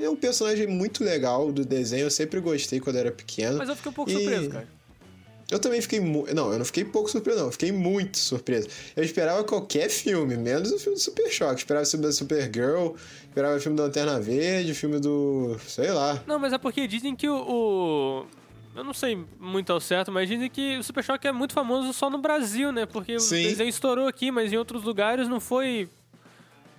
É 0.01 0.09
um 0.09 0.17
personagem 0.17 0.67
muito 0.67 1.05
legal 1.05 1.53
do 1.53 1.65
desenho, 1.65 2.05
eu 2.05 2.11
sempre 2.11 2.41
gostei 2.41 2.81
quando 2.81 2.97
era 2.97 3.11
pequeno. 3.13 3.59
Mas 3.59 3.69
eu 3.69 3.77
fiquei 3.77 3.91
um 3.91 3.95
pouco 3.95 4.11
E- 4.11 4.15
surpreso, 4.15 4.51
cara. 4.51 4.69
Eu 5.51 5.59
também 5.59 5.81
fiquei 5.83 6.01
mu... 6.01 6.27
Não, 6.35 6.51
eu 6.53 6.59
não 6.59 6.65
fiquei 6.65 6.85
pouco 6.87 7.09
surpreso, 7.11 7.39
não. 7.39 7.47
Eu 7.47 7.53
fiquei 7.53 7.71
muito 7.71 8.17
surpreso. 8.17 8.67
Eu 8.97 9.05
esperava 9.05 9.45
qualquer 9.45 9.91
filme, 9.91 10.37
menos 10.39 10.73
o 10.73 10.79
filme 10.79 10.97
do 10.97 11.03
Super 11.03 11.31
Choque. 11.31 11.61
Esperava 11.61 11.85
o 11.87 11.89
filme 11.91 12.07
da 12.07 12.13
Supergirl, 12.13 12.95
esperava 13.29 13.57
o 13.57 13.61
filme 13.61 13.77
da 13.77 13.85
Lanterna 13.85 14.19
Verde, 14.19 14.73
o 14.73 14.75
filme 14.75 14.99
do. 14.99 15.57
sei 15.69 15.91
lá. 15.93 16.25
Não, 16.27 16.39
mas 16.39 16.53
é 16.55 16.59
porque 16.59 16.87
dizem 16.89 17.15
que 17.15 17.29
o, 17.29 17.37
o- 17.37 18.27
Eu 18.75 18.83
não 18.83 18.93
sei 18.93 19.25
muito 19.39 19.73
ao 19.73 19.81
certo, 19.81 20.11
mas 20.11 20.29
dizem 20.29 20.51
que 20.51 20.79
o 20.79 20.83
Super 20.83 21.05
Choque 21.05 21.29
é 21.29 21.33
muito 21.33 21.53
famoso 21.53 21.93
só 21.93 22.11
no 22.11 22.19
Brasil, 22.19 22.73
né? 22.73 22.87
Porque 22.87 23.19
Sim. 23.21 23.47
o 23.47 23.49
desenho 23.49 23.69
estourou 23.69 24.09
aqui, 24.09 24.31
mas 24.31 24.53
em 24.53 24.57
outros 24.57 24.83
lugares 24.83 25.29
não 25.29 25.39
foi. 25.39 25.89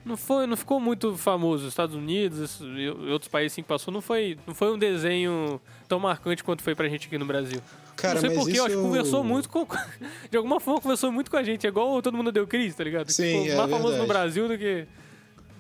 Não 0.04 0.16
foi, 0.16 0.46
não 0.46 0.56
ficou 0.56 0.80
muito 0.80 1.18
famoso. 1.18 1.68
Estados 1.68 1.96
Unidos 1.96 2.60
e 2.62 2.90
outros 3.10 3.28
países 3.28 3.54
assim 3.54 3.64
que 3.64 3.68
passou, 3.68 3.92
não 3.92 4.02
foi, 4.02 4.38
não 4.46 4.54
foi 4.54 4.72
um 4.72 4.78
desenho 4.78 5.60
tão 5.88 6.00
marcante 6.00 6.44
quanto 6.44 6.62
foi 6.62 6.76
pra 6.76 6.88
gente 6.88 7.08
aqui 7.08 7.18
no 7.18 7.26
Brasil. 7.26 7.60
Cara, 7.96 8.16
não 8.16 8.22
sei 8.22 8.30
porquê, 8.32 8.60
eu 8.60 8.66
acho 8.66 8.76
que 8.76 8.82
conversou 8.82 9.24
muito 9.24 9.50
com. 9.50 9.66
De 10.30 10.38
alguma 10.38 10.60
forma 10.60 10.82
conversou 10.82 11.12
muito 11.12 11.32
com 11.32 11.38
a 11.38 11.44
gente. 11.44 11.66
É 11.66 11.70
igual 11.70 12.02
todo 12.02 12.16
mundo 12.16 12.32
deu 12.32 12.46
Cris, 12.46 12.76
tá 12.76 12.84
ligado? 12.84 13.10
Sim, 13.10 13.24
Ficou 13.24 13.48
é 13.48 13.56
mais 13.56 13.72
famoso 13.72 13.98
no. 13.98 14.06
Brasil 14.06 14.48
do 14.48 14.58
que. 14.58 14.86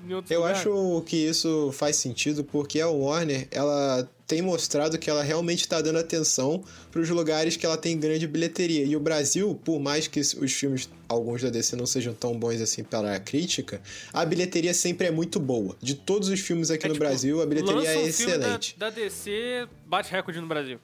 Eu 0.07 0.17
lugares. 0.19 0.59
acho 0.59 1.03
que 1.07 1.15
isso 1.15 1.71
faz 1.71 1.95
sentido 1.95 2.43
porque 2.43 2.79
a 2.79 2.87
Warner, 2.87 3.47
ela 3.49 4.07
tem 4.27 4.41
mostrado 4.41 4.97
que 4.97 5.09
ela 5.09 5.23
realmente 5.23 5.61
está 5.61 5.81
dando 5.81 5.99
atenção 5.99 6.63
para 6.91 7.01
os 7.01 7.09
lugares 7.09 7.55
que 7.55 7.65
ela 7.65 7.77
tem 7.77 7.97
grande 7.99 8.27
bilheteria. 8.27 8.83
E 8.83 8.95
o 8.95 8.99
Brasil, 8.99 9.59
por 9.63 9.79
mais 9.79 10.07
que 10.07 10.19
os 10.19 10.53
filmes, 10.53 10.89
alguns 11.07 11.41
da 11.41 11.49
DC, 11.49 11.75
não 11.75 11.85
sejam 11.85 12.13
tão 12.13 12.37
bons 12.37 12.59
assim 12.61 12.83
para 12.83 13.15
a 13.15 13.19
crítica, 13.19 13.81
a 14.11 14.25
bilheteria 14.25 14.73
sempre 14.73 15.07
é 15.07 15.11
muito 15.11 15.39
boa. 15.39 15.75
De 15.81 15.93
todos 15.93 16.29
os 16.29 16.39
filmes 16.39 16.71
aqui 16.71 16.85
É, 16.85 16.89
no 16.89 16.95
tipo, 16.95 17.05
Brasil, 17.05 17.41
a 17.41 17.45
bilheteria 17.45 17.89
é 17.89 17.97
um 17.97 18.07
excelente. 18.07 18.75
Da, 18.77 18.89
da 18.89 18.95
DC 18.95 19.67
bate 19.85 20.11
recorde 20.11 20.39
no 20.41 20.47
Brasil. 20.47 20.79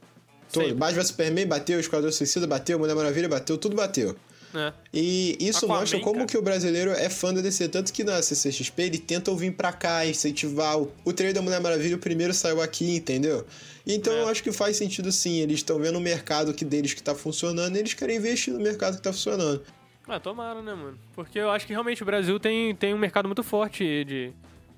Todo. 0.51 0.75
Batman 0.75 1.04
Superman 1.04 1.47
bateu, 1.47 1.80
Esquadrão 1.80 2.12
Suicida 2.12 2.45
bateu, 2.45 2.77
Mulher 2.77 2.93
Maravilha 2.93 3.30
bateu, 3.30 3.58
tudo 3.58 3.75
bateu. 3.75 4.15
É. 4.53 4.73
E 4.93 5.37
isso 5.39 5.65
Aquaman, 5.65 5.79
mostra 5.81 5.99
como 5.99 6.15
cara. 6.15 6.25
que 6.27 6.37
o 6.37 6.41
brasileiro 6.41 6.91
é 6.91 7.09
fã 7.09 7.33
da 7.33 7.41
DC. 7.41 7.69
Tanto 7.69 7.91
que 7.93 8.03
na 8.03 8.21
CCXP 8.21 8.81
ele 8.83 8.97
tenta 8.97 9.33
vir 9.35 9.53
pra 9.53 9.71
cá, 9.71 10.05
incentivar. 10.05 10.77
O, 10.79 10.91
o 11.05 11.13
trailer 11.13 11.33
da 11.35 11.41
Mulher 11.41 11.61
Maravilha, 11.61 11.95
o 11.95 11.99
primeiro 11.99 12.33
saiu 12.33 12.61
aqui, 12.61 12.95
entendeu? 12.97 13.45
Então 13.87 14.13
É. 14.13 14.21
eu 14.23 14.27
acho 14.27 14.43
que 14.43 14.51
faz 14.51 14.77
sentido 14.77 15.11
sim. 15.11 15.39
Eles 15.39 15.55
estão 15.59 15.79
vendo 15.79 15.97
o 15.97 16.01
mercado 16.01 16.53
que 16.53 16.65
deles 16.65 16.93
que 16.93 17.01
tá 17.01 17.15
funcionando 17.15 17.75
e 17.75 17.79
eles 17.79 17.93
querem 17.93 18.17
investir 18.17 18.53
no 18.53 18.59
mercado 18.59 18.97
que 18.97 19.01
tá 19.01 19.11
funcionando. 19.13 19.63
Ah, 20.07 20.19
tomara, 20.19 20.61
né, 20.61 20.73
mano? 20.73 20.97
Porque 21.15 21.39
eu 21.39 21.49
acho 21.49 21.65
que 21.65 21.71
realmente 21.73 22.03
o 22.03 22.05
Brasil 22.05 22.39
tem, 22.39 22.75
tem 22.75 22.93
um 22.93 22.97
mercado 22.97 23.27
muito 23.27 23.43
forte 23.43 24.03
de. 24.03 24.31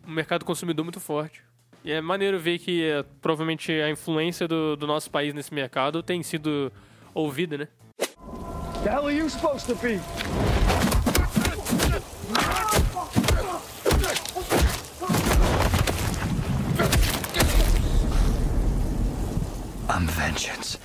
um 0.07 0.11
mercado 0.11 0.45
consumidor 0.45 0.83
muito 0.85 0.99
forte. 0.99 1.41
E 1.83 1.91
é 1.91 1.99
maneiro 1.99 2.39
ver 2.39 2.59
que 2.59 2.83
é, 2.83 3.03
provavelmente 3.21 3.71
a 3.71 3.89
influência 3.89 4.47
do, 4.47 4.75
do 4.75 4.85
nosso 4.87 5.09
país 5.09 5.33
nesse 5.33 5.53
mercado 5.53 6.01
tem 6.03 6.21
sido 6.23 6.71
ouvida, 7.13 7.57
né? 7.57 7.67
The 8.83 8.89
hell 8.89 9.07
are 9.07 9.11
you 9.11 9.29
supposed 9.29 9.65
to 9.67 9.75
be? 9.75 9.93
I'm 19.89 20.05
vengeance. 20.07 20.77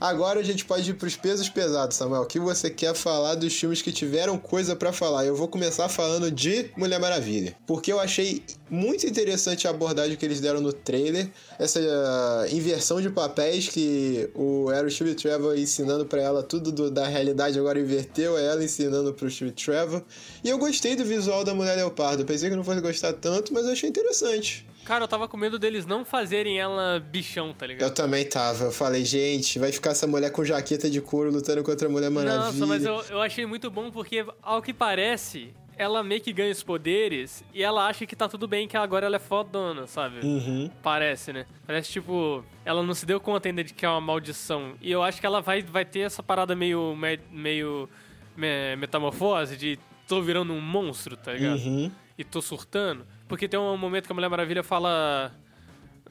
Agora 0.00 0.40
a 0.40 0.42
gente 0.42 0.64
pode 0.64 0.90
ir 0.90 0.94
pros 0.94 1.14
pesos 1.14 1.48
pesados, 1.48 1.96
Samuel. 1.96 2.22
O 2.22 2.26
que 2.26 2.38
você 2.40 2.70
quer 2.70 2.94
falar 2.94 3.34
dos 3.34 3.52
filmes 3.54 3.82
que 3.82 3.92
tiveram 3.92 4.38
coisa 4.38 4.74
pra 4.74 4.92
falar? 4.92 5.26
Eu 5.26 5.36
vou 5.36 5.46
começar 5.46 5.88
falando 5.90 6.30
de 6.30 6.70
Mulher 6.76 6.98
Maravilha. 6.98 7.54
Porque 7.66 7.92
eu 7.92 8.00
achei 8.00 8.42
muito 8.70 9.06
interessante 9.06 9.66
a 9.66 9.70
abordagem 9.70 10.16
que 10.16 10.24
eles 10.24 10.40
deram 10.40 10.60
no 10.62 10.72
trailer. 10.72 11.28
Essa 11.58 11.80
uh, 11.80 12.54
inversão 12.54 13.00
de 13.00 13.10
papéis 13.10 13.68
que 13.68 14.30
o 14.34 14.70
era 14.70 14.86
o 14.86 14.90
Steve 14.90 15.14
Trevor 15.14 15.58
ensinando 15.58 16.06
pra 16.06 16.22
ela 16.22 16.42
tudo 16.42 16.72
do- 16.72 16.90
da 16.90 17.06
realidade, 17.06 17.58
agora 17.58 17.78
inverteu 17.78 18.38
ela 18.38 18.64
ensinando 18.64 19.12
pro 19.12 19.30
Steve 19.30 19.50
Trevor. 19.52 20.02
E 20.42 20.48
eu 20.48 20.56
gostei 20.56 20.96
do 20.96 21.04
visual 21.04 21.44
da 21.44 21.52
Mulher 21.52 21.76
Leopardo. 21.76 22.24
Pensei 22.24 22.48
que 22.48 22.56
não 22.56 22.64
fosse 22.64 22.80
gostar 22.80 23.12
tanto, 23.12 23.52
mas 23.52 23.66
eu 23.66 23.72
achei 23.72 23.88
interessante. 23.90 24.66
Cara, 24.84 25.04
eu 25.04 25.08
tava 25.08 25.28
com 25.28 25.36
medo 25.36 25.58
deles 25.58 25.86
não 25.86 26.04
fazerem 26.04 26.58
ela 26.58 26.98
bichão, 26.98 27.52
tá 27.52 27.66
ligado? 27.66 27.88
Eu 27.88 27.94
também 27.94 28.24
tava. 28.24 28.64
Eu 28.64 28.72
falei, 28.72 29.04
gente, 29.04 29.58
vai 29.58 29.70
ficar 29.70 29.90
essa 29.90 30.06
mulher 30.06 30.30
com 30.32 30.44
jaqueta 30.44 30.90
de 30.90 31.00
couro 31.00 31.30
lutando 31.30 31.62
contra 31.62 31.86
a 31.86 31.90
Mulher 31.90 32.10
Maravilha. 32.10 32.38
Nossa, 32.44 32.66
mas 32.66 32.84
eu, 32.84 33.00
eu 33.10 33.20
achei 33.22 33.46
muito 33.46 33.70
bom 33.70 33.90
porque, 33.90 34.24
ao 34.42 34.60
que 34.60 34.72
parece, 34.74 35.54
ela 35.76 36.02
meio 36.02 36.20
que 36.20 36.32
ganha 36.32 36.50
os 36.50 36.62
poderes 36.62 37.44
e 37.54 37.62
ela 37.62 37.86
acha 37.86 38.04
que 38.04 38.16
tá 38.16 38.28
tudo 38.28 38.48
bem, 38.48 38.66
que 38.66 38.76
agora 38.76 39.06
ela 39.06 39.16
é 39.16 39.20
fodona, 39.20 39.86
sabe? 39.86 40.26
Uhum. 40.26 40.70
Parece, 40.82 41.32
né? 41.32 41.46
Parece, 41.66 41.90
tipo, 41.92 42.44
ela 42.64 42.82
não 42.82 42.94
se 42.94 43.06
deu 43.06 43.20
conta 43.20 43.48
ainda 43.48 43.62
de 43.62 43.72
que 43.72 43.86
é 43.86 43.88
uma 43.88 44.00
maldição. 44.00 44.74
E 44.80 44.90
eu 44.90 45.02
acho 45.02 45.20
que 45.20 45.26
ela 45.26 45.40
vai, 45.40 45.62
vai 45.62 45.84
ter 45.84 46.00
essa 46.00 46.22
parada 46.22 46.56
meio, 46.56 46.96
me- 46.96 47.20
meio 47.30 47.88
me- 48.36 48.74
metamorfose 48.76 49.56
de 49.56 49.78
tô 50.08 50.20
virando 50.20 50.52
um 50.52 50.60
monstro, 50.60 51.16
tá 51.16 51.32
ligado? 51.32 51.58
Uhum. 51.60 51.90
E 52.20 52.24
tô 52.24 52.42
surtando. 52.42 53.06
Porque 53.26 53.48
tem 53.48 53.58
um 53.58 53.76
momento 53.78 54.04
que 54.04 54.12
a 54.12 54.14
Mulher 54.14 54.28
Maravilha 54.28 54.62
fala... 54.62 55.32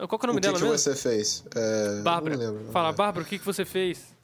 Qual 0.07 0.17
que 0.17 0.25
é 0.25 0.29
o 0.29 0.33
nome 0.33 0.39
O 0.39 0.41
que, 0.41 0.47
dela 0.47 0.57
que 0.57 0.63
mesmo? 0.63 0.77
você 0.77 0.95
fez? 0.95 1.43
É, 1.55 2.01
Bárbara. 2.01 2.37
Fala, 2.71 2.91
Bárbara, 2.91 3.23
o 3.25 3.27
que, 3.27 3.37
que 3.37 3.45
você 3.45 3.63
fez? 3.65 4.15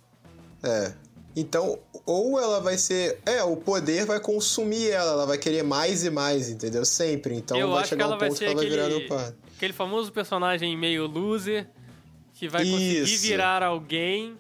É. 0.63 0.93
Então, 1.35 1.77
ou 2.05 2.39
ela 2.39 2.61
vai 2.61 2.77
ser. 2.77 3.19
É, 3.25 3.43
o 3.43 3.57
poder 3.57 4.05
vai 4.05 4.21
consumir 4.21 4.89
ela, 4.89 5.11
ela 5.11 5.25
vai 5.25 5.37
querer 5.37 5.63
mais 5.63 6.05
e 6.05 6.09
mais, 6.09 6.49
entendeu? 6.49 6.85
Sempre. 6.85 7.35
Então 7.35 7.57
Eu 7.57 7.71
vai 7.71 7.79
acho 7.81 7.89
chegar 7.89 8.05
que 8.05 8.07
ela 8.07 8.15
um 8.15 8.19
vai 8.19 8.29
ponto 8.29 8.39
que 8.39 8.45
ser 8.45 8.51
ela 8.51 8.55
vai 8.61 8.69
virar 8.69 8.85
aquele- 8.85 8.99
leopardo. 8.99 9.35
Aquele 9.57 9.73
famoso 9.73 10.11
personagem 10.13 10.77
meio 10.77 11.05
loser, 11.07 11.67
que 12.33 12.47
vai 12.47 12.63
conseguir 12.63 13.01
Isso. 13.03 13.21
virar 13.27 13.61
alguém, 13.63 14.37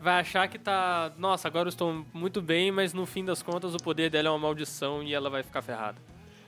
vai 0.00 0.20
achar 0.20 0.48
que 0.48 0.58
tá. 0.58 1.12
Nossa, 1.18 1.46
agora 1.46 1.66
eu 1.66 1.70
estou 1.70 2.04
muito 2.14 2.40
bem, 2.40 2.72
mas 2.72 2.94
no 2.94 3.04
fim 3.04 3.22
das 3.22 3.42
contas 3.42 3.74
o 3.74 3.78
poder 3.78 4.08
dela 4.10 4.28
é 4.28 4.30
uma 4.30 4.38
maldição 4.38 5.02
e 5.02 5.12
ela 5.12 5.28
vai 5.28 5.42
ficar 5.42 5.60
ferrada. 5.60 5.98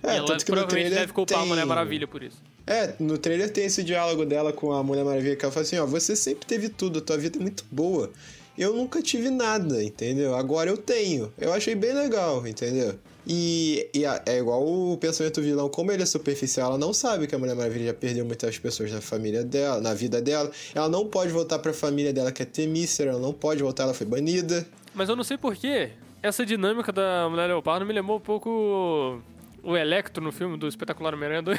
É, 0.02 0.16
ela 0.16 0.26
tanto 0.26 0.44
que 0.44 0.50
no 0.50 0.56
provavelmente 0.58 0.70
trailer 0.88 0.98
deve 1.00 1.12
culpar 1.12 1.38
a 1.38 1.40
tem- 1.40 1.48
Mulher 1.48 1.66
Maravilha 1.66 2.06
por 2.06 2.22
isso. 2.22 2.36
É, 2.66 2.94
no 2.98 3.16
trailer 3.18 3.50
tem 3.50 3.64
esse 3.64 3.82
diálogo 3.82 4.24
dela 4.24 4.52
com 4.52 4.72
a 4.72 4.82
Mulher 4.82 5.04
Maravilha 5.04 5.36
que 5.36 5.44
ela 5.44 5.52
fala 5.52 5.64
assim: 5.64 5.78
ó, 5.78 5.86
você 5.86 6.14
sempre 6.16 6.46
teve 6.46 6.68
tudo, 6.68 6.98
a 6.98 7.02
tua 7.02 7.16
vida 7.16 7.38
é 7.38 7.42
muito 7.42 7.64
boa. 7.70 8.10
Eu 8.58 8.74
nunca 8.74 9.02
tive 9.02 9.28
nada, 9.30 9.82
entendeu? 9.82 10.34
Agora 10.34 10.70
eu 10.70 10.78
tenho. 10.78 11.32
Eu 11.38 11.52
achei 11.52 11.74
bem 11.74 11.92
legal, 11.92 12.46
entendeu? 12.46 12.94
E, 13.26 13.88
e 13.92 14.06
a- 14.06 14.22
é 14.24 14.38
igual 14.38 14.64
o 14.64 14.96
pensamento 14.96 15.42
vilão, 15.42 15.68
como 15.68 15.90
ele 15.92 16.02
é 16.02 16.06
superficial, 16.06 16.68
ela 16.70 16.78
não 16.78 16.92
sabe 16.94 17.26
que 17.26 17.34
a 17.34 17.38
Mulher 17.38 17.54
Maravilha 17.56 17.86
já 17.86 17.94
perdeu 17.94 18.24
muitas 18.24 18.56
pessoas 18.58 18.90
na 18.92 19.00
família 19.00 19.42
dela, 19.44 19.80
na 19.80 19.92
vida 19.94 20.22
dela. 20.22 20.50
Ela 20.74 20.88
não 20.88 21.06
pode 21.06 21.32
voltar 21.32 21.58
pra 21.58 21.72
família 21.72 22.12
dela 22.12 22.30
que 22.32 22.42
é 22.42 22.46
Temícera, 22.46 23.10
ela 23.10 23.20
não 23.20 23.32
pode 23.32 23.62
voltar, 23.62 23.82
ela 23.82 23.94
foi 23.94 24.06
banida. 24.06 24.66
Mas 24.94 25.08
eu 25.08 25.16
não 25.16 25.24
sei 25.24 25.36
porquê. 25.36 25.90
Essa 26.22 26.46
dinâmica 26.46 26.90
da 26.92 27.28
Mulher 27.28 27.48
Leopardo 27.48 27.84
me 27.84 27.92
lembrou 27.92 28.16
um 28.16 28.20
pouco 28.20 29.20
o 29.66 29.76
Electro 29.76 30.22
no 30.22 30.30
filme 30.30 30.56
do 30.56 30.68
Espetacular 30.68 31.12
Homem-Aranha 31.14 31.42
2. 31.42 31.58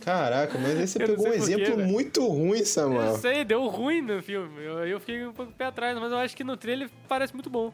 Caraca, 0.00 0.58
mas 0.58 0.78
aí 0.78 0.86
você 0.86 1.00
Eu 1.02 1.06
pegou 1.08 1.28
um 1.28 1.32
exemplo 1.32 1.78
muito 1.78 2.26
ruim, 2.26 2.60
Eu 2.60 2.66
Samuel. 2.66 3.16
sei, 3.16 3.44
deu 3.44 3.66
ruim 3.68 4.00
no 4.00 4.22
filme. 4.22 4.64
Eu, 4.64 4.86
eu 4.86 4.98
fiquei 4.98 5.26
um 5.26 5.32
pouco 5.32 5.52
pé 5.52 5.66
atrás, 5.66 5.98
mas 5.98 6.10
eu 6.10 6.18
acho 6.18 6.36
que 6.36 6.42
no 6.42 6.56
trailer 6.56 6.88
parece 7.06 7.34
muito 7.34 7.50
bom. 7.50 7.72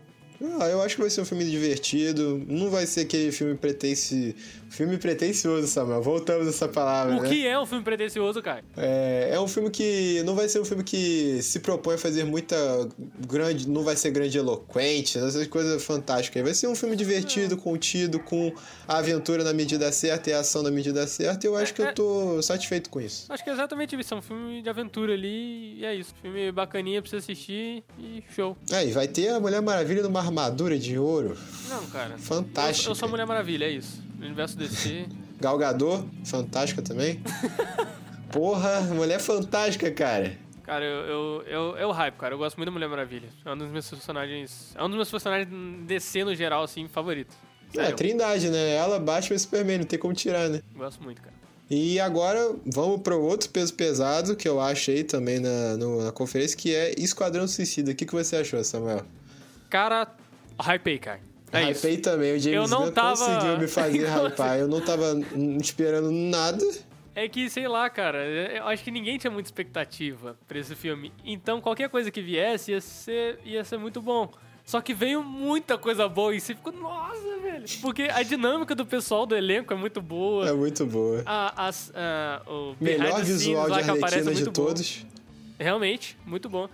Ah, 0.60 0.68
eu 0.68 0.82
acho 0.82 0.96
que 0.96 1.00
vai 1.00 1.10
ser 1.10 1.20
um 1.20 1.24
filme 1.24 1.44
divertido. 1.44 2.42
Não 2.48 2.70
vai 2.70 2.86
ser 2.86 3.02
aquele 3.02 3.30
filme 3.30 3.54
pretensi... 3.54 4.34
filme 4.70 4.98
pretencioso, 4.98 5.66
Samuel. 5.68 6.02
Voltamos 6.02 6.46
a 6.46 6.50
essa 6.50 6.68
palavra, 6.68 7.16
O 7.16 7.22
né? 7.22 7.28
que 7.28 7.46
é 7.46 7.58
um 7.58 7.66
filme 7.66 7.84
pretencioso, 7.84 8.42
cara? 8.42 8.64
É, 8.76 9.30
é 9.32 9.40
um 9.40 9.46
filme 9.46 9.70
que 9.70 10.22
não 10.24 10.34
vai 10.34 10.48
ser 10.48 10.60
um 10.60 10.64
filme 10.64 10.82
que 10.82 11.40
se 11.42 11.60
propõe 11.60 11.94
a 11.94 11.98
fazer 11.98 12.24
muita 12.24 12.56
grande, 13.28 13.68
não 13.68 13.82
vai 13.84 13.96
ser 13.96 14.10
grande 14.10 14.36
eloquente, 14.38 15.18
essas 15.18 15.46
coisas 15.46 15.82
fantásticas. 15.84 16.42
Vai 16.42 16.54
ser 16.54 16.66
um 16.66 16.74
filme 16.74 16.96
divertido, 16.96 17.56
contido, 17.56 18.18
com 18.18 18.52
a 18.88 18.98
aventura 18.98 19.44
na 19.44 19.52
medida 19.52 19.92
certa 19.92 20.30
e 20.30 20.32
a 20.32 20.40
ação 20.40 20.62
na 20.62 20.70
medida 20.70 21.06
certa. 21.06 21.46
E 21.46 21.48
eu 21.48 21.56
acho 21.56 21.72
que 21.74 21.82
eu 21.82 21.94
tô 21.94 22.42
satisfeito 22.42 22.90
com 22.90 23.00
isso. 23.00 23.26
Acho 23.28 23.44
que 23.44 23.50
é 23.50 23.52
exatamente 23.52 23.98
isso. 23.98 24.14
É 24.14 24.16
um 24.16 24.22
filme 24.22 24.62
de 24.62 24.68
aventura 24.68 25.12
ali 25.12 25.78
e 25.78 25.84
é 25.84 25.94
isso. 25.94 26.14
Filme 26.20 26.50
bacaninha 26.50 27.00
pra 27.00 27.10
você 27.10 27.16
assistir 27.16 27.84
e 27.98 28.22
show. 28.34 28.56
É, 28.70 28.84
e 28.86 28.90
vai 28.92 29.06
ter 29.06 29.28
a 29.28 29.38
Mulher 29.40 29.62
Maravilha 29.62 30.02
numa 30.02 30.31
armadura 30.36 30.78
de 30.78 30.98
ouro. 30.98 31.36
Não, 31.68 31.86
cara. 31.86 32.16
Fantástico. 32.18 32.88
Eu, 32.88 32.92
eu 32.92 32.94
sou 32.94 33.06
a 33.06 33.10
Mulher 33.10 33.26
Maravilha, 33.26 33.66
é 33.66 33.70
isso. 33.70 34.02
No 34.18 34.24
universo 34.26 34.56
DC. 34.56 35.06
Galgador, 35.40 36.04
fantástica 36.24 36.80
também. 36.82 37.20
Porra, 38.30 38.80
mulher 38.82 39.20
fantástica, 39.20 39.90
cara. 39.90 40.36
Cara, 40.64 40.84
eu, 40.84 41.00
eu, 41.06 41.42
eu, 41.46 41.76
eu 41.76 41.90
hype, 41.90 42.14
cara. 42.16 42.34
Eu 42.34 42.38
gosto 42.38 42.56
muito 42.56 42.68
da 42.68 42.72
Mulher 42.72 42.88
Maravilha. 42.88 43.28
É 43.44 43.52
um 43.52 43.56
dos 43.58 43.68
meus 43.68 43.88
personagens. 43.90 44.72
É 44.74 44.82
um 44.82 44.88
dos 44.88 44.96
meus 44.96 45.10
personagens 45.10 45.48
DC 45.86 46.24
no 46.24 46.34
geral, 46.34 46.62
assim, 46.62 46.88
favorito. 46.88 47.34
É, 47.76 47.90
trindade, 47.92 48.48
né? 48.50 48.74
Ela, 48.74 48.98
Batman 48.98 49.36
e 49.36 49.38
Superman, 49.38 49.78
não 49.78 49.84
tem 49.84 49.98
como 49.98 50.14
tirar, 50.14 50.48
né? 50.48 50.62
gosto 50.74 51.02
muito, 51.02 51.20
cara. 51.20 51.32
E 51.70 51.98
agora 51.98 52.54
vamos 52.66 53.00
para 53.00 53.16
outro 53.16 53.48
peso 53.48 53.72
pesado 53.72 54.36
que 54.36 54.46
eu 54.46 54.60
achei 54.60 55.02
também 55.02 55.40
na, 55.40 55.76
no- 55.78 56.04
na 56.04 56.12
conferência, 56.12 56.56
que 56.56 56.74
é 56.74 56.94
Esquadrão 56.98 57.48
Suicida. 57.48 57.92
O 57.92 57.94
que, 57.94 58.04
que 58.04 58.12
você 58.12 58.36
achou, 58.36 58.62
Samuel? 58.62 59.02
Cara, 59.70 60.06
hypei, 60.60 60.98
cara. 60.98 61.20
É 61.52 61.70
isso. 61.70 61.86
Hypei 61.86 61.98
também. 61.98 62.34
O 62.34 62.38
James 62.38 62.46
Eu 62.56 62.68
não 62.68 62.86
Gunn 62.86 62.92
tava- 62.92 63.16
conseguiu 63.26 63.58
me 63.58 63.66
fazer 63.68 64.06
hypar. 64.08 64.58
Eu 64.58 64.68
não 64.68 64.80
tava 64.80 65.04
esperando 65.60 66.10
nada. 66.10 66.64
É 67.14 67.28
que, 67.28 67.50
sei 67.50 67.68
lá, 67.68 67.90
cara, 67.90 68.24
eu 68.24 68.66
acho 68.68 68.82
que 68.82 68.90
ninguém 68.90 69.18
tinha 69.18 69.30
muita 69.30 69.48
expectativa 69.48 70.34
pra 70.48 70.58
esse 70.58 70.74
filme. 70.74 71.12
Então, 71.24 71.60
qualquer 71.60 71.90
coisa 71.90 72.10
que 72.10 72.22
viesse 72.22 72.72
ia 72.72 72.80
ser, 72.80 73.38
ia 73.44 73.62
ser 73.64 73.76
muito 73.76 74.00
bom. 74.00 74.30
Só 74.64 74.80
que 74.80 74.94
veio 74.94 75.22
muita 75.22 75.76
coisa 75.76 76.08
boa 76.08 76.34
e 76.34 76.40
você 76.40 76.54
ficou, 76.54 76.72
nossa, 76.72 77.20
velho. 77.42 77.64
Porque 77.82 78.04
a 78.04 78.22
dinâmica 78.22 78.74
do 78.74 78.86
pessoal 78.86 79.26
do 79.26 79.36
elenco 79.36 79.74
é 79.74 79.76
muito 79.76 80.00
boa. 80.00 80.48
É 80.48 80.52
muito 80.54 80.86
boa. 80.86 81.22
A, 81.26 81.66
as, 81.66 81.92
a- 81.94 82.40
o 82.50 82.74
Melhor 82.80 83.22
visual 83.22 83.64
de 83.66 83.70
lá 83.72 83.82
que 83.82 83.90
aparece 83.90 84.04
é 84.16 84.18
Arlequina 84.20 84.34
de 84.34 84.42
muito 84.44 84.58
bom. 84.60 84.66
todos. 84.68 85.04
Realmente, 85.58 86.16
muito 86.24 86.48
bom. 86.48 86.68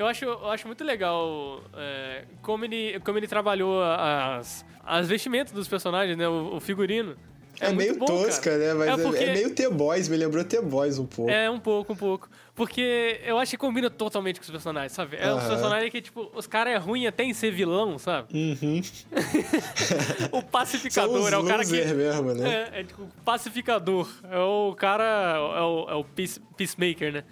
Eu 0.00 0.06
acho, 0.06 0.24
eu 0.24 0.50
acho 0.50 0.66
muito 0.66 0.82
legal 0.82 1.62
é, 1.76 2.24
como, 2.40 2.64
ele, 2.64 2.98
como 3.00 3.18
ele 3.18 3.28
trabalhou 3.28 3.82
as, 3.82 4.64
as 4.82 5.06
vestimentas 5.06 5.52
dos 5.52 5.68
personagens, 5.68 6.16
né? 6.16 6.26
O, 6.26 6.56
o 6.56 6.60
figurino. 6.60 7.14
É, 7.60 7.66
é 7.66 7.72
meio 7.74 7.98
bom, 7.98 8.06
tosca, 8.06 8.50
cara. 8.50 8.56
né? 8.56 8.72
Mas 8.72 8.98
é, 8.98 9.02
porque... 9.02 9.24
é 9.24 9.34
meio 9.34 9.54
T-Boys, 9.54 10.08
me 10.08 10.16
lembrou 10.16 10.42
T-Boys 10.42 10.98
um 10.98 11.04
pouco. 11.04 11.30
É, 11.30 11.50
um 11.50 11.60
pouco, 11.60 11.92
um 11.92 11.96
pouco. 11.96 12.30
Porque 12.54 13.20
eu 13.26 13.38
acho 13.38 13.50
que 13.50 13.58
combina 13.58 13.90
totalmente 13.90 14.40
com 14.40 14.44
os 14.44 14.50
personagens, 14.50 14.92
sabe? 14.92 15.18
É 15.18 15.30
uh 15.30 15.36
-huh. 15.36 15.44
um 15.44 15.48
personagem 15.48 15.90
que, 15.90 16.00
tipo, 16.00 16.32
os 16.34 16.46
caras 16.46 16.72
é 16.72 16.78
ruim 16.78 17.06
até 17.06 17.22
em 17.22 17.34
ser 17.34 17.50
vilão, 17.50 17.98
sabe? 17.98 18.28
Uhum. 18.32 18.80
o 20.32 20.42
pacificador 20.42 21.30
é 21.30 21.36
o 21.36 21.44
cara 21.44 21.62
que. 21.62 21.72
mesmo, 21.72 22.32
né? 22.32 22.70
É, 22.72 22.80
é 22.80 22.84
tipo, 22.84 23.06
pacificador. 23.22 24.08
É 24.30 24.38
o 24.38 24.74
cara. 24.74 25.34
É 25.36 25.60
o, 25.60 25.90
é 25.90 25.94
o 25.94 26.04
peace, 26.04 26.40
peacemaker, 26.56 27.12
né? 27.12 27.24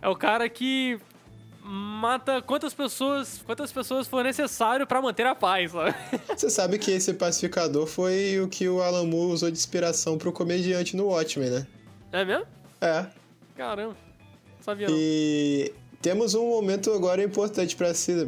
É 0.00 0.08
o 0.08 0.14
cara 0.14 0.48
que 0.48 1.00
mata 1.64 2.42
quantas 2.42 2.74
pessoas, 2.74 3.40
quantas 3.44 3.72
pessoas 3.72 4.06
for 4.06 4.22
necessário 4.22 4.86
para 4.86 5.00
manter 5.00 5.26
a 5.26 5.34
paz, 5.34 5.72
sabe? 5.72 5.94
Você 6.36 6.50
sabe 6.50 6.78
que 6.78 6.90
esse 6.90 7.14
pacificador 7.14 7.86
foi 7.86 8.38
o 8.40 8.48
que 8.48 8.68
o 8.68 8.82
Alan 8.82 9.06
Moore 9.06 9.32
usou 9.32 9.50
de 9.50 9.56
inspiração 9.56 10.18
pro 10.18 10.30
comediante 10.30 10.94
no 10.94 11.06
Watchmen, 11.06 11.50
né? 11.50 11.66
É 12.12 12.24
mesmo? 12.24 12.44
É. 12.80 13.06
Caramba. 13.56 13.96
Sabia 14.60 14.88
não. 14.88 14.94
E 14.96 15.72
temos 16.02 16.34
um 16.34 16.46
momento 16.50 16.92
agora 16.92 17.22
importante 17.22 17.74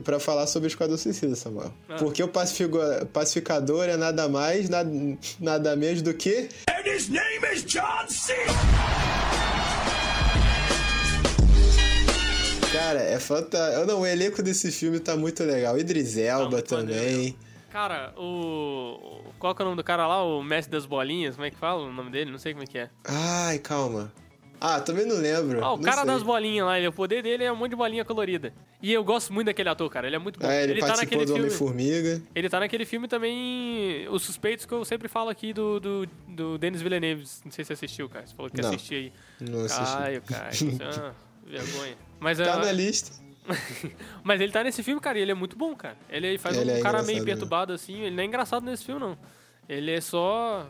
para 0.02 0.18
falar 0.18 0.46
sobre 0.46 0.66
o 0.66 0.70
Esquadrão 0.70 0.96
Suicida, 0.96 1.36
Samuel. 1.36 1.72
Ah. 1.90 1.96
Porque 1.98 2.22
o 2.22 2.28
pacificador 2.28 3.84
é 3.84 3.98
nada 3.98 4.28
mais, 4.30 4.70
nada, 4.70 4.90
nada 5.38 5.76
menos 5.76 6.00
do 6.00 6.14
que... 6.14 6.48
And 6.70 6.86
his 6.86 7.10
name 7.10 7.44
is 7.54 7.64
John 7.64 8.08
C. 8.08 8.32
Cara, 12.72 13.00
é 13.00 13.18
fantástico. 13.18 13.86
Não, 13.86 14.00
o 14.00 14.06
elenco 14.06 14.42
desse 14.42 14.70
filme 14.70 15.00
tá 15.00 15.16
muito 15.16 15.42
legal. 15.44 15.78
Idris 15.78 16.16
Elba 16.16 16.62
tá 16.62 16.76
também. 16.76 17.36
Cara, 17.70 18.14
o. 18.16 19.22
Qual 19.38 19.54
que 19.54 19.62
é 19.62 19.64
o 19.64 19.66
nome 19.66 19.76
do 19.76 19.84
cara 19.84 20.06
lá? 20.06 20.24
O 20.24 20.42
Mestre 20.42 20.72
das 20.72 20.86
Bolinhas? 20.86 21.34
Como 21.34 21.46
é 21.46 21.50
que 21.50 21.56
fala 21.56 21.82
o 21.82 21.92
nome 21.92 22.10
dele? 22.10 22.30
Não 22.30 22.38
sei 22.38 22.52
como 22.52 22.64
é 22.64 22.66
que 22.66 22.78
é. 22.78 22.90
Ai, 23.04 23.58
calma. 23.58 24.12
Ah, 24.60 24.80
também 24.80 25.04
não 25.04 25.16
lembro. 25.16 25.62
Ah, 25.62 25.74
o 25.74 25.76
não 25.76 25.82
cara 25.82 25.98
sei. 25.98 26.06
das 26.06 26.22
bolinhas 26.22 26.66
lá, 26.66 26.78
ele, 26.78 26.88
o 26.88 26.92
poder 26.92 27.22
dele 27.22 27.44
é 27.44 27.52
um 27.52 27.56
monte 27.56 27.70
de 27.70 27.76
bolinha 27.76 28.04
colorida. 28.04 28.54
E 28.80 28.92
eu 28.92 29.04
gosto 29.04 29.32
muito 29.32 29.46
daquele 29.46 29.68
ator, 29.68 29.90
cara. 29.90 30.06
Ele 30.06 30.16
é 30.16 30.18
muito 30.18 30.40
bom. 30.40 30.46
É, 30.46 30.62
ele, 30.62 30.72
ele 30.72 30.80
tá 30.80 30.96
naquele 30.96 31.24
do 31.24 31.26
filme. 31.26 31.40
Homem-Formiga. 31.40 32.22
Ele 32.34 32.48
tá 32.48 32.60
naquele 32.60 32.86
filme 32.86 33.06
também. 33.06 34.08
Os 34.08 34.22
suspeitos 34.22 34.64
que 34.64 34.72
eu 34.72 34.84
sempre 34.84 35.08
falo 35.08 35.28
aqui 35.28 35.52
do, 35.52 35.78
do, 35.78 36.08
do 36.28 36.58
Denis 36.58 36.80
Villeneuve. 36.80 37.24
Não 37.44 37.52
sei 37.52 37.64
se 37.64 37.68
você 37.68 37.72
assistiu, 37.74 38.08
cara. 38.08 38.26
Você 38.26 38.34
falou 38.34 38.50
que 38.50 38.60
não, 38.62 38.70
assistiu 38.70 38.98
aí. 38.98 39.12
Não 39.40 39.64
assisti. 39.64 39.96
Ai, 39.98 40.20
cara. 40.20 41.14
ah, 41.46 41.50
vergonha. 41.50 41.96
Mas, 42.18 42.38
tá 42.38 42.56
uh, 42.56 42.64
na 42.64 42.72
lista. 42.72 43.12
Mas 44.24 44.40
ele 44.40 44.52
tá 44.52 44.64
nesse 44.64 44.82
filme, 44.82 45.00
cara, 45.00 45.18
e 45.18 45.22
ele 45.22 45.30
é 45.30 45.34
muito 45.34 45.56
bom, 45.56 45.74
cara. 45.74 45.96
Ele 46.08 46.36
faz 46.38 46.56
ele 46.56 46.72
um 46.72 46.76
é 46.76 46.80
cara 46.80 47.02
meio 47.02 47.24
perturbado 47.24 47.72
assim. 47.72 48.00
Ele 48.02 48.16
não 48.16 48.22
é 48.22 48.26
engraçado 48.26 48.64
nesse 48.64 48.84
filme, 48.84 49.00
não. 49.00 49.18
Ele 49.68 49.90
é 49.90 50.00
só. 50.00 50.66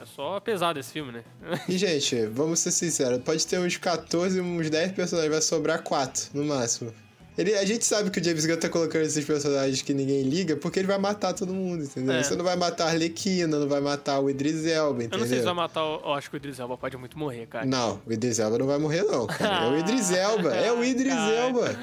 É 0.00 0.06
só 0.06 0.40
pesado 0.40 0.80
esse 0.80 0.92
filme, 0.92 1.12
né? 1.12 1.24
E, 1.68 1.78
gente, 1.78 2.26
vamos 2.26 2.60
ser 2.60 2.72
sinceros: 2.72 3.22
pode 3.22 3.46
ter 3.46 3.58
uns 3.58 3.76
14, 3.76 4.40
uns 4.40 4.68
10 4.68 4.92
personagens, 4.92 5.32
vai 5.32 5.42
sobrar 5.42 5.82
4 5.82 6.30
no 6.34 6.44
máximo. 6.44 6.92
Ele, 7.36 7.54
a 7.54 7.64
gente 7.64 7.84
sabe 7.84 8.10
que 8.10 8.20
o 8.20 8.24
James 8.24 8.44
Gunn 8.44 8.56
tá 8.58 8.68
colocando 8.68 9.02
esses 9.02 9.24
personagens 9.24 9.80
que 9.80 9.94
ninguém 9.94 10.22
liga 10.22 10.56
porque 10.56 10.78
ele 10.78 10.86
vai 10.86 10.98
matar 10.98 11.32
todo 11.32 11.52
mundo, 11.52 11.84
entendeu? 11.84 12.14
É. 12.14 12.22
Você 12.22 12.36
não 12.36 12.44
vai 12.44 12.56
matar 12.56 12.86
a 12.86 12.88
Arlequina, 12.88 13.58
não 13.58 13.68
vai 13.68 13.80
matar 13.80 14.20
o 14.20 14.28
Idris 14.28 14.66
Elba, 14.66 15.04
entendeu? 15.04 15.18
Eu 15.18 15.20
não 15.20 15.28
sei 15.28 15.38
se 15.38 15.44
vai 15.44 15.54
matar 15.54 15.82
o... 15.84 16.00
Eu 16.04 16.12
acho 16.12 16.28
que 16.28 16.36
o 16.36 16.38
Idris 16.38 16.58
Elba 16.58 16.76
pode 16.76 16.96
muito 16.98 17.18
morrer, 17.18 17.46
cara. 17.46 17.64
Não, 17.64 18.00
o 18.06 18.12
Idris 18.12 18.38
Elba 18.38 18.58
não 18.58 18.66
vai 18.66 18.78
morrer 18.78 19.02
não, 19.04 19.26
cara. 19.26 19.64
É 19.64 19.70
o 19.70 19.78
Idris 19.78 20.10
Elba, 20.10 20.54
é 20.54 20.72
o 20.72 20.84
Idris 20.84 21.14
Elba. 21.14 21.74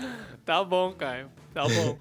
Tá 0.45 0.63
bom, 0.63 0.93
Caio. 0.93 1.29
Tá 1.53 1.63
bom. 1.67 1.97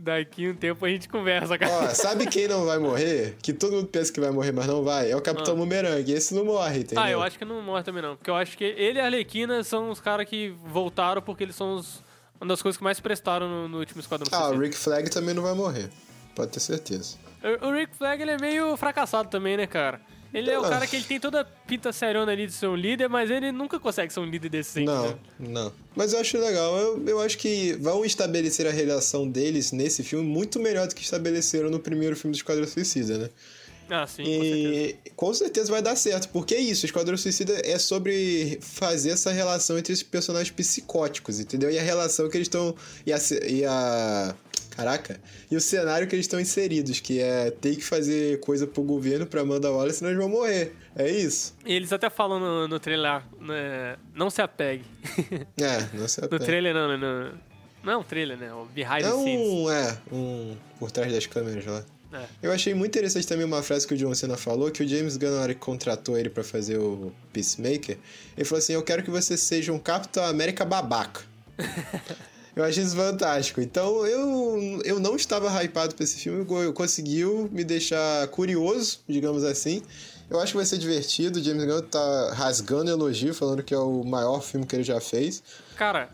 Daqui 0.00 0.48
um 0.48 0.54
tempo 0.54 0.86
a 0.86 0.88
gente 0.88 1.08
conversa, 1.08 1.58
cara. 1.58 1.72
Ó, 1.72 1.88
sabe 1.88 2.26
quem 2.26 2.46
não 2.46 2.64
vai 2.64 2.78
morrer? 2.78 3.36
Que 3.42 3.52
todo 3.52 3.72
mundo 3.72 3.88
pensa 3.88 4.12
que 4.12 4.20
vai 4.20 4.30
morrer, 4.30 4.52
mas 4.52 4.66
não 4.66 4.84
vai? 4.84 5.10
É 5.10 5.16
o 5.16 5.20
Capitão 5.20 5.54
ah. 5.54 5.56
Bumerangue. 5.56 6.12
Esse 6.12 6.32
não 6.34 6.44
morre, 6.44 6.80
entendeu? 6.80 7.02
Ah, 7.02 7.10
eu 7.10 7.20
acho 7.20 7.36
que 7.36 7.44
não 7.44 7.60
morre 7.60 7.82
também 7.82 8.00
não. 8.00 8.14
Porque 8.14 8.30
eu 8.30 8.36
acho 8.36 8.56
que 8.56 8.62
ele 8.62 9.00
e 9.00 9.02
a 9.02 9.06
Arlequina 9.06 9.62
são 9.64 9.90
os 9.90 10.00
caras 10.00 10.28
que 10.28 10.54
voltaram 10.66 11.20
porque 11.20 11.42
eles 11.42 11.56
são 11.56 11.74
os 11.74 12.00
uma 12.40 12.48
das 12.48 12.62
coisas 12.62 12.76
que 12.76 12.84
mais 12.84 13.00
prestaram 13.00 13.48
no, 13.48 13.68
no 13.68 13.78
último 13.78 14.00
Esquadrão 14.00 14.28
Ah, 14.32 14.50
o 14.50 14.58
Rick 14.58 14.76
Flag 14.76 15.10
também 15.10 15.34
não 15.34 15.42
vai 15.42 15.54
morrer. 15.54 15.90
Pode 16.34 16.52
ter 16.52 16.60
certeza. 16.60 17.16
O, 17.62 17.68
o 17.68 17.72
Rick 17.72 17.96
Flag, 17.96 18.20
ele 18.22 18.32
é 18.32 18.38
meio 18.38 18.76
fracassado 18.76 19.28
também, 19.28 19.56
né, 19.56 19.66
cara? 19.66 20.00
Ele 20.32 20.50
é 20.50 20.58
o 20.58 20.62
cara 20.62 20.86
que 20.86 20.94
ele 20.94 21.04
tem 21.04 21.18
toda 21.18 21.40
a 21.40 21.44
pinta 21.44 21.90
seriona 21.90 22.30
ali 22.30 22.46
de 22.46 22.52
ser 22.52 22.66
um 22.66 22.76
líder, 22.76 23.08
mas 23.08 23.30
ele 23.30 23.50
nunca 23.50 23.80
consegue 23.80 24.12
ser 24.12 24.20
um 24.20 24.26
líder 24.26 24.50
decente. 24.50 24.86
Não, 24.86 25.08
né? 25.08 25.18
não. 25.38 25.72
Mas 25.96 26.12
eu 26.12 26.20
acho 26.20 26.36
legal. 26.38 26.76
Eu, 26.76 27.08
eu 27.08 27.20
acho 27.20 27.38
que 27.38 27.72
vão 27.80 28.04
estabelecer 28.04 28.66
a 28.66 28.70
relação 28.70 29.26
deles 29.26 29.72
nesse 29.72 30.02
filme 30.04 30.28
muito 30.28 30.60
melhor 30.60 30.86
do 30.86 30.94
que 30.94 31.02
estabeleceram 31.02 31.70
no 31.70 31.80
primeiro 31.80 32.14
filme 32.14 32.32
do 32.32 32.36
Esquadrão 32.36 32.66
Suicida, 32.66 33.16
né? 33.16 33.30
Ah, 33.90 34.06
sim, 34.06 34.22
e 34.22 34.26
com 34.26 34.42
certeza. 34.42 35.16
com 35.16 35.34
certeza 35.34 35.70
vai 35.70 35.82
dar 35.82 35.96
certo, 35.96 36.28
porque 36.28 36.54
é 36.54 36.60
isso, 36.60 36.84
Esquadrão 36.84 37.16
Suicida 37.16 37.60
é 37.64 37.78
sobre 37.78 38.58
fazer 38.60 39.10
essa 39.10 39.32
relação 39.32 39.78
entre 39.78 39.92
esses 39.92 40.02
personagens 40.02 40.50
psicóticos, 40.50 41.40
entendeu? 41.40 41.70
E 41.70 41.78
a 41.78 41.82
relação 41.82 42.28
que 42.28 42.36
eles 42.36 42.46
estão. 42.46 42.74
E 43.06 43.12
a, 43.12 43.18
e 43.46 43.64
a. 43.64 44.34
Caraca. 44.70 45.20
E 45.50 45.56
o 45.56 45.60
cenário 45.60 46.06
que 46.06 46.14
eles 46.14 46.26
estão 46.26 46.38
inseridos, 46.38 47.00
que 47.00 47.18
é 47.18 47.50
ter 47.50 47.74
que 47.74 47.84
fazer 47.84 48.38
coisa 48.38 48.64
pro 48.64 48.80
governo 48.80 49.26
pra 49.26 49.40
Amanda 49.40 49.68
Wallace, 49.72 49.98
senão 49.98 50.12
eles 50.12 50.22
vão 50.22 50.28
morrer. 50.28 50.72
É 50.94 51.10
isso. 51.10 51.52
E 51.66 51.72
eles 51.72 51.92
até 51.92 52.08
falam 52.08 52.38
no, 52.38 52.68
no 52.68 52.78
trailer, 52.78 53.22
né, 53.40 53.96
não 54.14 54.30
se 54.30 54.40
apegue. 54.40 54.84
É, 55.60 55.96
não 55.98 56.06
se 56.06 56.20
apegue. 56.20 56.38
No 56.38 56.46
trailer 56.46 56.74
não, 56.74 56.96
no, 56.96 57.32
não 57.82 57.92
é 57.92 57.96
um 57.96 58.04
trailer, 58.04 58.38
né? 58.38 58.52
O 58.52 58.66
behind 58.66 59.00
é 59.00 59.02
the 59.02 59.10
scenes. 59.10 59.48
Um, 59.48 59.70
é, 59.70 59.98
um 60.12 60.56
por 60.78 60.92
trás 60.92 61.12
das 61.12 61.26
câmeras 61.26 61.66
lá. 61.66 61.84
É. 62.12 62.24
Eu 62.42 62.52
achei 62.52 62.74
muito 62.74 62.96
interessante 62.96 63.26
também 63.26 63.44
uma 63.44 63.62
frase 63.62 63.86
que 63.86 63.94
o 63.94 63.96
John 63.96 64.14
Cena 64.14 64.36
falou, 64.36 64.70
que 64.70 64.82
o 64.82 64.88
James 64.88 65.16
Gunn, 65.16 65.30
na 65.30 65.42
hora 65.42 65.54
que 65.54 65.60
contratou 65.60 66.16
ele 66.18 66.30
para 66.30 66.42
fazer 66.42 66.78
o 66.78 67.12
Peacemaker, 67.32 67.98
ele 68.36 68.44
falou 68.44 68.58
assim, 68.58 68.72
eu 68.72 68.82
quero 68.82 69.02
que 69.02 69.10
você 69.10 69.36
seja 69.36 69.72
um 69.72 69.78
Capitão 69.78 70.24
América 70.24 70.64
babaca. 70.64 71.22
eu 72.56 72.64
achei 72.64 72.82
isso 72.82 72.96
fantástico. 72.96 73.60
Então, 73.60 74.06
eu, 74.06 74.80
eu 74.84 74.98
não 74.98 75.16
estava 75.16 75.50
hypado 75.62 75.94
pra 75.94 76.04
esse 76.04 76.16
filme, 76.16 76.46
conseguiu 76.72 77.48
me 77.52 77.62
deixar 77.62 78.26
curioso, 78.28 79.00
digamos 79.06 79.44
assim. 79.44 79.82
Eu 80.30 80.38
acho 80.40 80.52
que 80.52 80.56
vai 80.58 80.66
ser 80.66 80.76
divertido, 80.76 81.38
o 81.38 81.42
James 81.42 81.64
Gunn 81.64 81.82
tá 81.82 82.34
rasgando 82.34 82.90
elogio, 82.90 83.34
falando 83.34 83.62
que 83.62 83.72
é 83.72 83.78
o 83.78 84.04
maior 84.04 84.42
filme 84.42 84.66
que 84.66 84.76
ele 84.76 84.84
já 84.84 85.00
fez. 85.00 85.42
Cara, 85.76 86.10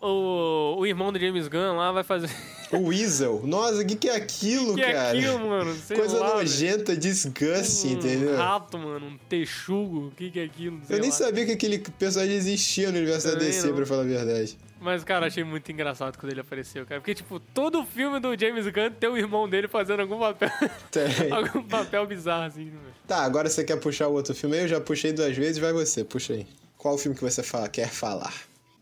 o, 0.00 0.76
o 0.78 0.86
irmão 0.86 1.12
do 1.12 1.18
James 1.18 1.48
Gunn 1.48 1.76
lá 1.76 1.92
vai 1.92 2.04
fazer. 2.04 2.30
O 2.70 2.88
Weasel. 2.88 3.40
Nossa, 3.46 3.80
o 3.80 3.86
que, 3.86 3.96
que 3.96 4.10
é 4.10 4.16
aquilo, 4.16 4.74
que 4.74 4.82
cara? 4.82 4.92
Que 4.92 4.98
é 4.98 5.08
aquilo, 5.08 5.48
mano? 5.48 5.74
Sei 5.74 5.96
Coisa 5.96 6.18
lá, 6.18 6.34
nojenta, 6.34 6.94
disgusting, 6.94 7.88
um 7.88 7.92
entendeu? 7.92 8.34
Um 8.34 8.36
rato, 8.36 8.76
mano, 8.76 9.06
um 9.06 9.18
texugo. 9.26 10.08
O 10.08 10.10
que, 10.10 10.30
que 10.30 10.38
é 10.38 10.44
aquilo? 10.44 10.78
Eu 10.86 10.98
nem 10.98 11.08
lá. 11.08 11.16
sabia 11.16 11.46
que 11.46 11.52
aquele 11.52 11.78
personagem 11.78 12.36
existia 12.36 12.92
no 12.92 12.98
universo 12.98 13.26
Também 13.26 13.46
da 13.46 13.52
DC, 13.54 13.68
não. 13.68 13.74
pra 13.74 13.86
falar 13.86 14.02
a 14.02 14.04
verdade. 14.04 14.58
Mas, 14.78 15.02
cara, 15.02 15.28
achei 15.28 15.42
muito 15.42 15.72
engraçado 15.72 16.18
quando 16.18 16.30
ele 16.30 16.42
apareceu, 16.42 16.84
cara. 16.84 17.00
Porque, 17.00 17.14
tipo, 17.14 17.40
todo 17.40 17.82
filme 17.86 18.20
do 18.20 18.38
James 18.38 18.66
Gunn 18.66 18.90
tem 18.90 19.08
o 19.08 19.16
irmão 19.16 19.48
dele 19.48 19.66
fazendo 19.66 20.00
algum 20.00 20.18
papel. 20.18 20.50
Tem. 20.90 21.06
algum 21.32 21.62
papel 21.62 22.06
bizarro, 22.06 22.44
assim, 22.48 22.64
velho. 22.64 22.74
Né? 22.76 22.90
Tá, 23.06 23.22
agora 23.22 23.48
você 23.48 23.64
quer 23.64 23.80
puxar 23.80 24.08
o 24.08 24.12
outro 24.12 24.34
filme 24.34 24.56
aí? 24.58 24.64
Eu 24.64 24.68
já 24.68 24.80
puxei 24.80 25.10
duas 25.10 25.34
vezes, 25.34 25.56
vai 25.56 25.72
você, 25.72 26.04
puxa 26.04 26.34
aí. 26.34 26.46
Qual 26.76 26.96
o 26.96 26.98
filme 26.98 27.16
que 27.16 27.24
você 27.24 27.42
fala, 27.42 27.66
quer 27.66 27.88
falar? 27.88 28.34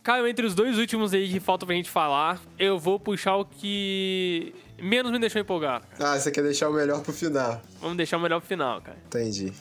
Caio, 0.06 0.24
entre 0.28 0.46
os 0.46 0.54
dois 0.54 0.78
últimos 0.78 1.12
aí 1.12 1.28
que 1.28 1.40
falta 1.40 1.66
pra 1.66 1.74
gente 1.74 1.90
falar, 1.90 2.40
eu 2.56 2.78
vou 2.78 2.96
puxar 3.00 3.34
o 3.34 3.44
que 3.44 4.54
menos 4.80 5.10
me 5.10 5.18
deixou 5.18 5.40
empolgado. 5.40 5.84
Ah, 5.98 6.16
você 6.16 6.30
quer 6.30 6.44
deixar 6.44 6.68
o 6.68 6.72
melhor 6.72 7.02
pro 7.02 7.12
final. 7.12 7.60
Vamos 7.80 7.96
deixar 7.96 8.16
o 8.16 8.20
melhor 8.20 8.38
pro 8.38 8.46
final, 8.46 8.80
cara. 8.80 8.96
Entendi. 9.04 9.52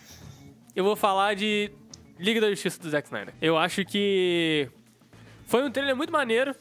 Eu 0.75 0.83
vou 0.83 0.95
falar 0.95 1.33
de 1.33 1.71
Liga 2.19 2.39
da 2.39 2.47
Justiça 2.51 2.79
do 2.79 2.87
Zack 2.87 3.07
Snyder. 3.07 3.33
Eu 3.41 3.57
acho 3.57 3.83
que 3.85 4.69
foi 5.47 5.63
um 5.63 5.71
trailer 5.71 5.95
muito 5.95 6.13
maneiro. 6.13 6.55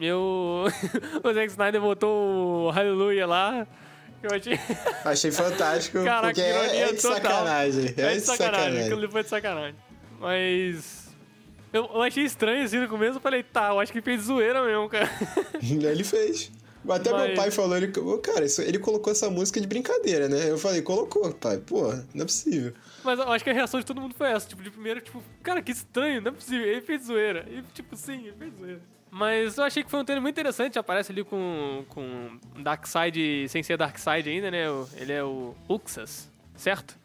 Eu... 0.00 0.64
o 1.22 1.34
Zack 1.34 1.48
Snyder 1.48 1.78
botou 1.78 2.68
o 2.68 2.70
Hallelujah 2.70 3.26
lá. 3.26 3.66
Eu 4.22 4.34
achei... 4.34 4.58
achei 5.04 5.30
fantástico, 5.30 6.02
Caraca, 6.02 6.28
porque 6.28 6.40
é, 6.40 6.80
é 6.88 6.92
de 6.94 7.02
total. 7.02 7.16
sacanagem. 7.16 7.94
É, 7.98 8.00
é 8.00 8.14
de 8.14 8.20
sacanagem. 8.22 8.24
sacanagem. 8.24 8.84
Aquilo 8.86 9.10
foi 9.10 9.22
de 9.22 9.28
sacanagem. 9.28 9.76
Mas... 10.18 10.99
Eu, 11.72 11.84
eu 11.84 12.02
achei 12.02 12.24
estranho 12.24 12.64
assim 12.64 12.78
no 12.78 12.88
começo, 12.88 13.16
eu 13.16 13.20
falei, 13.20 13.42
tá, 13.42 13.68
eu 13.68 13.80
acho 13.80 13.92
que 13.92 14.00
fez 14.00 14.22
zoeira 14.22 14.64
mesmo, 14.64 14.88
cara. 14.88 15.08
ele 15.62 16.04
fez. 16.04 16.50
Até 16.88 17.12
Mas... 17.12 17.26
meu 17.26 17.36
pai 17.36 17.50
falou, 17.50 17.76
ele, 17.76 17.92
cara, 18.22 18.44
isso, 18.44 18.62
ele 18.62 18.78
colocou 18.78 19.12
essa 19.12 19.28
música 19.28 19.60
de 19.60 19.66
brincadeira, 19.66 20.28
né? 20.28 20.50
Eu 20.50 20.58
falei, 20.58 20.80
colocou, 20.80 21.32
pai, 21.34 21.58
pô, 21.58 21.92
não 22.14 22.22
é 22.22 22.24
possível. 22.24 22.72
Mas 23.04 23.18
eu 23.18 23.30
acho 23.30 23.44
que 23.44 23.50
a 23.50 23.52
reação 23.52 23.78
de 23.78 23.86
todo 23.86 24.00
mundo 24.00 24.14
foi 24.14 24.28
essa, 24.28 24.48
tipo, 24.48 24.62
de 24.62 24.70
primeiro, 24.70 25.00
tipo, 25.00 25.22
cara, 25.42 25.60
que 25.60 25.72
estranho, 25.72 26.20
não 26.20 26.30
é 26.30 26.34
possível, 26.34 26.66
ele 26.66 26.80
fez 26.80 27.04
zoeira. 27.04 27.46
E, 27.50 27.62
tipo, 27.74 27.94
sim, 27.96 28.26
ele 28.26 28.36
fez 28.38 28.54
zoeira. 28.58 28.80
Mas 29.10 29.58
eu 29.58 29.64
achei 29.64 29.82
que 29.82 29.90
foi 29.90 30.00
um 30.00 30.04
treino 30.04 30.22
muito 30.22 30.34
interessante, 30.34 30.78
aparece 30.78 31.12
ali 31.12 31.24
com, 31.24 31.84
com 31.88 32.38
Darkseid, 32.62 33.48
sem 33.48 33.62
ser 33.62 33.76
Darkseid 33.76 34.28
ainda, 34.28 34.50
né? 34.50 34.64
Ele 34.96 35.12
é 35.12 35.22
o 35.22 35.54
Uxas, 35.68 36.30
certo? 36.56 36.96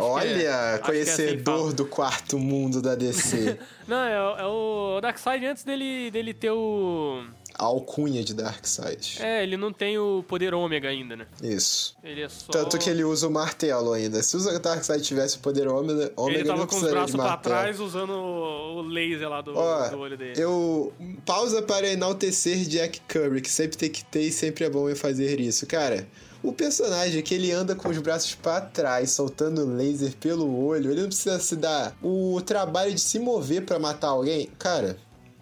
Olha, 0.00 0.74
é, 0.74 0.78
conhecedor 0.78 1.54
é 1.54 1.66
assim 1.66 1.74
do 1.74 1.86
quarto 1.86 2.38
mundo 2.38 2.80
da 2.80 2.94
DC. 2.94 3.58
Não, 3.86 3.96
é, 3.96 4.42
é 4.42 4.44
o 4.44 5.00
Darkseid 5.00 5.46
antes 5.46 5.62
dele, 5.62 6.10
dele 6.10 6.34
ter 6.34 6.50
o. 6.50 7.24
a 7.56 7.64
alcunha 7.64 8.24
de 8.24 8.34
Darkseid. 8.34 9.18
É, 9.20 9.44
ele 9.44 9.56
não 9.56 9.72
tem 9.72 9.96
o 9.96 10.24
poder 10.26 10.52
ômega 10.54 10.88
ainda, 10.88 11.14
né? 11.14 11.26
Isso. 11.40 11.96
Ele 12.02 12.22
é 12.22 12.28
só... 12.28 12.50
Tanto 12.50 12.78
que 12.78 12.90
ele 12.90 13.04
usa 13.04 13.28
o 13.28 13.30
martelo 13.30 13.92
ainda. 13.92 14.20
Se 14.24 14.36
o 14.36 14.58
Darkseid 14.58 15.04
tivesse 15.04 15.36
o 15.36 15.38
poder 15.40 15.68
ômega, 15.68 16.12
ômega 16.16 16.40
ele 16.40 16.48
tava 16.48 16.60
não 16.60 16.66
com 16.66 16.76
os 16.76 16.90
braços 16.90 17.14
pra 17.14 17.36
trás 17.36 17.78
usando 17.78 18.10
o 18.12 18.82
laser 18.82 19.28
lá 19.28 19.40
do, 19.40 19.56
Ó, 19.56 19.88
do 19.88 19.98
olho 20.00 20.16
dele. 20.16 20.40
Eu... 20.40 20.92
Pausa 21.24 21.62
para 21.62 21.86
enaltecer 21.88 22.58
Jack 22.66 23.00
Kirby, 23.08 23.40
que 23.40 23.50
sempre 23.50 23.76
tem 23.76 23.90
que 23.90 24.04
ter 24.04 24.22
e 24.22 24.32
sempre 24.32 24.64
é 24.64 24.70
bom 24.70 24.90
em 24.90 24.96
fazer 24.96 25.38
isso. 25.40 25.64
Cara... 25.66 26.06
O 26.42 26.52
personagem 26.52 27.22
que 27.22 27.34
ele 27.34 27.50
anda 27.50 27.74
com 27.74 27.88
os 27.88 27.98
braços 27.98 28.34
para 28.34 28.60
trás, 28.60 29.10
soltando 29.10 29.66
laser 29.66 30.14
pelo 30.16 30.64
olho, 30.64 30.90
ele 30.90 31.00
não 31.00 31.08
precisa 31.08 31.38
se 31.38 31.56
dar 31.56 31.96
o 32.02 32.40
trabalho 32.40 32.94
de 32.94 33.00
se 33.00 33.18
mover 33.18 33.64
para 33.64 33.78
matar 33.78 34.08
alguém. 34.08 34.48
Cara, 34.58 34.96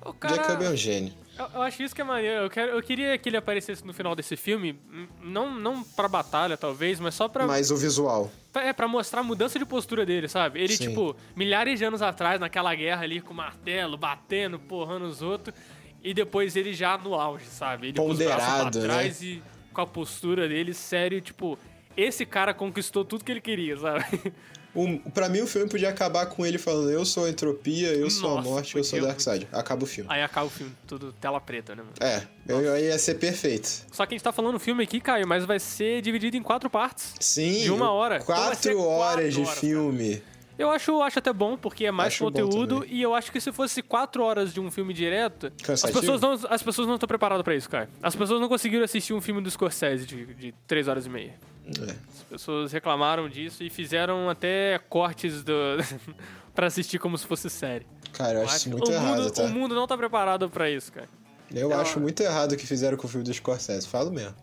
o 0.04 0.12
cara... 0.12 0.34
Jack 0.34 0.48
Kirby 0.48 0.64
é 0.64 0.70
um 0.70 0.76
gênio. 0.76 1.12
Eu, 1.38 1.46
eu, 1.54 1.62
acho 1.62 1.82
isso 1.82 1.94
que 1.94 2.00
é 2.00 2.04
maneiro. 2.04 2.44
Eu, 2.44 2.50
quero, 2.50 2.72
eu 2.72 2.82
queria 2.82 3.18
que 3.18 3.28
ele 3.28 3.36
aparecesse 3.36 3.84
no 3.84 3.92
final 3.92 4.14
desse 4.14 4.36
filme, 4.36 4.78
não, 5.20 5.52
não 5.52 5.82
pra 5.82 6.06
batalha, 6.06 6.56
talvez, 6.56 7.00
mas 7.00 7.14
só 7.14 7.28
pra. 7.28 7.46
Mas 7.46 7.70
o 7.70 7.76
visual. 7.76 8.30
É, 8.54 8.72
pra 8.72 8.86
mostrar 8.86 9.20
a 9.20 9.24
mudança 9.24 9.58
de 9.58 9.64
postura 9.64 10.06
dele, 10.06 10.28
sabe? 10.28 10.60
Ele, 10.60 10.76
Sim. 10.76 10.88
tipo, 10.88 11.16
milhares 11.34 11.80
de 11.80 11.84
anos 11.84 12.02
atrás, 12.02 12.38
naquela 12.38 12.72
guerra 12.74 13.02
ali 13.02 13.20
com 13.20 13.32
o 13.32 13.36
martelo, 13.36 13.96
batendo, 13.96 14.60
porrando 14.60 15.06
os 15.06 15.22
outros, 15.22 15.56
e 16.04 16.14
depois 16.14 16.54
ele 16.54 16.72
já 16.72 16.96
no 16.96 17.14
auge, 17.14 17.46
sabe? 17.46 17.88
Ele 17.88 17.96
Ponderado, 17.96 18.40
com 18.40 18.44
os 18.44 18.46
braços 18.46 18.70
pra 18.70 18.80
né? 18.80 18.86
trás 18.86 19.20
né? 19.20 19.26
e 19.26 19.42
com 19.74 19.80
a 19.82 19.86
postura 19.86 20.48
dele, 20.48 20.72
sério, 20.72 21.20
tipo, 21.20 21.58
esse 21.96 22.24
cara 22.24 22.54
conquistou 22.54 23.04
tudo 23.04 23.24
que 23.24 23.32
ele 23.32 23.40
queria, 23.40 23.76
sabe? 23.76 24.04
Um, 24.74 24.98
pra 24.98 25.28
mim, 25.28 25.40
o 25.40 25.46
filme 25.46 25.68
podia 25.68 25.88
acabar 25.88 26.26
com 26.26 26.44
ele 26.44 26.58
falando: 26.58 26.90
Eu 26.90 27.04
sou 27.04 27.26
a 27.26 27.30
entropia, 27.30 27.92
eu 27.92 28.04
Nossa, 28.04 28.16
sou 28.16 28.38
a 28.38 28.42
morte, 28.42 28.76
eu 28.76 28.82
sou 28.82 29.00
Darkseid. 29.00 29.46
Acaba 29.52 29.84
o 29.84 29.86
filme. 29.86 30.10
Aí 30.12 30.20
acaba 30.20 30.46
o 30.46 30.50
filme, 30.50 30.72
tudo 30.84 31.12
tela 31.12 31.40
preta, 31.40 31.76
né, 31.76 31.82
mano? 31.82 31.94
É, 32.00 32.26
eu, 32.48 32.72
aí 32.72 32.86
ia 32.86 32.98
ser 32.98 33.14
perfeito. 33.14 33.68
Só 33.92 34.04
que 34.04 34.14
a 34.14 34.16
gente 34.16 34.24
tá 34.24 34.32
falando 34.32 34.58
filme 34.58 34.82
aqui, 34.82 35.00
Caio, 35.00 35.28
mas 35.28 35.44
vai 35.44 35.60
ser 35.60 36.02
dividido 36.02 36.36
em 36.36 36.42
quatro 36.42 36.68
partes. 36.68 37.14
Sim. 37.20 37.62
De 37.62 37.70
uma 37.70 37.92
hora. 37.92 38.18
Quatro 38.20 38.72
então 38.72 38.84
horas 38.84 39.32
de 39.32 39.42
horas, 39.42 39.58
filme. 39.58 40.16
Cara. 40.16 40.33
Eu 40.58 40.70
acho, 40.70 41.02
acho 41.02 41.18
até 41.18 41.32
bom, 41.32 41.56
porque 41.56 41.86
é 41.86 41.90
mais 41.90 42.14
acho 42.14 42.24
conteúdo. 42.24 42.84
E 42.88 43.02
eu 43.02 43.14
acho 43.14 43.32
que 43.32 43.40
se 43.40 43.50
fosse 43.50 43.82
quatro 43.82 44.22
horas 44.22 44.52
de 44.52 44.60
um 44.60 44.70
filme 44.70 44.94
direto, 44.94 45.52
as 45.68 45.82
pessoas, 45.82 46.20
não, 46.20 46.32
as 46.48 46.62
pessoas 46.62 46.86
não 46.86 46.94
estão 46.94 47.08
preparadas 47.08 47.42
para 47.42 47.54
isso, 47.54 47.68
cara. 47.68 47.88
As 48.02 48.14
pessoas 48.14 48.40
não 48.40 48.48
conseguiram 48.48 48.84
assistir 48.84 49.12
um 49.12 49.20
filme 49.20 49.40
do 49.40 49.50
Scorsese 49.50 50.06
de, 50.06 50.34
de 50.34 50.54
três 50.66 50.86
horas 50.86 51.06
e 51.06 51.08
meia. 51.08 51.34
É. 51.66 51.90
As 51.90 52.22
pessoas 52.30 52.72
reclamaram 52.72 53.28
disso 53.28 53.64
e 53.64 53.70
fizeram 53.70 54.28
até 54.28 54.78
cortes 54.88 55.42
do... 55.42 55.52
para 56.54 56.68
assistir 56.68 56.98
como 56.98 57.18
se 57.18 57.26
fosse 57.26 57.50
série. 57.50 57.86
Cara, 58.12 58.34
eu, 58.34 58.42
eu 58.42 58.44
acho 58.44 58.56
isso 58.56 58.70
muito 58.70 58.90
errado, 58.92 59.22
mundo, 59.22 59.30
tá? 59.32 59.42
O 59.42 59.48
mundo 59.48 59.74
não 59.74 59.86
tá 59.86 59.96
preparado 59.96 60.48
para 60.48 60.70
isso, 60.70 60.92
cara. 60.92 61.08
Eu, 61.52 61.70
eu 61.70 61.80
acho 61.80 61.98
muito 61.98 62.22
errado 62.22 62.52
o 62.52 62.56
que 62.56 62.66
fizeram 62.66 62.96
com 62.96 63.06
o 63.06 63.10
filme 63.10 63.24
do 63.24 63.34
Scorsese, 63.34 63.88
falo 63.88 64.10
mesmo. 64.10 64.34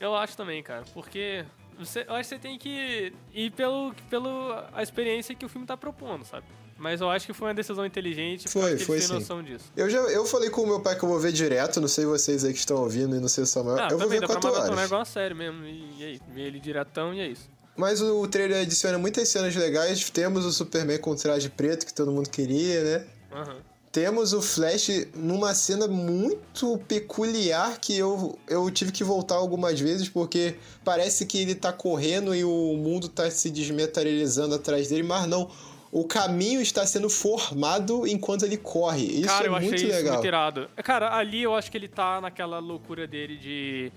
Eu 0.00 0.16
acho 0.16 0.36
também, 0.36 0.62
cara, 0.62 0.82
porque 0.92 1.44
você, 1.84 2.04
eu 2.06 2.14
acho 2.14 2.28
que 2.28 2.34
você 2.36 2.40
tem 2.40 2.58
que 2.58 3.12
ir 3.32 3.50
pelo, 3.52 3.94
pelo 4.08 4.52
a 4.72 4.82
experiência 4.82 5.34
que 5.34 5.44
o 5.44 5.48
filme 5.48 5.66
tá 5.66 5.76
propondo, 5.76 6.24
sabe? 6.24 6.46
Mas 6.78 7.02
eu 7.02 7.10
acho 7.10 7.26
que 7.26 7.34
foi 7.34 7.48
uma 7.48 7.54
decisão 7.54 7.84
inteligente 7.84 8.48
foi, 8.48 8.78
foi 8.78 8.98
tem 8.98 9.06
sim. 9.06 9.12
noção 9.12 9.42
disso. 9.42 9.66
Eu, 9.76 9.90
já, 9.90 9.98
eu 9.98 10.24
falei 10.24 10.48
com 10.48 10.62
o 10.62 10.66
meu 10.66 10.80
pai 10.80 10.96
que 10.96 11.02
eu 11.04 11.08
vou 11.08 11.20
ver 11.20 11.30
direto, 11.30 11.78
não 11.78 11.88
sei 11.88 12.06
vocês 12.06 12.42
aí 12.42 12.54
que 12.54 12.58
estão 12.58 12.78
ouvindo 12.78 13.14
e 13.14 13.20
não 13.20 13.28
sei 13.28 13.44
o 13.44 13.46
Samuel. 13.46 13.76
Ah, 13.76 13.82
eu 13.82 13.88
também, 13.88 13.98
vou 13.98 14.08
ver 14.08 14.20
dá 14.20 14.26
quatro 14.26 14.50
pra 14.50 14.60
horas. 14.62 14.78
É 14.78 14.84
igual 14.86 15.00
a 15.02 15.04
série 15.04 15.34
mesmo, 15.34 15.62
e, 15.64 15.98
e 15.98 16.04
aí, 16.04 16.20
ver 16.32 16.42
ele 16.42 16.58
diretão 16.58 17.12
e 17.12 17.20
é 17.20 17.28
isso. 17.28 17.50
Mas 17.76 18.00
o 18.00 18.26
trailer 18.26 18.62
adiciona 18.62 18.98
muitas 18.98 19.28
cenas 19.28 19.54
legais. 19.54 20.08
Temos 20.10 20.44
o 20.44 20.52
Superman 20.52 20.98
com 20.98 21.14
traje 21.14 21.48
preto 21.48 21.86
que 21.86 21.94
todo 21.94 22.10
mundo 22.10 22.28
queria, 22.28 22.82
né? 22.82 23.06
Uhum. 23.32 23.69
Temos 23.92 24.32
o 24.32 24.40
Flash 24.40 25.08
numa 25.16 25.52
cena 25.52 25.88
muito 25.88 26.78
peculiar 26.86 27.80
que 27.80 27.96
eu, 27.98 28.38
eu 28.46 28.70
tive 28.70 28.92
que 28.92 29.02
voltar 29.02 29.34
algumas 29.34 29.80
vezes 29.80 30.08
porque 30.08 30.54
parece 30.84 31.26
que 31.26 31.38
ele 31.38 31.56
tá 31.56 31.72
correndo 31.72 32.32
e 32.32 32.44
o 32.44 32.76
mundo 32.76 33.08
tá 33.08 33.28
se 33.28 33.50
desmaterializando 33.50 34.54
atrás 34.54 34.88
dele, 34.88 35.02
mas 35.02 35.26
não. 35.26 35.50
O 35.90 36.04
caminho 36.04 36.60
está 36.60 36.86
sendo 36.86 37.10
formado 37.10 38.06
enquanto 38.06 38.44
ele 38.44 38.56
corre. 38.56 39.06
Isso 39.06 39.26
Cara, 39.26 39.44
é 39.44 39.48
eu 39.48 39.52
muito 39.60 39.74
achei 39.74 39.86
legal. 39.88 40.02
Isso 40.02 40.12
muito 40.12 40.26
irado. 40.26 40.70
Cara, 40.84 41.16
ali 41.16 41.42
eu 41.42 41.52
acho 41.56 41.68
que 41.68 41.76
ele 41.76 41.88
tá 41.88 42.20
naquela 42.20 42.60
loucura 42.60 43.08
dele 43.08 43.36
de. 43.36 43.92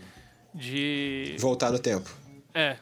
de. 0.55 1.35
Voltar 1.37 1.71
no 1.71 1.77
tempo. 1.77 2.09
É. 2.51 2.77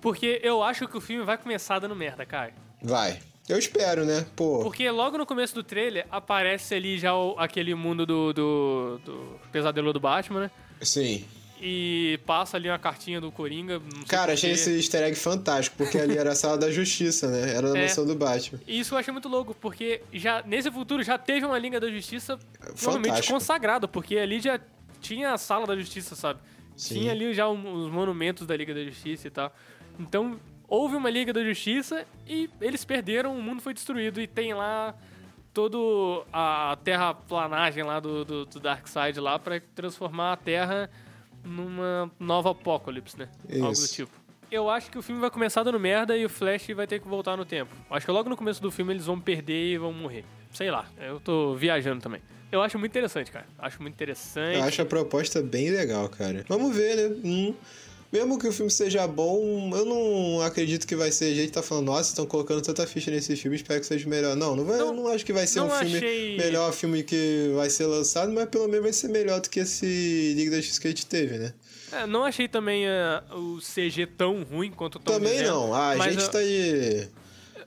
Porque 0.00 0.40
eu 0.42 0.62
acho 0.62 0.88
que 0.88 0.96
o 0.96 1.00
filme 1.00 1.24
vai 1.24 1.36
começar 1.36 1.78
dando 1.78 1.94
merda, 1.94 2.24
cara. 2.24 2.54
Vai. 2.82 3.20
Eu 3.48 3.58
espero, 3.58 4.04
né? 4.04 4.24
Pô. 4.34 4.60
Porque 4.62 4.88
logo 4.90 5.18
no 5.18 5.26
começo 5.26 5.54
do 5.54 5.62
trailer 5.62 6.06
aparece 6.10 6.74
ali 6.74 6.98
já 6.98 7.14
o, 7.14 7.38
aquele 7.38 7.74
mundo 7.74 8.06
do, 8.06 8.32
do, 8.32 9.00
do, 9.04 9.40
pesadelo 9.52 9.92
do 9.92 10.00
Batman, 10.00 10.40
né? 10.40 10.50
Sim. 10.80 11.24
E 11.60 12.18
passa 12.26 12.56
ali 12.56 12.68
uma 12.68 12.78
cartinha 12.78 13.20
do 13.20 13.30
Coringa. 13.30 13.80
Cara, 14.08 14.32
achei 14.32 14.52
esse 14.52 14.74
easter 14.76 15.02
egg 15.02 15.16
fantástico, 15.16 15.76
porque 15.76 15.98
ali 15.98 16.16
era 16.16 16.32
a 16.32 16.34
sala 16.34 16.58
da 16.58 16.70
justiça, 16.70 17.28
né? 17.28 17.54
Era 17.54 17.72
a 17.72 17.76
é, 17.76 17.82
mansão 17.82 18.06
do 18.06 18.14
Batman. 18.14 18.60
E 18.66 18.80
isso 18.80 18.94
eu 18.94 18.98
achei 18.98 19.12
muito 19.12 19.28
louco, 19.28 19.54
porque 19.54 20.02
já 20.12 20.42
nesse 20.42 20.70
futuro 20.70 21.02
já 21.02 21.18
teve 21.18 21.44
uma 21.44 21.58
Liga 21.58 21.78
da 21.78 21.90
Justiça 21.90 22.38
provavelmente 22.58 23.28
consagrada, 23.28 23.86
porque 23.86 24.16
ali 24.16 24.40
já 24.40 24.58
tinha 25.00 25.32
a 25.32 25.38
sala 25.38 25.66
da 25.66 25.76
justiça, 25.76 26.16
sabe? 26.16 26.40
Sim. 26.76 27.00
Tinha 27.00 27.12
ali 27.12 27.32
já 27.32 27.46
os 27.48 27.90
monumentos 27.90 28.46
da 28.46 28.56
Liga 28.56 28.74
da 28.74 28.84
Justiça 28.84 29.28
e 29.28 29.30
tal. 29.30 29.54
Então, 29.98 30.38
houve 30.68 30.96
uma 30.96 31.10
Liga 31.10 31.32
da 31.32 31.42
Justiça 31.42 32.06
e 32.26 32.48
eles 32.60 32.84
perderam, 32.84 33.36
o 33.36 33.42
mundo 33.42 33.60
foi 33.62 33.74
destruído 33.74 34.20
e 34.20 34.26
tem 34.26 34.54
lá 34.54 34.94
todo 35.52 36.26
a 36.32 36.76
terraplanagem 36.82 37.84
lá 37.84 38.00
do, 38.00 38.24
do, 38.24 38.44
do 38.44 38.60
Darkseid 38.60 39.20
lá 39.20 39.38
para 39.38 39.60
transformar 39.74 40.32
a 40.32 40.36
Terra 40.36 40.90
numa 41.44 42.10
nova 42.18 42.50
apocalipse, 42.50 43.18
né? 43.18 43.28
Isso. 43.48 43.64
Algo 43.64 43.80
do 43.80 43.88
tipo. 43.88 44.24
Eu 44.50 44.68
acho 44.68 44.90
que 44.90 44.98
o 44.98 45.02
filme 45.02 45.20
vai 45.20 45.30
começar 45.30 45.62
dando 45.62 45.80
merda 45.80 46.16
e 46.16 46.24
o 46.24 46.28
Flash 46.28 46.68
vai 46.74 46.86
ter 46.86 47.00
que 47.00 47.08
voltar 47.08 47.36
no 47.36 47.44
tempo. 47.44 47.74
Acho 47.90 48.06
que 48.06 48.12
logo 48.12 48.28
no 48.28 48.36
começo 48.36 48.60
do 48.60 48.70
filme 48.70 48.92
eles 48.92 49.06
vão 49.06 49.18
perder 49.20 49.72
e 49.72 49.78
vão 49.78 49.92
morrer. 49.92 50.24
Sei 50.52 50.70
lá, 50.70 50.86
eu 51.00 51.18
tô 51.18 51.54
viajando 51.54 52.00
também. 52.00 52.20
Eu 52.52 52.62
acho 52.62 52.78
muito 52.78 52.92
interessante, 52.92 53.32
cara. 53.32 53.46
Acho 53.58 53.82
muito 53.82 53.94
interessante. 53.94 54.58
Eu 54.58 54.62
acho 54.62 54.82
a 54.82 54.84
proposta 54.84 55.42
bem 55.42 55.70
legal, 55.70 56.08
cara. 56.08 56.44
Vamos 56.48 56.76
ver, 56.76 56.96
né? 56.96 57.16
Hum. 57.24 57.54
Mesmo 58.14 58.38
que 58.38 58.46
o 58.46 58.52
filme 58.52 58.70
seja 58.70 59.08
bom, 59.08 59.72
eu 59.74 59.84
não 59.84 60.40
acredito 60.40 60.86
que 60.86 60.94
vai 60.94 61.10
ser. 61.10 61.32
A 61.32 61.34
gente 61.34 61.50
tá 61.50 61.64
falando, 61.64 61.86
nossa, 61.86 62.10
estão 62.10 62.24
colocando 62.24 62.62
tanta 62.62 62.86
ficha 62.86 63.10
nesse 63.10 63.34
filme, 63.34 63.56
espero 63.56 63.80
que 63.80 63.86
seja 63.86 64.08
melhor. 64.08 64.36
Não, 64.36 64.54
não, 64.54 64.64
vai, 64.64 64.78
não, 64.78 64.86
eu 64.86 64.92
não 64.92 65.08
acho 65.08 65.26
que 65.26 65.32
vai 65.32 65.48
ser 65.48 65.58
um 65.62 65.68
filme 65.68 65.96
achei... 65.96 66.36
melhor 66.36 66.72
filme 66.72 67.02
que 67.02 67.50
vai 67.56 67.68
ser 67.68 67.86
lançado, 67.86 68.30
mas 68.30 68.48
pelo 68.48 68.68
menos 68.68 68.84
vai 68.84 68.92
ser 68.92 69.08
melhor 69.08 69.40
do 69.40 69.50
que 69.50 69.58
esse 69.58 70.32
Liga 70.36 70.52
da 70.52 70.62
X 70.62 70.78
que 70.78 70.86
a 70.86 70.90
gente 70.90 71.06
teve, 71.06 71.38
né? 71.38 71.52
É, 71.90 72.06
não 72.06 72.22
achei 72.22 72.46
também 72.46 72.86
uh, 72.86 73.36
o 73.36 73.58
CG 73.58 74.06
tão 74.06 74.44
ruim 74.44 74.70
quanto 74.70 74.94
o 74.94 74.98
Também 75.00 75.32
dizendo, 75.32 75.50
não, 75.50 75.74
ah, 75.74 75.88
a 75.88 76.08
gente 76.08 76.22
eu... 76.22 76.30
tá 76.30 76.38
aí. 76.38 77.08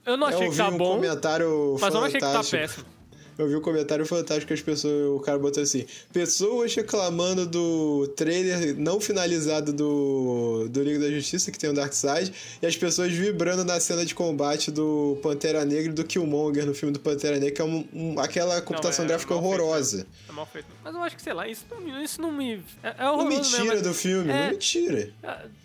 Eu 0.06 0.16
não 0.16 0.28
achei 0.28 0.48
eu 0.48 0.52
que 0.52 0.56
tá 0.56 0.70
um 0.70 0.78
bom. 0.78 0.96
Comentário 0.96 1.78
mas 1.78 1.94
eu 1.94 2.00
não 2.00 2.08
achei 2.08 2.22
que 2.22 2.26
tá 2.26 2.42
péssimo 2.42 2.97
eu 3.38 3.48
vi 3.48 3.56
um 3.56 3.62
comentário 3.62 4.06
fantástico 4.06 4.48
que 4.48 4.54
as 4.54 4.62
pessoas, 4.62 5.16
o 5.16 5.20
cara 5.20 5.38
botou 5.38 5.62
assim: 5.62 5.86
pessoas 6.12 6.74
reclamando 6.74 7.46
do 7.46 8.08
trailer 8.16 8.76
não 8.78 9.00
finalizado 9.00 9.72
do, 9.72 10.68
do 10.70 10.84
Liga 10.84 11.00
da 11.00 11.10
Justiça, 11.10 11.52
que 11.52 11.60
tem 11.60 11.70
o 11.70 11.74
Darkseid, 11.74 12.34
e 12.62 12.66
as 12.66 12.76
pessoas 12.76 13.12
vibrando 13.12 13.64
na 13.64 13.80
cena 13.80 14.06
de 14.06 14.16
combate 14.16 14.72
do 14.72 15.18
Pantera 15.22 15.64
Negra 15.66 15.92
e 15.92 15.96
do 15.96 16.04
Killmonger 16.04 16.66
no 16.66 16.74
filme 16.74 16.94
do 16.94 17.00
Pantera 17.00 17.38
Negra, 17.38 17.52
que 17.52 17.62
é 17.62 17.66
um, 17.66 17.88
um, 17.94 18.20
aquela 18.20 18.62
computação 18.62 19.06
não, 19.06 19.10
é, 19.12 19.14
gráfica 19.14 19.36
horrorosa. 19.36 19.98
Feito, 19.98 20.30
é 20.30 20.32
mal 20.32 20.46
feito. 20.46 20.68
Mas 20.84 20.96
eu 20.96 21.04
acho 21.04 21.16
que, 21.16 21.22
sei 21.22 21.34
lá, 21.34 21.48
isso 21.48 21.66
não, 21.70 22.02
isso 22.02 22.22
não 22.22 22.32
me. 22.32 22.64
É, 22.82 22.96
é 22.98 23.10
horroroso, 23.10 23.52
não 23.52 23.60
me 23.60 23.66
tira 23.66 23.76
né? 23.76 23.82
do 23.82 23.94
filme, 23.94 24.32
é, 24.32 24.44
não 24.44 24.50
me 24.52 24.58
tira. 24.58 25.14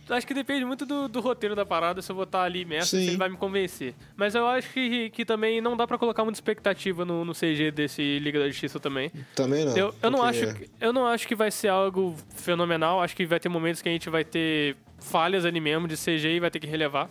É, 0.09 0.15
acho 0.15 0.27
que 0.27 0.35
depende 0.35 0.65
muito 0.65 0.85
do, 0.85 1.09
do, 1.09 1.21
roteiro 1.21 1.55
da 1.55 1.65
parada, 1.65 2.03
se 2.03 2.11
eu 2.11 2.17
vou 2.17 2.25
estar 2.25 2.43
ali 2.43 2.65
mesmo, 2.65 2.87
se 2.87 2.97
ele 2.97 3.17
vai 3.17 3.29
me 3.29 3.37
convencer. 3.37 3.95
Mas 4.17 4.35
eu 4.35 4.47
acho 4.47 4.73
que, 4.73 5.11
que 5.11 5.25
também 5.25 5.61
não 5.61 5.77
dá 5.77 5.87
para 5.87 5.99
colocar 5.99 6.25
muita 6.25 6.37
expectativa 6.37 7.05
no, 7.05 7.25
no 7.25 7.33
CG 7.33 7.71
desse 7.71 8.19
Liga 8.19 8.39
da 8.39 8.49
Justiça 8.49 8.79
também. 8.81 9.11
Também 9.35 9.65
não. 9.65 9.77
Eu, 9.77 9.95
eu 10.03 10.11
não 10.11 10.23
acho, 10.23 10.45
eu 10.81 10.93
não 10.93 11.07
acho 11.07 11.27
que 11.27 11.35
vai 11.35 11.51
ser 11.51 11.69
algo 11.69 12.17
fenomenal. 12.35 13.03
Acho 13.03 13.17
que 13.17 13.27
vai 13.27 13.41
ter 13.41 13.49
momentos 13.49 13.83
que 13.83 13.89
a 13.89 13.93
gente 13.93 14.09
vai 14.11 14.25
ter 14.25 14.77
falhas 14.99 15.45
ali 15.45 15.61
mesmo 15.61 15.89
de 15.89 15.97
CG 15.97 16.37
e 16.37 16.41
vai 16.41 16.51
ter 16.51 16.61
que 16.61 16.67
relevar. 16.67 17.09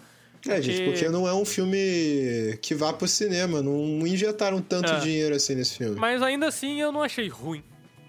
É, 0.48 0.56
porque... 0.56 0.62
gente, 0.62 0.84
porque 0.86 1.10
não 1.10 1.28
é 1.28 1.34
um 1.34 1.46
filme 1.46 2.58
que 2.62 2.74
vá 2.74 2.92
pro 2.92 3.08
cinema. 3.08 3.62
Não 3.62 4.06
injetaram 4.08 4.62
tanto 4.62 4.92
é. 4.92 5.00
dinheiro 5.00 5.36
assim 5.36 5.56
nesse 5.56 5.78
filme. 5.78 5.96
Mas 5.96 6.22
ainda 6.22 6.48
assim 6.48 6.82
eu 6.82 6.92
não 6.92 7.04
achei 7.04 7.28
ruim. 7.28 7.64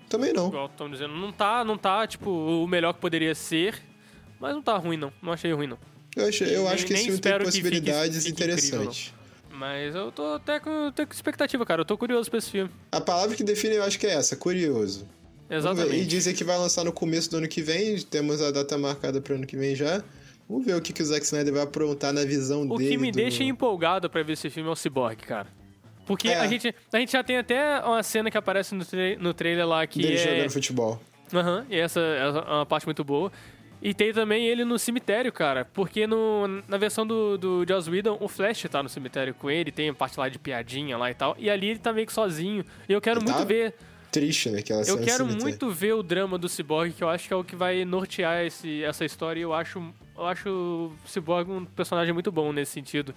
Também 0.08 0.32
não. 0.32 0.48
Igual 0.48 0.66
estão 0.66 0.90
dizendo. 0.90 1.14
Não 1.14 1.32
tá, 1.32 1.64
não 1.64 1.78
tá, 1.78 2.06
tipo, 2.06 2.30
o 2.30 2.66
melhor 2.66 2.92
que 2.94 3.00
poderia 3.00 3.34
ser. 3.34 3.80
Mas 4.42 4.56
não 4.56 4.60
tá 4.60 4.76
ruim, 4.76 4.96
não. 4.96 5.12
Não 5.22 5.32
achei 5.32 5.52
ruim, 5.52 5.68
não. 5.68 5.78
Eu, 6.16 6.26
acho, 6.26 6.42
eu 6.42 6.66
acho 6.66 6.84
que 6.84 6.92
esse 6.94 7.04
filme 7.04 7.20
tem 7.20 7.38
possibilidades 7.38 8.26
interessantes. 8.26 9.14
Mas 9.52 9.94
eu 9.94 10.10
tô 10.10 10.34
até 10.34 10.58
com, 10.58 10.88
até 10.88 11.06
com 11.06 11.12
expectativa, 11.12 11.64
cara. 11.64 11.82
Eu 11.82 11.84
tô 11.84 11.96
curioso 11.96 12.28
pra 12.28 12.40
esse 12.40 12.50
filme. 12.50 12.68
A 12.90 13.00
palavra 13.00 13.36
que 13.36 13.44
define 13.44 13.76
eu 13.76 13.84
acho 13.84 14.00
que 14.00 14.06
é 14.08 14.14
essa, 14.14 14.34
curioso. 14.34 15.06
Exatamente. 15.48 16.02
E 16.02 16.04
dizem 16.04 16.34
que 16.34 16.42
vai 16.42 16.58
lançar 16.58 16.82
no 16.82 16.92
começo 16.92 17.30
do 17.30 17.36
ano 17.36 17.46
que 17.46 17.62
vem. 17.62 17.96
Temos 18.00 18.42
a 18.42 18.50
data 18.50 18.76
marcada 18.76 19.20
pro 19.20 19.36
ano 19.36 19.46
que 19.46 19.56
vem 19.56 19.76
já. 19.76 20.02
Vamos 20.48 20.66
ver 20.66 20.74
o 20.74 20.80
que, 20.80 20.92
que 20.92 21.02
o 21.02 21.06
Zack 21.06 21.24
Snyder 21.24 21.52
vai 21.52 21.62
aprontar 21.62 22.12
na 22.12 22.24
visão 22.24 22.62
o 22.62 22.76
dele. 22.76 22.88
O 22.88 22.90
que 22.90 22.98
me 22.98 23.12
do... 23.12 23.14
deixa 23.14 23.44
empolgado 23.44 24.10
pra 24.10 24.24
ver 24.24 24.32
esse 24.32 24.50
filme 24.50 24.68
é 24.68 24.72
o 24.72 24.74
Cyborg, 24.74 25.18
cara. 25.18 25.46
Porque 26.04 26.26
é. 26.26 26.40
a, 26.40 26.48
gente, 26.48 26.74
a 26.92 26.98
gente 26.98 27.12
já 27.12 27.22
tem 27.22 27.38
até 27.38 27.78
uma 27.78 28.02
cena 28.02 28.28
que 28.28 28.36
aparece 28.36 28.74
no, 28.74 28.84
tra 28.84 29.16
no 29.20 29.32
trailer 29.32 29.68
lá 29.68 29.86
que 29.86 30.02
Dele 30.02 30.16
é... 30.16 30.36
jogando 30.36 30.50
futebol. 30.50 31.00
Aham, 31.32 31.58
uhum, 31.60 31.66
e 31.70 31.78
essa 31.78 32.00
é 32.00 32.28
uma 32.28 32.66
parte 32.66 32.86
muito 32.86 33.04
boa. 33.04 33.30
E 33.82 33.92
tem 33.92 34.12
também 34.12 34.46
ele 34.46 34.64
no 34.64 34.78
cemitério, 34.78 35.32
cara. 35.32 35.64
Porque 35.64 36.06
no, 36.06 36.46
na 36.68 36.78
versão 36.78 37.04
do, 37.04 37.36
do 37.36 37.64
Joss 37.68 37.90
Whedon, 37.90 38.16
o 38.20 38.28
Flash 38.28 38.62
tá 38.70 38.80
no 38.80 38.88
cemitério 38.88 39.34
com 39.34 39.50
ele, 39.50 39.72
tem 39.72 39.88
a 39.88 39.94
parte 39.94 40.18
lá 40.18 40.28
de 40.28 40.38
piadinha 40.38 40.96
lá 40.96 41.10
e 41.10 41.14
tal. 41.14 41.34
E 41.36 41.50
ali 41.50 41.70
ele 41.70 41.80
tá 41.80 41.92
meio 41.92 42.06
que 42.06 42.12
sozinho. 42.12 42.64
E 42.88 42.92
eu 42.92 43.00
quero 43.00 43.18
ele 43.18 43.24
muito 43.24 43.38
tá 43.38 43.44
ver. 43.44 43.74
Triste, 44.12 44.50
né? 44.50 44.60
Aquela 44.60 44.82
eu 44.82 45.00
quero 45.00 45.26
muito 45.26 45.68
ver 45.70 45.94
o 45.94 46.02
drama 46.02 46.38
do 46.38 46.48
Cyborg, 46.48 46.92
que 46.92 47.02
eu 47.02 47.08
acho 47.08 47.26
que 47.26 47.34
é 47.34 47.36
o 47.36 47.42
que 47.42 47.56
vai 47.56 47.84
nortear 47.84 48.44
esse, 48.44 48.84
essa 48.84 49.04
história. 49.04 49.40
E 49.40 49.42
eu 49.42 49.52
acho, 49.52 49.82
eu 50.16 50.26
acho 50.26 50.48
o 50.48 51.08
Cyborg 51.08 51.50
um 51.50 51.64
personagem 51.64 52.12
muito 52.12 52.30
bom 52.30 52.52
nesse 52.52 52.72
sentido. 52.72 53.12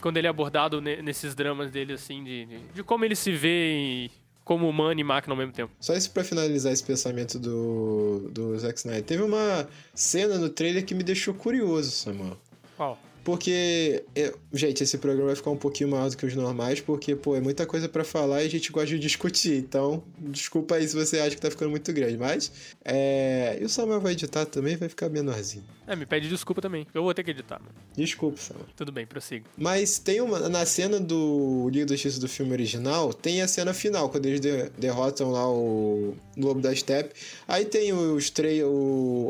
Quando 0.00 0.18
ele 0.18 0.26
é 0.26 0.30
abordado 0.30 0.80
nesses 0.80 1.34
dramas 1.34 1.70
dele, 1.70 1.94
assim, 1.94 2.22
de, 2.22 2.44
de, 2.44 2.58
de 2.74 2.82
como 2.82 3.04
ele 3.04 3.16
se 3.16 3.32
vê 3.32 3.72
e 3.72 4.10
como 4.44 4.68
humano 4.68 5.00
e 5.00 5.04
máquina 5.04 5.32
ao 5.32 5.38
mesmo 5.38 5.52
tempo. 5.52 5.72
Só 5.80 5.94
isso 5.94 6.10
pra 6.10 6.22
finalizar 6.22 6.72
esse 6.72 6.84
pensamento 6.84 7.38
do, 7.38 8.28
do 8.30 8.58
Zack 8.58 8.78
Snyder. 8.78 9.02
Teve 9.02 9.22
uma 9.22 9.66
cena 9.94 10.36
no 10.36 10.50
trailer 10.50 10.84
que 10.84 10.94
me 10.94 11.02
deixou 11.02 11.32
curioso, 11.34 11.90
Samuel. 11.90 12.36
Qual? 12.76 12.98
Porque, 13.24 14.04
é, 14.14 14.34
gente, 14.52 14.82
esse 14.82 14.98
programa 14.98 15.28
vai 15.28 15.36
ficar 15.36 15.50
um 15.50 15.56
pouquinho 15.56 15.88
maior 15.88 16.10
do 16.10 16.16
que 16.16 16.26
os 16.26 16.34
normais, 16.34 16.80
porque, 16.80 17.16
pô, 17.16 17.34
é 17.34 17.40
muita 17.40 17.64
coisa 17.64 17.88
para 17.88 18.04
falar 18.04 18.42
e 18.42 18.46
a 18.46 18.50
gente 18.50 18.70
gosta 18.70 18.88
de 18.88 18.98
discutir. 18.98 19.56
Então, 19.56 20.04
desculpa 20.18 20.74
aí 20.74 20.86
se 20.86 20.94
você 20.94 21.18
acha 21.18 21.34
que 21.34 21.40
tá 21.40 21.50
ficando 21.50 21.70
muito 21.70 21.90
grande. 21.92 22.18
Mas, 22.18 22.52
é... 22.84 23.56
e 23.58 23.64
o 23.64 23.68
Samuel 23.68 24.00
vai 24.00 24.12
editar 24.12 24.44
também, 24.44 24.76
vai 24.76 24.90
ficar 24.90 25.08
menorzinho. 25.08 25.64
É, 25.86 25.96
me 25.96 26.04
pede 26.04 26.28
desculpa 26.28 26.60
também. 26.60 26.86
Eu 26.92 27.02
vou 27.02 27.14
ter 27.14 27.24
que 27.24 27.30
editar, 27.30 27.58
mano. 27.58 27.74
Desculpa, 27.96 28.38
Samuel. 28.38 28.66
Tudo 28.76 28.92
bem, 28.92 29.06
prossiga. 29.06 29.46
Mas 29.56 29.98
tem 29.98 30.20
uma. 30.20 30.48
Na 30.48 30.66
cena 30.66 31.00
do 31.00 31.68
Liga 31.70 31.86
do 31.86 31.94
Justiça 31.94 32.20
do 32.20 32.28
filme 32.28 32.52
original, 32.52 33.12
tem 33.12 33.40
a 33.40 33.48
cena 33.48 33.72
final, 33.72 34.10
quando 34.10 34.26
eles 34.26 34.40
de, 34.40 34.70
derrotam 34.78 35.30
lá 35.30 35.50
o 35.50 36.14
Lobo 36.36 36.60
da 36.60 36.74
Steppe. 36.74 37.14
Aí 37.48 37.64
tem 37.64 37.92
os 37.92 38.28
três. 38.28 38.62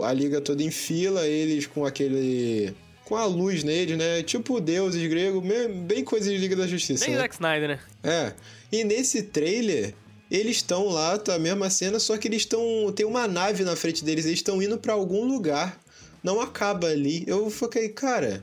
A 0.03 0.12
Liga 0.12 0.40
toda 0.40 0.62
em 0.62 0.70
fila, 0.70 1.26
eles 1.26 1.66
com 1.66 1.84
aquele 1.84 2.74
com 3.05 3.16
a 3.16 3.24
luz 3.26 3.62
nele, 3.62 3.96
né? 3.96 4.22
Tipo 4.22 4.61
deuses 4.61 5.07
grego, 5.09 5.42
bem 5.86 6.02
coisa 6.02 6.30
de 6.30 6.38
Liga 6.38 6.57
da 6.57 6.66
Justiça. 6.66 7.05
Bem 7.05 7.14
né? 7.14 7.20
Zack 7.20 7.34
Snyder, 7.34 7.68
né? 7.68 7.80
É. 8.02 8.32
E 8.72 8.82
nesse 8.82 9.22
trailer, 9.22 9.94
eles 10.30 10.57
estão 10.57 10.88
lá, 10.88 11.18
tá 11.18 11.34
a 11.34 11.38
mesma 11.38 11.68
cena, 11.70 11.98
só 12.00 12.16
que 12.16 12.28
eles 12.28 12.42
estão. 12.42 12.92
Tem 12.94 13.05
uma 13.05 13.28
nave 13.28 13.62
na 13.64 13.76
frente 13.76 14.05
deles, 14.05 14.24
eles 14.24 14.38
estão 14.38 14.62
indo 14.62 14.78
para 14.78 14.92
algum 14.92 15.24
lugar. 15.24 15.78
Não 16.22 16.40
acaba 16.40 16.86
ali. 16.86 17.24
Eu 17.26 17.50
fiquei, 17.50 17.88
cara. 17.90 18.42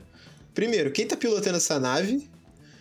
Primeiro, 0.54 0.92
quem 0.92 1.06
tá 1.06 1.16
pilotando 1.16 1.56
essa 1.56 1.80
nave? 1.80 2.30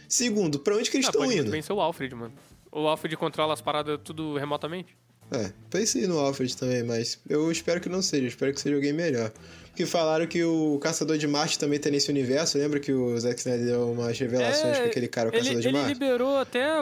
Segundo, 0.07 0.59
pra 0.59 0.75
onde 0.75 0.91
que 0.91 0.97
eles 0.97 1.07
estão 1.07 1.23
ah, 1.23 1.33
indo? 1.33 1.49
Pode 1.49 1.63
ser 1.63 1.73
o 1.73 1.79
Alfred, 1.79 2.13
mano. 2.13 2.33
O 2.71 2.87
Alfred 2.87 3.17
controla 3.17 3.53
as 3.53 3.61
paradas 3.61 3.99
tudo 4.03 4.37
remotamente. 4.37 4.95
É, 5.31 5.51
pensei 5.69 6.05
no 6.05 6.19
Alfred 6.19 6.55
também, 6.55 6.83
mas 6.83 7.17
eu 7.27 7.49
espero 7.51 7.79
que 7.79 7.87
não 7.87 8.01
seja. 8.01 8.27
Espero 8.27 8.53
que 8.53 8.59
seja 8.59 8.75
alguém 8.75 8.93
melhor 8.93 9.31
que 9.75 9.85
falaram 9.85 10.27
que 10.27 10.43
o 10.43 10.77
Caçador 10.79 11.17
de 11.17 11.27
Marte 11.27 11.57
também 11.57 11.79
tá 11.79 11.89
nesse 11.89 12.09
universo. 12.09 12.57
Lembra 12.57 12.79
que 12.79 12.91
o 12.91 13.17
Zack 13.17 13.39
Snyder 13.39 13.65
deu 13.65 13.91
umas 13.91 14.17
revelações 14.19 14.77
é, 14.77 14.81
com 14.81 14.87
aquele 14.87 15.07
cara, 15.07 15.29
o 15.29 15.31
Caçador 15.31 15.53
ele, 15.53 15.61
de 15.61 15.71
Marte? 15.71 15.85
Ele 15.85 15.93
liberou 15.93 16.37
até 16.37 16.81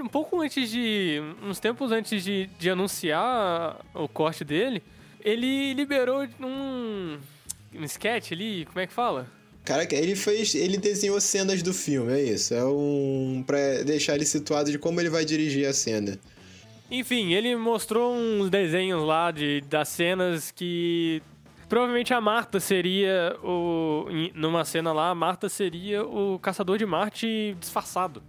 um 0.00 0.08
pouco 0.08 0.40
antes 0.40 0.70
de. 0.70 1.20
uns 1.42 1.60
tempos 1.60 1.92
antes 1.92 2.24
de, 2.24 2.48
de 2.58 2.70
anunciar 2.70 3.84
o 3.94 4.08
corte 4.08 4.44
dele. 4.44 4.82
Ele 5.22 5.74
liberou 5.74 6.26
um. 6.40 7.18
um 7.74 7.84
sketch 7.84 8.32
ali, 8.32 8.64
como 8.66 8.80
é 8.80 8.86
que 8.86 8.92
fala? 8.92 9.26
Cara, 9.64 9.86
ele 9.92 10.16
fez. 10.16 10.54
Ele 10.54 10.78
desenhou 10.78 11.20
cenas 11.20 11.62
do 11.62 11.74
filme, 11.74 12.12
é 12.12 12.22
isso. 12.22 12.54
É 12.54 12.64
um. 12.64 13.44
pra 13.46 13.82
deixar 13.82 14.14
ele 14.14 14.24
situado 14.24 14.70
de 14.70 14.78
como 14.78 15.00
ele 15.00 15.10
vai 15.10 15.24
dirigir 15.24 15.66
a 15.66 15.72
cena. 15.72 16.18
Enfim, 16.90 17.34
ele 17.34 17.56
mostrou 17.56 18.14
uns 18.14 18.48
desenhos 18.48 19.02
lá 19.02 19.32
de, 19.32 19.60
das 19.62 19.88
cenas 19.88 20.52
que 20.52 21.20
Provavelmente 21.68 22.14
a 22.14 22.20
Marta 22.20 22.60
seria 22.60 23.36
o. 23.42 24.06
Numa 24.34 24.64
cena 24.64 24.92
lá, 24.92 25.10
a 25.10 25.14
Marta 25.14 25.48
seria 25.48 26.04
o 26.04 26.38
caçador 26.38 26.78
de 26.78 26.86
Marte 26.86 27.56
disfarçado. 27.58 28.22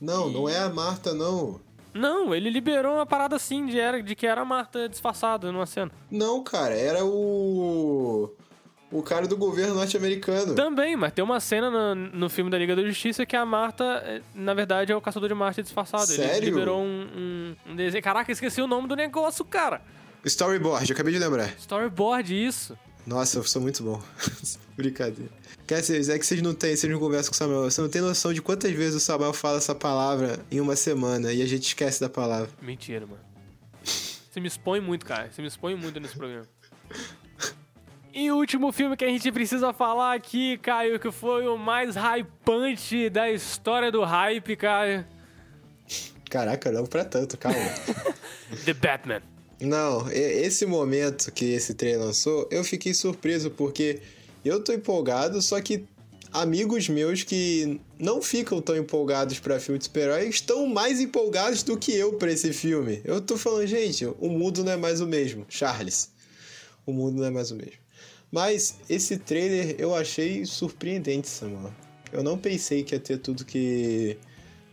Não, 0.00 0.30
e... 0.30 0.32
não 0.32 0.48
é 0.48 0.58
a 0.58 0.68
Marta, 0.68 1.12
não. 1.12 1.60
Não, 1.92 2.34
ele 2.34 2.50
liberou 2.50 2.94
uma 2.94 3.06
parada 3.06 3.36
assim 3.36 3.64
de, 3.66 3.80
era, 3.80 4.02
de 4.02 4.14
que 4.14 4.26
era 4.26 4.42
a 4.42 4.44
Marta 4.44 4.88
disfarçada 4.88 5.50
numa 5.50 5.66
cena. 5.66 5.90
Não, 6.10 6.42
cara, 6.42 6.74
era 6.74 7.04
o. 7.04 8.30
O 8.90 9.02
cara 9.02 9.26
do 9.26 9.36
governo 9.36 9.74
norte-americano. 9.74 10.54
Também, 10.54 10.94
mas 10.94 11.12
tem 11.12 11.24
uma 11.24 11.40
cena 11.40 11.70
no, 11.70 11.94
no, 11.94 12.30
filme 12.30 12.48
da 12.50 12.56
Liga 12.56 12.76
da 12.76 12.82
Justiça 12.82 13.26
que 13.26 13.34
a 13.34 13.44
Marta, 13.44 13.84
eh, 14.06 14.22
na 14.32 14.54
verdade, 14.54 14.92
é 14.92 14.96
o 14.96 15.00
caçador 15.00 15.28
de 15.28 15.34
Marte 15.34 15.60
disfarçado. 15.60 16.06
Sério? 16.06 16.36
Ele 16.36 16.46
liberou 16.46 16.80
um, 16.80 17.08
um, 17.16 17.72
um 17.72 17.76
desenho. 17.76 18.02
Caraca, 18.02 18.30
esqueci 18.30 18.62
o 18.62 18.66
nome 18.66 18.86
do 18.86 18.94
negócio, 18.94 19.44
cara. 19.44 19.82
Storyboard, 20.26 20.92
acabei 20.92 21.12
de 21.12 21.18
lembrar. 21.20 21.54
Storyboard, 21.58 22.34
isso. 22.34 22.76
Nossa, 23.06 23.38
eu 23.38 23.44
sou 23.44 23.62
muito 23.62 23.82
bom. 23.84 24.02
Brincadeira. 24.76 25.30
Quer 25.66 25.80
dizer, 25.80 26.14
é 26.14 26.18
que 26.18 26.26
vocês 26.26 26.42
não 26.42 26.52
têm, 26.52 26.76
vocês 26.76 26.92
não 26.92 26.98
conversam 26.98 27.30
com 27.30 27.34
o 27.34 27.38
Samuel. 27.38 27.62
Você 27.62 27.80
não 27.80 27.88
tem 27.88 28.02
noção 28.02 28.32
de 28.32 28.42
quantas 28.42 28.72
vezes 28.72 28.96
o 28.96 29.00
Samuel 29.00 29.32
fala 29.32 29.58
essa 29.58 29.74
palavra 29.74 30.44
em 30.50 30.60
uma 30.60 30.74
semana 30.74 31.32
e 31.32 31.42
a 31.42 31.46
gente 31.46 31.68
esquece 31.68 32.00
da 32.00 32.08
palavra. 32.08 32.50
Mentira, 32.60 33.06
mano. 33.06 33.20
Você 33.84 34.40
me 34.40 34.48
expõe 34.48 34.80
muito, 34.80 35.06
cara. 35.06 35.30
Você 35.30 35.40
me 35.40 35.48
expõe 35.48 35.76
muito 35.76 36.00
nesse 36.00 36.16
programa. 36.16 36.46
E 38.12 38.30
o 38.30 38.36
último 38.36 38.72
filme 38.72 38.96
que 38.96 39.04
a 39.04 39.08
gente 39.08 39.30
precisa 39.30 39.72
falar 39.72 40.14
aqui, 40.14 40.58
Caio, 40.58 40.98
que 40.98 41.12
foi 41.12 41.46
o 41.46 41.56
mais 41.56 41.94
hypante 41.94 43.08
da 43.10 43.30
história 43.30 43.92
do 43.92 44.02
hype, 44.02 44.56
Caio. 44.56 45.06
Caraca, 46.28 46.72
não 46.72 46.84
pra 46.84 47.04
tanto, 47.04 47.38
calma. 47.38 47.58
The 48.64 48.74
Batman. 48.74 49.35
Não, 49.60 50.10
esse 50.10 50.66
momento 50.66 51.32
que 51.32 51.46
esse 51.46 51.72
trailer 51.74 52.00
lançou, 52.00 52.46
eu 52.50 52.62
fiquei 52.62 52.92
surpreso 52.92 53.50
porque 53.50 54.00
eu 54.44 54.62
tô 54.62 54.72
empolgado, 54.72 55.40
só 55.40 55.60
que 55.60 55.86
amigos 56.30 56.88
meus 56.90 57.22
que 57.22 57.80
não 57.98 58.20
ficam 58.20 58.60
tão 58.60 58.76
empolgados 58.76 59.38
para 59.40 59.58
filme 59.58 59.78
de 59.78 59.86
super-herói 59.86 60.28
estão 60.28 60.66
mais 60.66 61.00
empolgados 61.00 61.62
do 61.62 61.78
que 61.78 61.92
eu 61.92 62.14
para 62.14 62.30
esse 62.30 62.52
filme. 62.52 63.00
Eu 63.04 63.20
tô 63.20 63.38
falando, 63.38 63.66
gente, 63.66 64.04
o 64.04 64.28
mundo 64.28 64.62
não 64.62 64.72
é 64.72 64.76
mais 64.76 65.00
o 65.00 65.06
mesmo, 65.06 65.46
Charles. 65.48 66.10
O 66.84 66.92
mundo 66.92 67.16
não 67.16 67.24
é 67.24 67.30
mais 67.30 67.50
o 67.50 67.56
mesmo. 67.56 67.78
Mas 68.30 68.76
esse 68.88 69.16
trailer 69.16 69.76
eu 69.78 69.94
achei 69.94 70.44
surpreendente, 70.44 71.28
Samuel. 71.28 71.72
Eu 72.12 72.22
não 72.22 72.36
pensei 72.36 72.84
que 72.84 72.94
ia 72.94 73.00
ter 73.00 73.18
tudo 73.18 73.44
que 73.44 74.18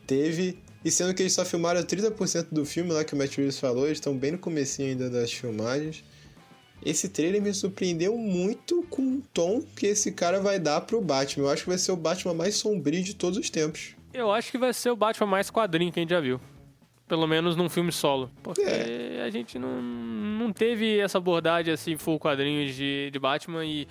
teve 0.05 0.59
e 0.83 0.91
sendo 0.91 1.13
que 1.13 1.21
eles 1.21 1.33
só 1.33 1.45
filmaram 1.45 1.81
30% 1.81 2.47
do 2.51 2.65
filme 2.65 2.91
lá 2.91 3.03
que 3.03 3.13
o 3.13 3.17
Matt 3.17 3.37
Reeves 3.37 3.59
falou, 3.59 3.85
eles 3.85 3.97
estão 3.97 4.15
bem 4.15 4.33
no 4.33 4.37
comecinho 4.37 4.89
ainda 4.89 5.09
das 5.09 5.31
filmagens. 5.31 6.03
Esse 6.85 7.07
trailer 7.07 7.41
me 7.41 7.53
surpreendeu 7.53 8.17
muito 8.17 8.83
com 8.89 9.01
o 9.01 9.23
tom 9.33 9.61
que 9.75 9.85
esse 9.85 10.11
cara 10.11 10.41
vai 10.41 10.59
dar 10.59 10.81
pro 10.81 10.99
Batman. 10.99 11.45
Eu 11.45 11.49
acho 11.49 11.63
que 11.63 11.69
vai 11.69 11.77
ser 11.77 11.93
o 11.93 11.95
Batman 11.95 12.33
mais 12.33 12.55
sombrio 12.55 13.01
de 13.01 13.13
todos 13.13 13.37
os 13.37 13.49
tempos. 13.49 13.95
Eu 14.13 14.29
acho 14.31 14.51
que 14.51 14.57
vai 14.57 14.73
ser 14.73 14.89
o 14.89 14.95
Batman 14.95 15.27
mais 15.27 15.49
quadrinho 15.49 15.91
que 15.91 15.99
a 15.99 16.03
gente 16.03 16.09
já 16.09 16.19
viu. 16.19 16.41
Pelo 17.07 17.25
menos 17.25 17.55
num 17.55 17.69
filme 17.69 17.91
solo. 17.91 18.29
Porque 18.41 18.61
é. 18.61 19.23
a 19.25 19.29
gente 19.29 19.57
não, 19.57 19.81
não 19.81 20.51
teve 20.51 20.99
essa 20.99 21.17
abordagem 21.17 21.73
assim, 21.73 21.95
full 21.97 22.19
quadrinhos 22.19 22.75
de, 22.75 23.09
de 23.11 23.19
Batman 23.19 23.65
e 23.65 23.87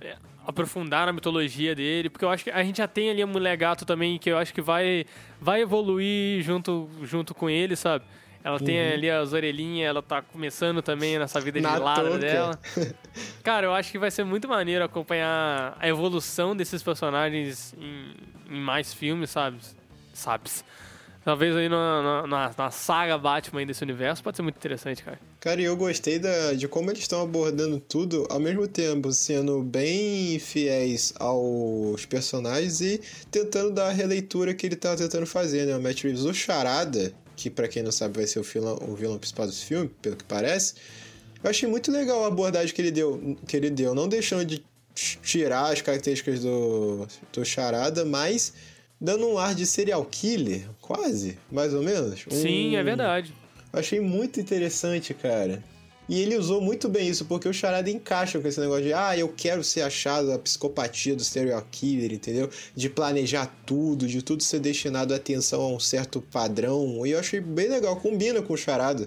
é, 0.00 0.16
aprofundar 0.48 1.04
na 1.04 1.12
mitologia 1.12 1.74
dele, 1.74 2.08
porque 2.08 2.24
eu 2.24 2.30
acho 2.30 2.42
que 2.42 2.50
a 2.50 2.64
gente 2.64 2.78
já 2.78 2.88
tem 2.88 3.10
ali 3.10 3.20
a 3.20 3.26
Mulher 3.26 3.54
Gato 3.54 3.84
também, 3.84 4.18
que 4.18 4.30
eu 4.30 4.38
acho 4.38 4.54
que 4.54 4.62
vai, 4.62 5.04
vai 5.38 5.60
evoluir 5.60 6.42
junto, 6.42 6.88
junto 7.02 7.34
com 7.34 7.50
ele, 7.50 7.76
sabe? 7.76 8.02
Ela 8.42 8.58
tem 8.58 8.80
uhum. 8.80 8.94
ali 8.94 9.10
as 9.10 9.34
orelhinhas, 9.34 9.90
ela 9.90 10.00
tá 10.00 10.22
começando 10.22 10.80
também 10.80 11.18
nessa 11.18 11.38
vida 11.38 11.60
de 11.60 11.66
ladra 11.66 12.16
dela. 12.16 12.58
Cara, 13.44 13.66
eu 13.66 13.74
acho 13.74 13.92
que 13.92 13.98
vai 13.98 14.10
ser 14.10 14.24
muito 14.24 14.48
maneiro 14.48 14.82
acompanhar 14.82 15.76
a 15.78 15.86
evolução 15.86 16.56
desses 16.56 16.82
personagens 16.82 17.74
em, 17.78 18.56
em 18.56 18.60
mais 18.60 18.94
filmes, 18.94 19.28
sabe? 19.28 19.58
Sabes? 20.14 20.64
Talvez 21.26 21.54
aí 21.56 21.68
na, 21.68 22.26
na, 22.26 22.50
na, 22.56 22.70
saga 22.70 23.18
Batman 23.18 23.66
desse 23.66 23.82
universo 23.82 24.22
pode 24.22 24.38
ser 24.38 24.42
muito 24.42 24.56
interessante, 24.56 25.02
cara. 25.02 25.18
Cara, 25.40 25.60
e 25.60 25.64
eu 25.64 25.76
gostei 25.76 26.18
da, 26.18 26.52
de 26.52 26.66
como 26.66 26.90
eles 26.90 27.02
estão 27.02 27.22
abordando 27.22 27.78
tudo, 27.78 28.26
ao 28.28 28.40
mesmo 28.40 28.66
tempo 28.66 29.12
sendo 29.12 29.62
bem 29.62 30.36
fiéis 30.40 31.12
aos 31.16 32.04
personagens 32.06 32.80
e 32.80 33.00
tentando 33.30 33.70
dar 33.70 33.88
a 33.88 33.92
releitura 33.92 34.52
que 34.52 34.66
ele 34.66 34.74
tá 34.74 34.96
tentando 34.96 35.26
fazer, 35.26 35.64
né? 35.66 35.76
O 35.76 35.80
Matt 35.80 36.02
Reeves, 36.02 36.22
o 36.22 36.34
Charada, 36.34 37.12
que 37.36 37.48
para 37.48 37.68
quem 37.68 37.84
não 37.84 37.92
sabe 37.92 38.16
vai 38.16 38.26
ser 38.26 38.40
o 38.40 38.42
vilão, 38.42 38.78
o 38.88 38.96
vilão 38.96 39.16
principal 39.16 39.46
desse 39.46 39.64
filme, 39.64 39.88
pelo 40.02 40.16
que 40.16 40.24
parece, 40.24 40.74
eu 41.42 41.48
achei 41.48 41.68
muito 41.68 41.92
legal 41.92 42.24
a 42.24 42.26
abordagem 42.26 42.74
que 42.74 42.82
ele 42.82 42.90
deu, 42.90 43.36
que 43.46 43.56
ele 43.56 43.70
deu 43.70 43.94
não 43.94 44.08
deixando 44.08 44.44
de 44.44 44.64
tirar 45.22 45.72
as 45.72 45.80
características 45.80 46.40
do, 46.40 47.06
do 47.32 47.44
Charada, 47.44 48.04
mas 48.04 48.52
dando 49.00 49.28
um 49.28 49.38
ar 49.38 49.54
de 49.54 49.64
serial 49.64 50.04
killer, 50.04 50.68
quase, 50.80 51.38
mais 51.48 51.72
ou 51.72 51.82
menos. 51.82 52.24
Sim, 52.28 52.74
é 52.74 52.82
verdade. 52.82 53.32
Achei 53.72 54.00
muito 54.00 54.40
interessante, 54.40 55.12
cara. 55.14 55.62
E 56.08 56.20
ele 56.22 56.36
usou 56.36 56.60
muito 56.60 56.88
bem 56.88 57.06
isso, 57.06 57.26
porque 57.26 57.46
o 57.46 57.52
Charada 57.52 57.90
encaixa 57.90 58.40
com 58.40 58.48
esse 58.48 58.58
negócio 58.58 58.84
de 58.84 58.94
ah, 58.94 59.16
eu 59.16 59.28
quero 59.28 59.62
ser 59.62 59.82
achado 59.82 60.32
a 60.32 60.38
psicopatia 60.38 61.14
do 61.14 61.22
serial 61.22 61.62
killer, 61.70 62.14
entendeu? 62.14 62.48
De 62.74 62.88
planejar 62.88 63.46
tudo, 63.66 64.06
de 64.06 64.22
tudo 64.22 64.42
ser 64.42 64.58
destinado 64.58 65.12
a 65.12 65.18
atenção 65.18 65.60
a 65.60 65.68
um 65.68 65.78
certo 65.78 66.22
padrão. 66.22 67.06
E 67.06 67.10
eu 67.10 67.18
achei 67.18 67.40
bem 67.40 67.68
legal, 67.68 67.94
combina 67.96 68.40
com 68.40 68.54
o 68.54 68.56
Charada. 68.56 69.06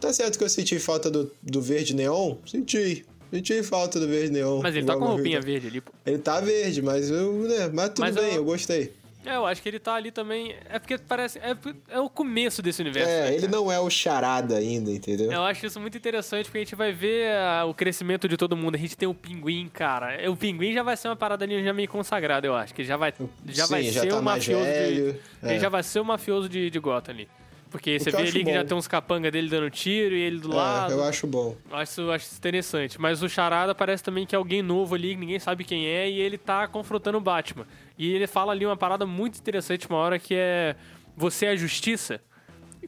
Tá 0.00 0.10
certo 0.10 0.38
que 0.38 0.44
eu 0.44 0.48
senti 0.48 0.78
falta 0.78 1.10
do, 1.10 1.30
do 1.42 1.60
verde 1.60 1.94
neon? 1.94 2.36
Senti. 2.46 3.04
Senti 3.30 3.62
falta 3.62 4.00
do 4.00 4.08
verde 4.08 4.32
neon. 4.32 4.62
Mas 4.62 4.74
ele 4.74 4.86
tá 4.86 4.96
com 4.96 5.04
roupinha 5.04 5.40
verde 5.40 5.66
ali, 5.66 5.80
pô. 5.82 5.92
Ele 6.04 6.18
tá 6.18 6.40
verde, 6.40 6.80
mas 6.80 7.10
eu, 7.10 7.34
né, 7.42 7.70
mas 7.72 7.90
tudo 7.90 8.00
mas 8.00 8.14
bem, 8.14 8.30
eu... 8.30 8.36
eu 8.36 8.44
gostei. 8.44 8.92
É, 9.24 9.36
eu 9.36 9.46
acho 9.46 9.62
que 9.62 9.68
ele 9.68 9.78
tá 9.78 9.94
ali 9.94 10.10
também. 10.10 10.54
É 10.68 10.78
porque 10.78 10.98
parece. 10.98 11.38
É, 11.38 11.56
é 11.88 12.00
o 12.00 12.10
começo 12.10 12.60
desse 12.60 12.82
universo. 12.82 13.08
É, 13.08 13.30
né, 13.30 13.34
ele 13.34 13.48
não 13.48 13.70
é 13.70 13.78
o 13.78 13.88
charada 13.88 14.56
ainda, 14.56 14.90
entendeu? 14.90 15.30
Eu 15.30 15.42
acho 15.42 15.64
isso 15.64 15.80
muito 15.80 15.96
interessante 15.96 16.46
porque 16.46 16.58
a 16.58 16.60
gente 16.62 16.74
vai 16.74 16.92
ver 16.92 17.32
a, 17.32 17.64
o 17.64 17.74
crescimento 17.74 18.28
de 18.28 18.36
todo 18.36 18.56
mundo. 18.56 18.74
A 18.74 18.78
gente 18.78 18.96
tem 18.96 19.08
o 19.08 19.14
pinguim, 19.14 19.68
cara. 19.72 20.30
O 20.30 20.36
pinguim 20.36 20.72
já 20.72 20.82
vai 20.82 20.96
ser 20.96 21.08
uma 21.08 21.16
parada 21.16 21.44
ali 21.44 21.62
já 21.64 21.72
meio 21.72 21.88
consagrada, 21.88 22.46
eu 22.46 22.54
acho. 22.54 22.74
Que 22.74 22.84
já 22.84 22.96
vai, 22.96 23.14
já 23.46 23.66
Sim, 23.66 23.70
vai 23.70 23.82
já 23.84 24.00
ser 24.00 24.08
tá 24.08 24.18
o 24.18 24.22
mafioso 24.22 24.64
velho, 24.64 25.12
de. 25.12 25.46
É. 25.46 25.50
Ele 25.50 25.60
já 25.60 25.68
vai 25.68 25.82
ser 25.82 26.00
o 26.00 26.04
mafioso 26.04 26.48
de, 26.48 26.68
de 26.68 26.78
Gotham 26.78 27.12
ali. 27.12 27.28
Porque 27.72 27.98
você 27.98 28.10
vê 28.10 28.18
ali 28.18 28.44
bom. 28.44 28.50
que 28.50 28.52
já 28.52 28.64
tem 28.66 28.76
uns 28.76 28.86
capanga 28.86 29.30
dele 29.30 29.48
dando 29.48 29.70
tiro 29.70 30.14
e 30.14 30.20
ele 30.20 30.38
do 30.38 30.52
é, 30.52 30.56
lado. 30.56 30.92
Eu 30.92 31.02
acho 31.04 31.26
bom. 31.26 31.56
Eu 31.70 31.76
acho, 31.76 32.10
acho 32.10 32.34
interessante. 32.36 33.00
Mas 33.00 33.22
o 33.22 33.28
Charada 33.30 33.74
parece 33.74 34.04
também 34.04 34.26
que 34.26 34.34
é 34.34 34.38
alguém 34.38 34.60
novo 34.60 34.94
ali, 34.94 35.16
ninguém 35.16 35.38
sabe 35.38 35.64
quem 35.64 35.86
é, 35.86 36.08
e 36.08 36.20
ele 36.20 36.36
tá 36.36 36.68
confrontando 36.68 37.16
o 37.16 37.20
Batman. 37.20 37.66
E 37.98 38.12
ele 38.12 38.26
fala 38.26 38.52
ali 38.52 38.64
uma 38.64 38.76
parada 38.76 39.06
muito 39.06 39.38
interessante 39.38 39.88
uma 39.88 39.98
hora 39.98 40.18
que 40.18 40.34
é 40.34 40.76
você 41.16 41.46
é 41.46 41.50
a 41.50 41.56
justiça? 41.56 42.20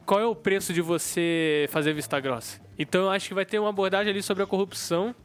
Qual 0.05 0.19
é 0.19 0.25
o 0.25 0.35
preço 0.35 0.73
de 0.73 0.81
você 0.81 1.67
fazer 1.69 1.93
vista 1.93 2.19
grossa? 2.19 2.59
Então 2.77 3.03
eu 3.03 3.09
acho 3.09 3.27
que 3.27 3.33
vai 3.33 3.45
ter 3.45 3.59
uma 3.59 3.69
abordagem 3.69 4.11
ali 4.11 4.21
sobre 4.21 4.43
a 4.43 4.47
corrupção 4.47 5.15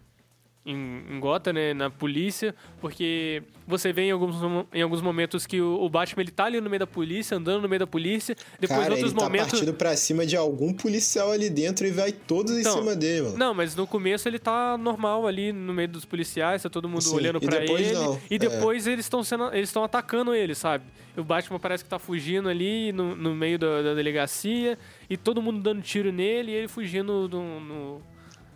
em, 0.64 1.04
em 1.11 1.20
Gotham, 1.20 1.54
né, 1.54 1.72
na 1.72 1.88
polícia, 1.88 2.54
porque 2.80 3.42
você 3.66 3.92
vê 3.92 4.02
em 4.02 4.11
alguns, 4.11 4.36
em 4.74 4.82
alguns 4.82 5.00
momentos 5.00 5.46
que 5.46 5.61
o, 5.61 5.80
o, 5.80 5.88
Batman 5.88 6.22
ele 6.22 6.30
tá 6.30 6.44
ali 6.44 6.61
no 6.61 6.68
meio 6.68 6.80
da 6.80 6.86
polícia, 6.86 7.36
andando 7.36 7.62
no 7.62 7.68
meio 7.68 7.80
da 7.80 7.86
polícia, 7.86 8.36
depois 8.58 8.80
Cara, 8.80 8.92
outros 8.92 9.11
ele 9.11 9.18
tá 9.18 9.24
momentos... 9.24 9.50
partindo 9.52 9.74
pra 9.74 9.96
cima 9.96 10.26
de 10.26 10.36
algum 10.36 10.72
policial 10.72 11.32
ali 11.32 11.48
dentro 11.48 11.86
e 11.86 11.90
vai 11.90 12.12
todos 12.12 12.58
então, 12.58 12.74
em 12.74 12.78
cima 12.78 12.94
dele, 12.94 13.22
mano. 13.22 13.38
Não, 13.38 13.54
mas 13.54 13.74
no 13.74 13.86
começo 13.86 14.28
ele 14.28 14.38
tá 14.38 14.76
normal 14.76 15.26
ali 15.26 15.52
no 15.52 15.72
meio 15.72 15.88
dos 15.88 16.04
policiais, 16.04 16.62
tá 16.62 16.68
todo 16.68 16.88
mundo 16.88 17.02
Sim, 17.02 17.16
olhando 17.16 17.40
para 17.40 17.64
ele, 17.64 17.92
não. 17.92 18.20
e 18.30 18.34
é. 18.34 18.38
depois 18.38 18.86
é. 18.86 18.92
eles 18.92 19.06
estão 19.06 19.24
sendo 19.24 19.52
eles 19.54 19.70
estão 19.70 19.82
atacando 19.82 20.34
ele, 20.34 20.54
sabe? 20.54 20.84
O 21.16 21.24
Batman 21.24 21.58
parece 21.58 21.82
que 21.82 21.90
tá 21.90 21.98
fugindo 21.98 22.48
ali 22.48 22.92
no, 22.92 23.16
no 23.16 23.34
meio 23.34 23.58
da, 23.58 23.82
da, 23.82 23.94
delegacia 23.94 24.78
e 25.08 25.16
todo 25.16 25.42
mundo 25.42 25.61
dando 25.61 25.82
tiro 25.82 26.12
nele 26.12 26.52
e 26.52 26.54
ele 26.54 26.68
fugindo 26.68 27.26
do, 27.26 27.40
no, 27.40 28.02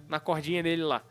na 0.08 0.20
cordinha 0.20 0.62
dele 0.62 0.82
lá. 0.82 1.02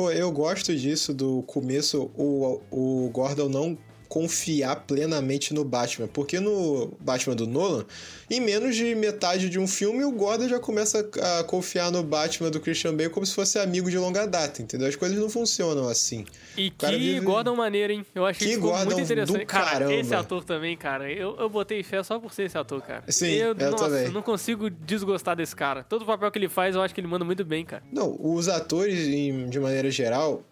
Pô, 0.00 0.10
eu 0.10 0.32
gosto 0.32 0.74
disso 0.74 1.12
do 1.12 1.42
começo, 1.42 2.10
o, 2.16 2.58
o 2.70 3.10
Gordon 3.10 3.50
não 3.50 3.76
confiar 4.10 4.74
plenamente 4.74 5.54
no 5.54 5.64
Batman. 5.64 6.08
Porque 6.08 6.40
no 6.40 6.92
Batman 6.98 7.36
do 7.36 7.46
Nolan, 7.46 7.86
em 8.28 8.40
menos 8.40 8.74
de 8.74 8.92
metade 8.96 9.48
de 9.48 9.56
um 9.56 9.68
filme, 9.68 10.04
o 10.04 10.10
Gordon 10.10 10.48
já 10.48 10.58
começa 10.58 11.08
a 11.38 11.44
confiar 11.44 11.92
no 11.92 12.02
Batman 12.02 12.50
do 12.50 12.58
Christian 12.58 12.92
Bale 12.92 13.08
como 13.08 13.24
se 13.24 13.32
fosse 13.32 13.56
amigo 13.60 13.88
de 13.88 13.96
longa 13.96 14.26
data, 14.26 14.60
entendeu? 14.60 14.88
As 14.88 14.96
coisas 14.96 15.16
não 15.16 15.30
funcionam 15.30 15.88
assim. 15.88 16.26
E 16.56 16.70
que 16.70 16.86
vive... 16.86 17.20
Gordon 17.20 17.54
maneiro, 17.54 17.92
hein? 17.92 18.04
Eu 18.12 18.26
achei 18.26 18.48
que, 18.48 18.54
que 18.54 18.60
Gordon 18.60 18.96
muito 18.96 19.00
interessante. 19.00 19.38
Do 19.38 19.46
cara, 19.46 19.70
caramba. 19.70 19.94
esse 19.94 20.12
ator 20.12 20.42
também, 20.42 20.76
cara, 20.76 21.08
eu, 21.08 21.36
eu 21.38 21.48
botei 21.48 21.80
fé 21.84 22.02
só 22.02 22.18
por 22.18 22.32
ser 22.32 22.46
esse 22.46 22.58
ator, 22.58 22.82
cara. 22.82 23.04
Sim, 23.06 23.30
eu, 23.30 23.54
eu 23.56 23.70
nossa, 23.70 23.84
também. 23.84 24.08
não 24.10 24.22
consigo 24.22 24.68
desgostar 24.68 25.36
desse 25.36 25.54
cara. 25.54 25.84
Todo 25.84 26.04
papel 26.04 26.28
que 26.32 26.38
ele 26.38 26.48
faz, 26.48 26.74
eu 26.74 26.82
acho 26.82 26.92
que 26.92 27.00
ele 27.00 27.06
manda 27.06 27.24
muito 27.24 27.44
bem, 27.44 27.64
cara. 27.64 27.84
Não, 27.92 28.16
os 28.18 28.48
atores, 28.48 29.06
de 29.06 29.60
maneira 29.60 29.88
geral, 29.88 30.42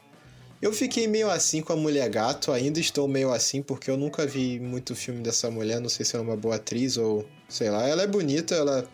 eu 0.61 0.73
fiquei 0.73 1.07
meio 1.07 1.31
assim 1.31 1.63
com 1.63 1.73
a 1.73 1.77
Mulher 1.77 2.09
Gato, 2.09 2.53
ainda 2.53 2.81
estou 2.81 3.07
meio 3.07 3.33
assim 3.33 3.63
porque 3.63 3.91
eu 3.91 3.97
nunca 3.97 4.27
vi 4.27 4.59
muito 4.59 4.95
filme 4.95 5.21
dessa 5.21 5.51
mulher, 5.51 5.81
não 5.81 5.89
sei 5.89 6.05
se 6.05 6.17
ela 6.17 6.25
é 6.25 6.29
uma 6.29 6.37
boa 6.37 6.57
atriz 6.57 6.97
ou 6.97 7.27
sei 7.49 7.71
lá. 7.71 7.87
Ela 7.87 8.03
é 8.03 8.07
bonita, 8.07 8.55
ela 8.55 8.89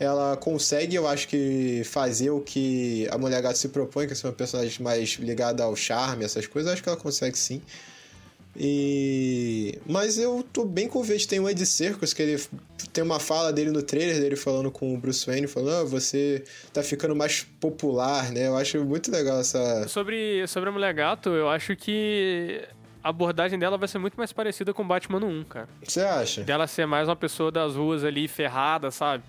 ela 0.00 0.34
consegue, 0.38 0.96
eu 0.96 1.06
acho 1.06 1.28
que 1.28 1.82
fazer 1.84 2.30
o 2.30 2.40
que 2.40 3.06
a 3.10 3.18
Mulher 3.18 3.42
Gato 3.42 3.58
se 3.58 3.68
propõe, 3.68 4.06
que 4.06 4.14
é 4.14 4.16
ser 4.16 4.26
uma 4.26 4.32
personagem 4.32 4.82
mais 4.82 5.10
ligada 5.10 5.62
ao 5.62 5.76
charme, 5.76 6.24
essas 6.24 6.46
coisas, 6.46 6.68
eu 6.68 6.72
acho 6.72 6.82
que 6.82 6.88
ela 6.88 6.96
consegue 6.96 7.38
sim. 7.38 7.60
E 8.56 9.78
mas 9.86 10.18
eu 10.18 10.44
tô 10.52 10.64
bem 10.64 10.88
convicto, 10.88 11.28
tem 11.28 11.38
o 11.38 11.48
Ed 11.48 11.64
Circus 11.64 12.12
que 12.12 12.22
ele 12.22 12.42
tem 12.92 13.04
uma 13.04 13.20
fala 13.20 13.52
dele 13.52 13.70
no 13.70 13.82
trailer 13.82 14.20
dele 14.20 14.34
falando 14.34 14.70
com 14.70 14.92
o 14.92 14.98
Bruce 14.98 15.24
Wayne, 15.24 15.46
falando: 15.46 15.70
ah, 15.70 15.84
você 15.84 16.42
tá 16.72 16.82
ficando 16.82 17.14
mais 17.14 17.46
popular, 17.60 18.32
né? 18.32 18.48
Eu 18.48 18.56
acho 18.56 18.84
muito 18.84 19.10
legal 19.10 19.40
essa 19.40 19.86
Sobre 19.88 20.46
sobre 20.48 20.68
a 20.68 20.72
Mulher 20.72 20.92
Gato, 20.92 21.30
eu 21.30 21.48
acho 21.48 21.76
que 21.76 22.60
a 23.02 23.08
abordagem 23.08 23.58
dela 23.58 23.78
vai 23.78 23.88
ser 23.88 23.98
muito 23.98 24.14
mais 24.16 24.32
parecida 24.32 24.74
com 24.74 24.86
Batman 24.86 25.24
1, 25.24 25.44
cara. 25.44 25.68
Você 25.82 26.00
acha? 26.00 26.42
Dela 26.42 26.66
ser 26.66 26.86
mais 26.86 27.08
uma 27.08 27.16
pessoa 27.16 27.50
das 27.50 27.74
ruas 27.76 28.04
ali 28.04 28.28
ferrada, 28.28 28.90
sabe? 28.90 29.24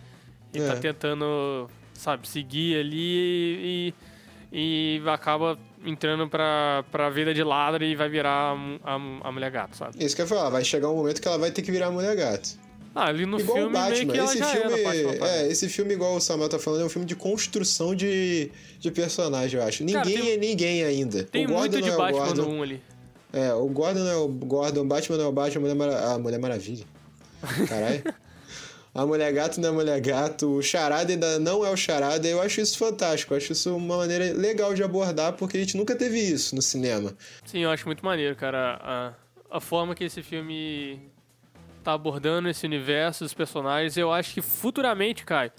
E 0.53 0.59
tá 0.59 0.65
é. 0.65 0.67
tá 0.67 0.75
tentando, 0.75 1.69
sabe, 1.93 2.27
seguir 2.27 2.79
ali 2.79 2.97
e, 2.97 3.93
e 4.51 5.01
acaba 5.07 5.57
entrando 5.85 6.27
pra, 6.27 6.83
pra 6.91 7.09
vida 7.09 7.33
de 7.33 7.43
ladra 7.43 7.85
e 7.85 7.95
vai 7.95 8.09
virar 8.09 8.55
a, 8.83 8.95
a, 8.95 8.95
a 9.23 9.31
mulher 9.31 9.49
gato, 9.51 9.77
sabe? 9.77 10.03
Isso 10.03 10.15
que 10.15 10.21
eu 10.21 10.25
ia 10.25 10.29
falar, 10.29 10.49
vai 10.49 10.63
chegar 10.63 10.89
um 10.89 10.95
momento 10.95 11.21
que 11.21 11.27
ela 11.27 11.37
vai 11.37 11.51
ter 11.51 11.61
que 11.61 11.71
virar 11.71 11.87
a 11.87 11.91
mulher 11.91 12.15
gato. 12.15 12.59
Ah, 12.93 13.07
ali 13.07 13.25
no 13.25 13.39
igual 13.39 13.57
filme 13.57 13.69
o 13.69 13.73
Batman. 13.73 14.17
esse 14.17 14.43
filme, 14.43 14.79
é, 15.21 15.47
esse 15.47 15.69
filme 15.69 15.93
igual 15.93 16.15
o 16.15 16.19
Samuel 16.19 16.49
tá 16.49 16.59
falando 16.59 16.81
é 16.81 16.85
um 16.85 16.89
filme 16.89 17.05
de 17.05 17.15
construção 17.15 17.95
de, 17.95 18.51
de 18.79 18.91
personagem, 18.91 19.59
eu 19.59 19.65
acho. 19.65 19.83
Ninguém 19.83 20.03
Cara, 20.03 20.25
tem, 20.25 20.31
é 20.33 20.37
ninguém 20.37 20.83
ainda. 20.83 21.23
Tem 21.23 21.45
o 21.45 21.51
muito 21.51 21.81
de 21.81 21.89
é 21.89 21.95
Batman 21.95 22.33
no 22.33 22.49
1 22.49 22.63
ali. 22.63 22.81
É, 23.31 23.53
o 23.53 23.65
Gordon 23.67 24.01
não 24.01 24.11
é 24.11 24.17
o 24.17 24.27
Gordon, 24.27 24.85
Batman 24.85 25.17
não 25.17 25.25
é 25.25 25.27
o 25.27 25.31
Batman, 25.31 25.59
a 25.59 25.61
Mulher, 25.61 25.75
Mara... 25.75 26.19
Mulher 26.19 26.39
Maravilha. 26.39 26.83
Caralho. 27.69 28.03
A 28.93 29.05
Mulher 29.05 29.31
Gato 29.31 29.61
não 29.61 29.69
é 29.69 29.71
Mulher 29.71 30.01
Gato, 30.01 30.57
o 30.57 30.61
Charada 30.61 31.13
ainda 31.13 31.39
não 31.39 31.65
é 31.65 31.69
o 31.69 31.77
Charada. 31.77 32.27
Eu 32.27 32.41
acho 32.41 32.59
isso 32.59 32.77
fantástico, 32.77 33.33
eu 33.33 33.37
acho 33.37 33.53
isso 33.53 33.73
uma 33.75 33.97
maneira 33.97 34.33
legal 34.33 34.73
de 34.73 34.83
abordar, 34.83 35.33
porque 35.33 35.55
a 35.55 35.59
gente 35.61 35.77
nunca 35.77 35.95
teve 35.95 36.19
isso 36.19 36.53
no 36.53 36.61
cinema. 36.61 37.15
Sim, 37.45 37.59
eu 37.59 37.71
acho 37.71 37.85
muito 37.85 38.03
maneiro, 38.03 38.35
cara. 38.35 38.79
A, 38.81 39.57
a 39.57 39.59
forma 39.61 39.95
que 39.95 40.03
esse 40.03 40.21
filme 40.21 40.99
tá 41.81 41.93
abordando 41.93 42.49
esse 42.49 42.65
universo, 42.65 43.23
os 43.23 43.33
personagens, 43.33 43.95
eu 43.95 44.11
acho 44.11 44.33
que 44.33 44.41
futuramente, 44.41 45.23
Caio, 45.23 45.51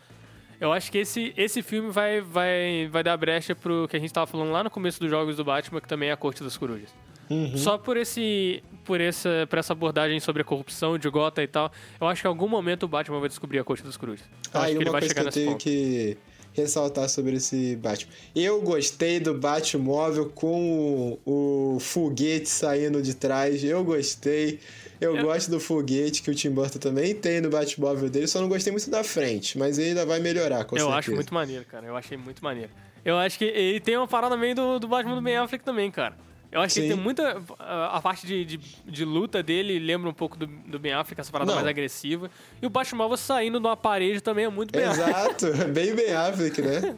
eu 0.60 0.70
acho 0.70 0.92
que 0.92 0.98
esse, 0.98 1.32
esse 1.36 1.62
filme 1.62 1.90
vai, 1.90 2.20
vai, 2.20 2.86
vai 2.88 3.02
dar 3.02 3.16
brecha 3.16 3.54
pro 3.54 3.88
que 3.88 3.96
a 3.96 3.98
gente 3.98 4.12
tava 4.12 4.26
falando 4.26 4.52
lá 4.52 4.62
no 4.62 4.70
começo 4.70 5.00
dos 5.00 5.10
jogos 5.10 5.36
do 5.36 5.44
Batman, 5.44 5.80
que 5.80 5.88
também 5.88 6.10
é 6.10 6.12
a 6.12 6.16
Corte 6.16 6.44
das 6.44 6.56
Corujas. 6.56 6.94
Uhum. 7.32 7.56
Só 7.56 7.78
por 7.78 7.96
esse 7.96 8.62
por 8.84 9.00
essa, 9.00 9.46
por 9.48 9.58
essa 9.58 9.72
abordagem 9.72 10.20
sobre 10.20 10.42
a 10.42 10.44
corrupção 10.44 10.98
de 10.98 11.08
Gotham 11.08 11.42
e 11.42 11.46
tal, 11.46 11.72
eu 12.00 12.06
acho 12.08 12.20
que 12.20 12.26
em 12.26 12.30
algum 12.30 12.48
momento 12.48 12.82
o 12.82 12.88
Batman 12.88 13.20
vai 13.20 13.28
descobrir 13.28 13.58
a 13.58 13.64
Corte 13.64 13.82
dos 13.82 13.96
Cruzes. 13.96 14.24
Eu 14.52 14.60
ah, 14.60 14.64
acho 14.64 14.72
que 14.72 14.82
ele 14.82 14.90
vai 14.90 15.02
chegar 15.02 15.22
que 15.22 15.28
eu 15.28 15.32
tenho 15.32 15.50
ponto. 15.52 15.62
que 15.62 16.18
ressaltar 16.52 17.08
sobre 17.08 17.36
esse 17.36 17.76
Batman. 17.76 18.12
Eu 18.34 18.60
gostei 18.60 19.18
do 19.18 19.34
Batmóvel 19.34 20.28
com 20.30 21.18
o, 21.24 21.76
o 21.76 21.80
foguete 21.80 22.48
saindo 22.48 23.00
de 23.00 23.14
trás. 23.14 23.64
Eu 23.64 23.82
gostei. 23.84 24.60
Eu 25.00 25.16
é. 25.16 25.22
gosto 25.22 25.50
do 25.50 25.58
foguete 25.58 26.22
que 26.22 26.30
o 26.30 26.34
Tim 26.34 26.50
Burton 26.50 26.78
também 26.78 27.14
tem 27.14 27.40
no 27.40 27.48
Batmóvel 27.48 28.10
dele, 28.10 28.26
só 28.26 28.40
não 28.40 28.48
gostei 28.48 28.70
muito 28.72 28.88
da 28.90 29.02
frente, 29.02 29.58
mas 29.58 29.78
ele 29.78 29.90
ainda 29.90 30.06
vai 30.06 30.20
melhorar, 30.20 30.64
com 30.64 30.76
Eu 30.76 30.80
certeza. 30.80 30.98
acho 30.98 31.12
muito 31.12 31.34
maneiro, 31.34 31.64
cara. 31.64 31.86
Eu 31.86 31.96
achei 31.96 32.16
muito 32.16 32.44
maneiro. 32.44 32.70
Eu 33.04 33.16
acho 33.16 33.36
que 33.36 33.44
ele 33.44 33.80
tem 33.80 33.96
uma 33.96 34.06
parada 34.06 34.36
meio 34.36 34.54
do, 34.54 34.78
do 34.78 34.86
Batman 34.86 35.16
do 35.16 35.22
Ben 35.22 35.36
Affleck 35.36 35.64
também, 35.64 35.90
cara. 35.90 36.16
Eu 36.52 36.60
acho 36.60 36.74
Sim. 36.74 36.82
que 36.82 36.88
tem 36.88 36.96
muita. 36.96 37.42
A, 37.58 38.00
parte 38.02 38.26
de, 38.26 38.44
de, 38.44 38.58
de, 38.58 39.04
luta 39.06 39.42
dele 39.42 39.78
lembra 39.78 40.10
um 40.10 40.12
pouco 40.12 40.36
do, 40.36 40.46
do 40.46 40.78
Ben 40.78 40.92
Affleck, 40.92 41.18
essa 41.18 41.32
parada 41.32 41.48
Não. 41.50 41.56
mais 41.56 41.66
agressiva. 41.66 42.30
E 42.60 42.66
o 42.66 42.70
Batman 42.70 43.16
saindo 43.16 43.58
de 43.58 43.66
uma 43.66 43.76
parede 43.76 44.20
também 44.20 44.44
é 44.44 44.50
muito 44.50 44.70
Ben 44.70 44.82
Exato, 44.82 45.46
bem 45.72 45.94
Ben 45.94 46.12
Affleck, 46.12 46.60
né? 46.60 46.94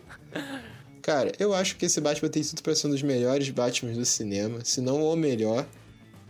Cara, 1.00 1.30
eu 1.38 1.54
acho 1.54 1.76
que 1.76 1.86
esse 1.86 2.00
Batman 2.00 2.28
tem 2.28 2.42
tudo 2.42 2.62
pra 2.62 2.74
ser 2.74 2.88
um 2.88 2.90
dos 2.90 3.02
melhores 3.02 3.48
Batmans 3.48 3.96
do 3.96 4.04
cinema, 4.04 4.64
se 4.64 4.80
não 4.80 5.04
o 5.04 5.14
melhor. 5.14 5.64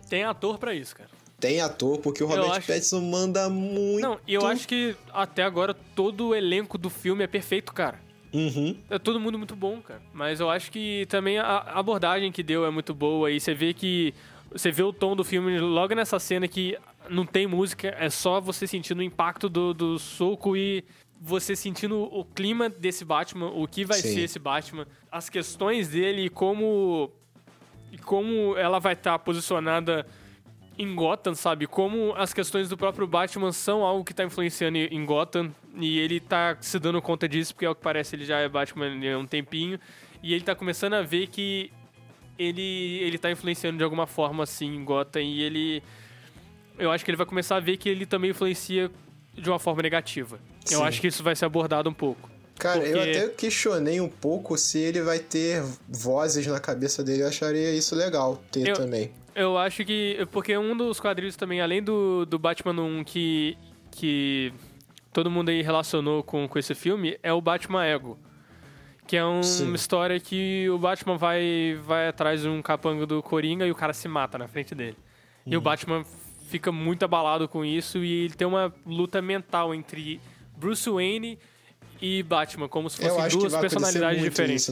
Tem 0.06 0.22
ator 0.22 0.58
para 0.58 0.74
isso, 0.74 0.94
cara. 0.94 1.08
Tem 1.40 1.62
ator, 1.62 1.98
porque 1.98 2.22
o 2.22 2.26
Robert 2.26 2.50
acho... 2.50 2.66
Pattinson 2.66 3.00
manda 3.00 3.48
muito. 3.48 4.02
Não, 4.02 4.18
e 4.26 4.34
eu 4.34 4.46
acho 4.46 4.68
que 4.68 4.94
até 5.12 5.42
agora 5.42 5.72
todo 5.72 6.28
o 6.28 6.34
elenco 6.34 6.76
do 6.76 6.90
filme 6.90 7.24
é 7.24 7.26
perfeito, 7.26 7.72
cara. 7.72 8.03
Uhum. 8.34 8.76
É 8.90 8.98
todo 8.98 9.20
mundo 9.20 9.38
muito 9.38 9.54
bom, 9.54 9.80
cara. 9.80 10.02
Mas 10.12 10.40
eu 10.40 10.50
acho 10.50 10.70
que 10.72 11.06
também 11.08 11.38
a 11.38 11.58
abordagem 11.58 12.32
que 12.32 12.42
deu 12.42 12.66
é 12.66 12.70
muito 12.70 12.92
boa. 12.92 13.30
E 13.30 13.38
você 13.38 13.54
vê 13.54 13.72
que. 13.72 14.12
Você 14.50 14.70
vê 14.70 14.82
o 14.82 14.92
tom 14.92 15.16
do 15.16 15.24
filme 15.24 15.58
logo 15.58 15.94
nessa 15.94 16.18
cena 16.18 16.46
que 16.46 16.76
não 17.08 17.24
tem 17.24 17.46
música, 17.46 17.94
é 17.98 18.08
só 18.08 18.40
você 18.40 18.66
sentindo 18.66 19.00
o 19.00 19.02
impacto 19.02 19.48
do, 19.48 19.74
do 19.74 19.98
soco 19.98 20.56
e 20.56 20.84
você 21.20 21.56
sentindo 21.56 22.02
o 22.02 22.24
clima 22.24 22.68
desse 22.68 23.04
Batman, 23.04 23.48
o 23.48 23.66
que 23.66 23.84
vai 23.84 23.98
Sim. 23.98 24.14
ser 24.14 24.20
esse 24.20 24.38
Batman, 24.38 24.86
as 25.10 25.28
questões 25.28 25.88
dele 25.88 26.26
e 26.26 26.28
como. 26.28 27.10
E 27.92 27.98
como 27.98 28.56
ela 28.56 28.80
vai 28.80 28.94
estar 28.94 29.12
tá 29.12 29.18
posicionada 29.18 30.04
em 30.78 30.94
Gotham, 30.94 31.34
sabe? 31.34 31.66
Como 31.66 32.14
as 32.16 32.32
questões 32.32 32.68
do 32.68 32.76
próprio 32.76 33.06
Batman 33.06 33.52
são 33.52 33.82
algo 33.82 34.04
que 34.04 34.12
está 34.12 34.24
influenciando 34.24 34.78
em 34.78 35.04
Gotham 35.04 35.50
e 35.76 35.98
ele 35.98 36.20
tá 36.20 36.56
se 36.60 36.78
dando 36.78 37.00
conta 37.00 37.28
disso, 37.28 37.54
porque 37.54 37.66
ao 37.66 37.74
que 37.74 37.82
parece 37.82 38.16
ele 38.16 38.24
já 38.24 38.38
é 38.38 38.48
Batman 38.48 38.86
há 38.86 39.18
um 39.18 39.26
tempinho, 39.26 39.78
e 40.22 40.34
ele 40.34 40.42
tá 40.42 40.54
começando 40.54 40.94
a 40.94 41.02
ver 41.02 41.28
que 41.28 41.70
ele 42.38 42.98
ele 43.02 43.18
tá 43.18 43.30
influenciando 43.30 43.78
de 43.78 43.84
alguma 43.84 44.06
forma 44.06 44.42
assim 44.42 44.66
em 44.66 44.84
Gotham 44.84 45.20
e 45.20 45.42
ele 45.42 45.82
eu 46.76 46.90
acho 46.90 47.04
que 47.04 47.10
ele 47.10 47.16
vai 47.16 47.26
começar 47.26 47.56
a 47.56 47.60
ver 47.60 47.76
que 47.76 47.88
ele 47.88 48.04
também 48.04 48.30
influencia 48.30 48.90
de 49.32 49.48
uma 49.48 49.58
forma 49.58 49.82
negativa. 49.82 50.38
Sim. 50.64 50.74
Eu 50.74 50.84
acho 50.84 51.00
que 51.00 51.06
isso 51.06 51.22
vai 51.22 51.36
ser 51.36 51.44
abordado 51.44 51.88
um 51.88 51.94
pouco. 51.94 52.30
Cara, 52.58 52.80
porque... 52.80 52.96
eu 52.96 53.00
até 53.00 53.28
questionei 53.28 54.00
um 54.00 54.08
pouco 54.08 54.56
se 54.56 54.78
ele 54.78 55.02
vai 55.02 55.18
ter 55.18 55.62
vozes 55.88 56.46
na 56.46 56.60
cabeça 56.60 57.02
dele. 57.02 57.22
Eu 57.22 57.28
acharia 57.28 57.72
isso 57.72 57.94
legal 57.94 58.42
ter 58.50 58.68
eu, 58.68 58.74
também. 58.74 59.12
Eu 59.34 59.58
acho 59.58 59.84
que. 59.84 60.26
Porque 60.30 60.56
um 60.56 60.76
dos 60.76 61.00
quadrinhos 61.00 61.36
também, 61.36 61.60
além 61.60 61.82
do, 61.82 62.24
do 62.24 62.38
Batman 62.38 62.80
1 62.82 63.04
que. 63.04 63.58
que 63.90 64.52
todo 65.12 65.30
mundo 65.30 65.48
aí 65.48 65.62
relacionou 65.62 66.22
com, 66.22 66.48
com 66.48 66.58
esse 66.58 66.74
filme, 66.74 67.18
é 67.22 67.32
o 67.32 67.40
Batman 67.40 67.84
Ego. 67.84 68.18
Que 69.06 69.16
é 69.16 69.24
um, 69.24 69.40
uma 69.62 69.76
história 69.76 70.18
que 70.18 70.68
o 70.70 70.78
Batman 70.78 71.16
vai, 71.16 71.78
vai 71.84 72.08
atrás 72.08 72.42
de 72.42 72.48
um 72.48 72.62
capanga 72.62 73.06
do 73.06 73.22
Coringa 73.22 73.66
e 73.66 73.70
o 73.70 73.74
cara 73.74 73.92
se 73.92 74.08
mata 74.08 74.38
na 74.38 74.48
frente 74.48 74.74
dele. 74.74 74.96
Uhum. 75.44 75.52
E 75.52 75.56
o 75.56 75.58
uhum. 75.58 75.64
Batman 75.64 76.04
fica 76.48 76.72
muito 76.72 77.04
abalado 77.04 77.46
com 77.48 77.64
isso 77.64 77.98
e 77.98 78.24
ele 78.24 78.34
tem 78.34 78.46
uma 78.46 78.72
luta 78.86 79.20
mental 79.20 79.74
entre 79.74 80.20
Bruce 80.56 80.88
Wayne 80.88 81.38
e 82.00 82.22
Batman, 82.22 82.68
como 82.68 82.88
se 82.88 82.96
fossem 82.96 83.38
duas 83.38 83.54
personalidades 83.56 84.22
diferentes. 84.22 84.68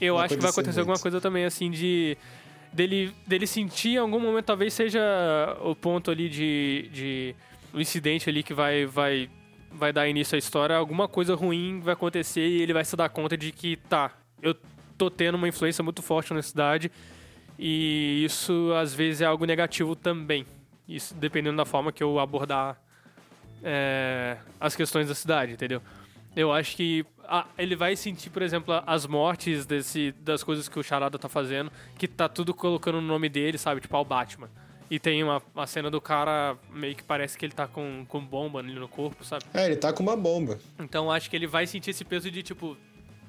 Eu 0.00 0.14
vai 0.16 0.26
acho 0.26 0.36
que 0.36 0.42
vai 0.42 0.50
acontecer 0.50 0.78
muito. 0.78 0.90
alguma 0.90 0.98
coisa 0.98 1.20
também 1.20 1.44
assim 1.44 1.70
de 1.70 2.16
dele, 2.74 3.14
dele 3.26 3.46
sentir 3.46 3.90
em 3.90 3.98
algum 3.98 4.18
momento, 4.18 4.46
talvez 4.46 4.74
seja 4.74 5.00
o 5.62 5.74
ponto 5.74 6.10
ali 6.10 6.28
de, 6.28 6.90
de 6.92 7.36
o 7.72 7.80
incidente 7.80 8.28
ali 8.28 8.42
que 8.42 8.52
vai, 8.52 8.84
vai 8.84 9.30
vai 9.74 9.92
dar 9.92 10.08
início 10.08 10.36
à 10.36 10.38
história, 10.38 10.76
alguma 10.76 11.08
coisa 11.08 11.34
ruim 11.34 11.80
vai 11.80 11.94
acontecer 11.94 12.46
e 12.46 12.62
ele 12.62 12.72
vai 12.72 12.84
se 12.84 12.94
dar 12.94 13.08
conta 13.08 13.36
de 13.36 13.50
que, 13.50 13.76
tá, 13.76 14.12
eu 14.40 14.54
tô 14.96 15.10
tendo 15.10 15.34
uma 15.34 15.48
influência 15.48 15.82
muito 15.82 16.00
forte 16.00 16.32
na 16.32 16.42
cidade 16.42 16.90
e 17.58 18.24
isso 18.24 18.72
às 18.80 18.94
vezes 18.94 19.20
é 19.20 19.26
algo 19.26 19.44
negativo 19.44 19.96
também. 19.96 20.46
Isso 20.88 21.14
dependendo 21.14 21.56
da 21.56 21.64
forma 21.64 21.90
que 21.90 22.02
eu 22.02 22.20
abordar 22.20 22.80
é, 23.62 24.36
as 24.60 24.76
questões 24.76 25.08
da 25.08 25.14
cidade, 25.14 25.52
entendeu? 25.52 25.82
Eu 26.36 26.52
acho 26.52 26.76
que 26.76 27.06
ah, 27.24 27.46
ele 27.56 27.76
vai 27.76 27.96
sentir, 27.96 28.30
por 28.30 28.42
exemplo, 28.42 28.74
as 28.86 29.06
mortes 29.06 29.64
desse, 29.66 30.12
das 30.20 30.42
coisas 30.42 30.68
que 30.68 30.78
o 30.78 30.82
Charada 30.82 31.18
tá 31.18 31.28
fazendo, 31.28 31.70
que 31.96 32.08
tá 32.08 32.28
tudo 32.28 32.52
colocando 32.52 33.00
no 33.00 33.06
nome 33.06 33.28
dele, 33.28 33.56
sabe? 33.56 33.80
Tipo, 33.80 33.96
ao 33.96 34.04
Batman. 34.04 34.50
E 34.90 34.98
tem 34.98 35.22
uma, 35.22 35.42
uma 35.54 35.66
cena 35.66 35.90
do 35.90 36.00
cara 36.00 36.56
meio 36.70 36.94
que 36.94 37.02
parece 37.02 37.38
que 37.38 37.46
ele 37.46 37.54
tá 37.54 37.66
com, 37.66 38.04
com 38.06 38.20
bomba 38.20 38.58
ali 38.58 38.74
no 38.74 38.88
corpo, 38.88 39.24
sabe? 39.24 39.44
É, 39.54 39.66
ele 39.66 39.76
tá 39.76 39.92
com 39.92 40.02
uma 40.02 40.16
bomba. 40.16 40.58
Então 40.78 41.10
acho 41.10 41.30
que 41.30 41.36
ele 41.36 41.46
vai 41.46 41.66
sentir 41.66 41.90
esse 41.90 42.04
peso 42.04 42.30
de 42.30 42.42
tipo, 42.42 42.76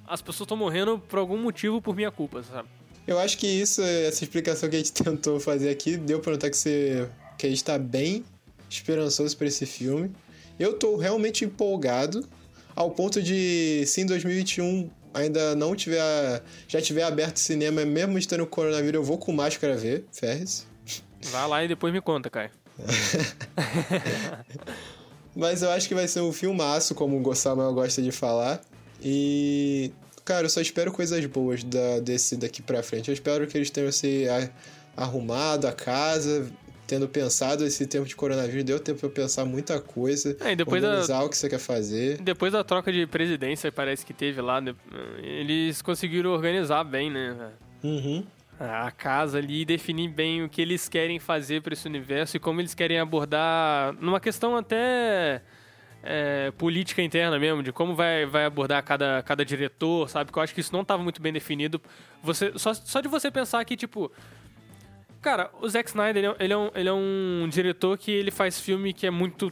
as 0.08 0.22
pessoas 0.22 0.46
estão 0.46 0.58
morrendo 0.58 1.00
por 1.00 1.20
algum 1.20 1.38
motivo 1.38 1.82
por 1.82 1.96
minha 1.96 2.12
culpa, 2.12 2.44
sabe? 2.44 2.68
Eu 3.08 3.20
acho 3.20 3.38
que 3.38 3.48
isso, 3.48 3.82
essa 3.82 4.24
explicação 4.24 4.70
que 4.70 4.76
a 4.76 4.80
gente 4.80 4.92
tentou 5.04 5.40
fazer 5.40 5.70
aqui, 5.70 5.96
deu 5.96 6.20
pra 6.20 6.34
notar 6.34 6.50
que, 6.50 6.58
você, 6.58 7.10
que 7.38 7.46
a 7.46 7.50
gente 7.50 7.64
tá 7.64 7.78
bem 7.78 8.24
esperançoso 8.70 9.38
pra 9.38 9.48
esse 9.48 9.66
filme. 9.66 10.12
Eu 10.60 10.74
tô 10.74 10.98
realmente 10.98 11.46
empolgado, 11.46 12.28
ao 12.76 12.92
ponto 12.92 13.22
de, 13.22 13.84
se 13.86 14.02
em 14.02 14.06
2021 14.06 14.90
ainda 15.14 15.56
não 15.56 15.76
tiver. 15.76 16.44
já 16.68 16.82
tiver 16.82 17.04
aberto 17.04 17.38
o 17.38 17.40
cinema, 17.40 17.86
mesmo 17.86 18.18
estando 18.18 18.46
coronavírus, 18.46 18.96
eu 18.96 19.04
vou 19.04 19.18
com 19.18 19.32
máscara 19.32 19.76
ver, 19.76 20.06
Ferris. 20.12 20.68
Vai 21.32 21.48
lá 21.48 21.64
e 21.64 21.68
depois 21.68 21.94
me 21.94 22.02
conta, 22.02 22.30
Caio. 22.30 22.52
Mas 25.36 25.62
eu 25.62 25.70
acho 25.72 25.88
que 25.88 25.94
vai 25.94 26.08
ser 26.08 26.22
um 26.22 26.32
filmaço, 26.32 26.96
como 26.96 27.22
o 27.28 27.36
Samuel 27.36 27.74
gosta 27.74 28.02
de 28.02 28.12
falar. 28.12 28.62
E. 29.04 29.92
Cara, 30.24 30.46
eu 30.46 30.50
só 30.50 30.62
espero 30.62 30.92
coisas 30.92 31.24
boas 31.26 31.64
da, 31.64 32.00
desse 32.00 32.36
daqui 32.38 32.62
pra 32.62 32.82
frente. 32.82 33.10
Eu 33.10 33.14
espero 33.14 33.46
que 33.46 33.58
eles 33.58 33.70
tenham 33.70 33.92
se 33.92 34.26
arrumado 34.98 35.68
a 35.68 35.74
casa, 35.74 36.50
tendo 36.88 37.08
pensado 37.08 37.66
esse 37.66 37.86
tempo 37.88 38.06
de 38.06 38.16
coronavírus, 38.16 38.64
deu 38.64 38.80
tempo 38.80 39.00
pra 39.00 39.08
eu 39.08 39.12
pensar 39.12 39.46
muita 39.46 39.80
coisa. 39.80 40.36
É, 40.40 40.52
e 40.52 40.56
depois 40.56 40.84
organizar 40.84 41.20
da, 41.20 41.26
o 41.26 41.30
que 41.30 41.38
você 41.38 41.50
quer 41.50 41.60
fazer. 41.60 42.18
Depois 42.22 42.54
da 42.54 42.64
troca 42.64 42.92
de 42.92 43.06
presidência, 43.08 43.72
parece 43.72 44.06
que 44.06 44.14
teve 44.14 44.42
lá, 44.42 44.62
eles 45.22 45.82
conseguiram 45.82 46.32
organizar 46.32 46.84
bem, 46.84 47.10
né? 47.12 47.52
Uhum 47.84 48.26
a 48.60 48.90
casa 48.90 49.38
ali 49.38 49.62
e 49.62 49.66
definir 49.66 50.08
bem 50.10 50.44
o 50.44 50.50
que 50.50 50.62
eles 50.62 50.88
querem 50.88 51.20
fazer 51.20 51.62
para 51.62 51.74
esse 51.74 51.86
universo 51.88 52.38
e 52.38 52.40
como 52.40 52.62
eles 52.62 52.74
querem 52.74 53.00
abordar 53.00 53.94
numa 54.00 54.20
questão 54.20 54.56
até 54.56 55.42
é, 56.06 56.52
política 56.52 57.02
interna 57.02 57.40
mesmo, 57.40 57.64
de 57.64 57.74
como 57.74 57.96
vai, 57.96 58.26
vai 58.26 58.46
abordar 58.46 58.84
cada, 58.84 59.24
cada 59.24 59.44
diretor, 59.44 60.08
sabe? 60.08 60.32
Que 60.32 60.38
eu 60.38 60.44
acho 60.44 60.54
que 60.54 60.62
isso 60.62 60.72
não 60.72 60.84
estava 60.84 61.02
muito 61.02 61.22
bem 61.22 61.34
definido. 61.34 61.82
Você, 62.22 62.54
só, 62.56 62.74
só 62.74 63.02
de 63.02 63.08
você 63.08 63.32
pensar 63.32 63.66
que, 63.66 63.76
tipo. 63.76 64.12
Cara, 65.26 65.50
o 65.60 65.68
Zack 65.68 65.90
Snyder, 65.90 66.24
ele 66.24 66.28
é, 66.28 66.36
ele 66.40 66.54
é, 66.54 66.58
um, 66.58 66.70
ele 66.76 66.88
é 66.88 66.94
um 66.94 67.50
diretor 67.50 67.98
que 67.98 68.12
ele 68.12 68.30
faz 68.30 68.60
filme 68.60 68.94
que 68.94 69.08
é 69.08 69.10
muito 69.10 69.52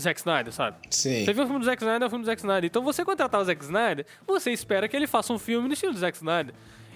Zack 0.00 0.18
Snyder, 0.18 0.50
sabe? 0.50 0.78
Sim. 0.88 1.26
Você 1.26 1.34
viu 1.34 1.42
o 1.42 1.46
filme 1.46 1.60
do 1.60 1.66
Zack 1.66 1.82
Snyder, 1.82 2.02
é 2.04 2.06
o 2.06 2.08
filme 2.08 2.24
do 2.24 2.26
Zack 2.26 2.40
Snyder. 2.40 2.64
Então 2.64 2.82
você 2.82 3.04
contratar 3.04 3.38
o 3.38 3.44
Zack 3.44 3.62
Snyder, 3.62 4.06
você 4.26 4.50
espera 4.50 4.88
que 4.88 4.96
ele 4.96 5.06
faça 5.06 5.30
um 5.30 5.38
filme 5.38 5.68
no 5.68 5.74
estilo 5.74 5.92
do 5.92 5.98
Zack 5.98 6.16
Snyder. 6.16 6.54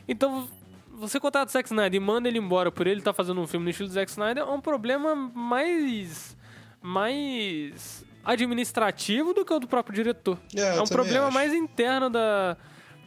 Então 0.09 0.49
você 0.95 1.21
contrata 1.21 1.51
o 1.51 1.53
Zack 1.53 1.69
Snyder 1.69 2.01
e 2.01 2.03
manda 2.03 2.27
ele 2.27 2.39
embora 2.39 2.73
por 2.73 2.87
ele 2.87 3.01
estar 3.01 3.13
tá 3.13 3.15
fazendo 3.15 3.43
um 3.43 3.47
filme 3.47 3.65
no 3.65 3.71
estilo 3.71 3.91
do 3.91 3.93
Zack 3.93 4.11
Snyder 4.11 4.43
é 4.43 4.47
um 4.47 4.61
problema 4.63 5.15
mais. 5.15 6.35
mais. 6.81 8.07
administrativo 8.25 9.35
do 9.35 9.45
que 9.45 9.53
o 9.53 9.61
do 9.61 9.69
próprio 9.69 9.95
diretor. 9.95 10.39
É, 10.57 10.79
é 10.79 10.81
um 10.81 10.87
problema 10.87 11.27
acho. 11.27 11.35
mais 11.35 11.53
interno 11.53 12.09
da, 12.09 12.57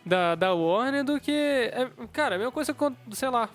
da, 0.05 0.36
da 0.36 0.53
Warner 0.53 1.03
do 1.03 1.20
que. 1.20 1.32
É, 1.32 1.89
cara, 2.13 2.36
a 2.36 2.38
mesma 2.38 2.51
coisa 2.51 2.76
sei 3.13 3.30
lá, 3.32 3.49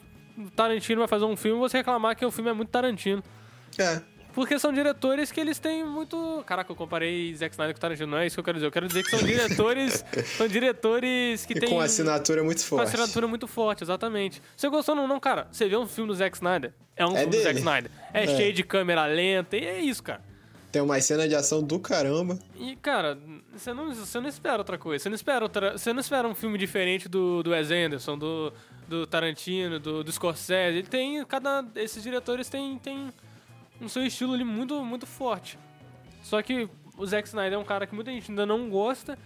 Tarantino 0.54 1.00
vai 1.00 1.08
fazer 1.08 1.24
um 1.24 1.36
filme 1.36 1.58
e 1.58 1.60
você 1.60 1.78
reclamar 1.78 2.16
que 2.16 2.24
o 2.24 2.30
filme 2.30 2.50
é 2.50 2.52
muito 2.52 2.68
Tarantino. 2.68 3.22
É. 3.78 4.00
Porque 4.34 4.58
são 4.58 4.72
diretores 4.72 5.30
que 5.30 5.38
eles 5.38 5.58
têm 5.58 5.84
muito. 5.84 6.42
Caraca, 6.46 6.72
eu 6.72 6.76
comparei 6.76 7.34
Zack 7.34 7.54
Snyder 7.54 7.74
com 7.74 7.80
Tarantino. 7.80 8.10
Não 8.10 8.18
é 8.18 8.26
isso 8.26 8.36
que 8.36 8.40
eu 8.40 8.44
quero 8.44 8.56
dizer. 8.56 8.66
Eu 8.66 8.72
quero 8.72 8.88
dizer 8.88 9.02
que 9.02 9.10
são 9.10 9.22
diretores. 9.22 10.04
são 10.36 10.48
diretores 10.48 11.44
que 11.44 11.52
e 11.52 11.60
têm. 11.60 11.68
Com 11.68 11.80
assinatura 11.80 12.42
muito 12.42 12.64
forte. 12.64 12.82
Com 12.82 12.88
assinatura 12.88 13.28
muito 13.28 13.46
forte, 13.46 13.84
exatamente. 13.84 14.42
Você 14.56 14.68
gostou 14.68 14.96
ou 14.96 15.06
não, 15.06 15.20
cara? 15.20 15.48
Você 15.52 15.68
vê 15.68 15.76
um 15.76 15.86
filme 15.86 16.08
do 16.08 16.14
Zack 16.14 16.36
Snyder? 16.36 16.72
É 16.96 17.04
um 17.04 17.10
é 17.10 17.20
filme 17.20 17.30
dele. 17.30 17.42
do 17.42 17.46
Zack 17.46 17.58
Snyder. 17.58 17.90
É, 18.14 18.24
é, 18.24 18.26
cheio 18.26 18.52
de 18.52 18.62
câmera 18.62 19.06
lenta 19.06 19.56
e 19.56 19.66
é 19.66 19.80
isso, 19.80 20.02
cara. 20.02 20.22
Tem 20.70 20.80
uma 20.80 20.98
cena 21.02 21.28
de 21.28 21.34
ação 21.34 21.62
do 21.62 21.78
caramba. 21.78 22.38
E, 22.58 22.76
cara, 22.76 23.18
você 23.54 23.74
não, 23.74 23.94
você 23.94 24.18
não 24.18 24.28
espera 24.28 24.56
outra 24.56 24.78
coisa. 24.78 25.02
Você 25.02 25.10
não 25.10 25.16
espera, 25.16 25.44
outra, 25.44 25.72
você 25.76 25.92
não 25.92 26.00
espera 26.00 26.26
um 26.26 26.34
filme 26.34 26.56
diferente 26.56 27.10
do, 27.10 27.42
do 27.42 27.50
Wes 27.50 27.70
Anderson, 27.70 28.16
do, 28.16 28.50
do 28.92 29.06
Tarantino, 29.06 29.80
do, 29.80 30.04
do 30.04 30.12
Scorsese. 30.12 30.78
Ele 30.78 30.86
tem. 30.86 31.24
Cada. 31.24 31.64
Esses 31.76 32.02
diretores 32.02 32.48
têm. 32.48 32.78
têm 32.78 33.10
no 33.80 33.88
seu 33.88 34.04
estilo 34.06 34.34
ali 34.34 34.44
muito, 34.44 34.84
muito 34.84 35.06
forte. 35.06 35.58
Só 36.22 36.40
que 36.40 36.68
o 36.96 37.06
Zack 37.06 37.26
Snyder 37.26 37.54
é 37.54 37.58
um 37.58 37.64
cara 37.64 37.86
que 37.86 37.94
muita 37.94 38.12
gente 38.12 38.30
ainda 38.30 38.44
não 38.44 38.68
gosta. 38.68 39.18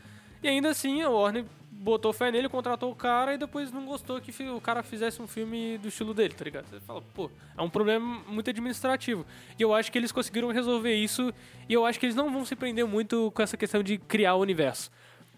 E 0.43 0.49
ainda 0.49 0.71
assim 0.71 1.03
a 1.03 1.11
Warner 1.11 1.45
botou 1.71 2.13
fé 2.13 2.31
nele, 2.31 2.49
contratou 2.49 2.91
o 2.91 2.95
cara 2.95 3.35
e 3.35 3.39
depois 3.39 3.71
não 3.71 3.85
gostou 3.85 4.21
que 4.21 4.33
o 4.49 4.61
cara 4.61 4.83
fizesse 4.83 5.21
um 5.21 5.27
filme 5.27 5.77
do 5.79 5.89
estilo 5.89 6.15
dele, 6.15 6.33
tá 6.33 6.45
ligado? 6.45 6.67
Você 6.67 6.81
fala, 6.81 7.03
pô, 7.13 7.31
é 7.57 7.61
um 7.61 7.69
problema 7.69 8.23
muito 8.27 8.49
administrativo. 8.49 9.27
E 9.59 9.63
eu 9.63 9.75
acho 9.75 9.93
que 9.93 9.99
eles 9.99 10.11
conseguiram 10.11 10.51
resolver 10.51 10.95
isso 10.95 11.33
e 11.69 11.75
eu 11.75 11.85
acho 11.85 12.01
que 12.01 12.07
eles 12.07 12.17
não 12.17 12.33
vão 12.33 12.45
se 12.45 12.57
prender 12.57 12.87
muito 12.87 13.31
com 13.33 13.43
essa 13.43 13.57
questão 13.57 13.83
de 13.83 13.99
criar 13.99 14.35
o 14.35 14.41
universo. 14.41 14.91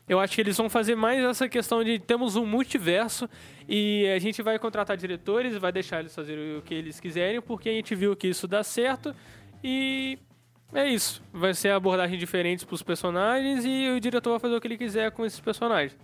Eu 0.09 0.19
acho 0.19 0.35
que 0.35 0.41
eles 0.41 0.57
vão 0.57 0.71
fazer 0.71 0.95
mais 0.95 1.23
essa 1.23 1.49
questão 1.49 1.85
de 1.85 1.99
temos 1.99 2.35
um 2.35 2.47
multiverso 2.47 3.29
e 3.69 4.07
a 4.09 4.19
gente 4.19 4.41
vai 4.41 4.59
contratar 4.59 4.97
diretores, 4.97 5.57
vai 5.59 5.71
deixar 5.71 6.01
eles 6.01 6.15
fazerem 6.15 6.57
o 6.57 6.63
que 6.63 6.73
eles 6.73 6.99
quiserem, 6.99 7.43
porque 7.43 7.69
a 7.69 7.73
gente 7.73 7.95
viu 7.95 8.17
que 8.17 8.29
isso 8.29 8.49
dá 8.49 8.63
certo 8.63 9.15
e 9.63 10.19
é 10.73 10.89
isso. 10.89 11.23
Vai 11.33 11.53
ser 11.53 11.71
abordagem 11.71 12.19
diferentes 12.19 12.65
para 12.65 12.75
os 12.75 12.83
personagens 12.83 13.65
e 13.67 13.91
o 13.91 14.01
diretor 14.01 14.31
vai 14.31 14.41
fazer 14.41 14.57
o 14.57 14.61
que 14.61 14.67
ele 14.67 14.79
quiser 14.79 15.11
com 15.11 15.27
esses 15.27 15.41
personagens. 15.41 15.95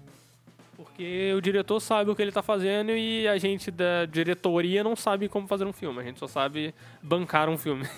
Porque 0.76 1.32
o 1.34 1.40
diretor 1.40 1.80
sabe 1.80 2.10
o 2.10 2.14
que 2.14 2.20
ele 2.20 2.30
está 2.30 2.42
fazendo 2.42 2.90
e 2.90 3.26
a 3.26 3.38
gente 3.38 3.70
da 3.70 4.04
diretoria 4.04 4.84
não 4.84 4.94
sabe 4.94 5.28
como 5.28 5.46
fazer 5.46 5.64
um 5.64 5.72
filme. 5.72 6.00
A 6.00 6.02
gente 6.02 6.18
só 6.18 6.26
sabe 6.26 6.74
bancar 7.02 7.48
um 7.48 7.56
filme. 7.56 7.88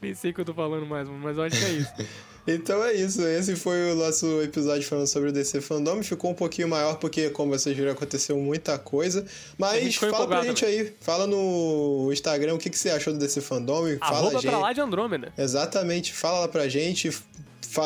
Nem 0.00 0.14
sei 0.14 0.30
o 0.30 0.34
que 0.34 0.40
eu 0.40 0.44
tô 0.44 0.54
falando 0.54 0.86
mais, 0.86 1.08
mas 1.08 1.38
acho 1.38 1.58
que 1.58 1.64
é 1.64 1.70
isso. 1.70 1.92
Então 2.46 2.82
é 2.82 2.94
isso, 2.94 3.22
esse 3.22 3.54
foi 3.54 3.92
o 3.92 3.94
nosso 3.94 4.40
episódio 4.42 4.82
falando 4.86 5.06
sobre 5.06 5.28
o 5.28 5.32
DC 5.32 5.60
Fandom. 5.60 6.02
Ficou 6.02 6.30
um 6.30 6.34
pouquinho 6.34 6.68
maior 6.68 6.96
porque, 6.96 7.30
como 7.30 7.56
vocês 7.56 7.76
viram, 7.76 7.92
aconteceu 7.92 8.36
muita 8.38 8.78
coisa. 8.78 9.24
Mas 9.58 9.94
fala 9.96 10.26
pra 10.26 10.42
gente 10.42 10.60
também. 10.60 10.80
aí, 10.80 10.92
fala 11.00 11.26
no 11.26 12.10
Instagram 12.12 12.54
o 12.54 12.58
que, 12.58 12.70
que 12.70 12.78
você 12.78 12.90
achou 12.90 13.12
do 13.12 13.18
DC 13.18 13.40
Fandom. 13.40 13.96
Fala 13.98 14.18
Arroba 14.18 14.32
gente... 14.32 14.46
pra 14.46 14.58
lá 14.58 14.72
de 14.72 14.80
Andrômeda. 14.80 15.32
Exatamente, 15.36 16.12
fala 16.12 16.40
lá 16.40 16.48
pra 16.48 16.68
gente. 16.68 17.10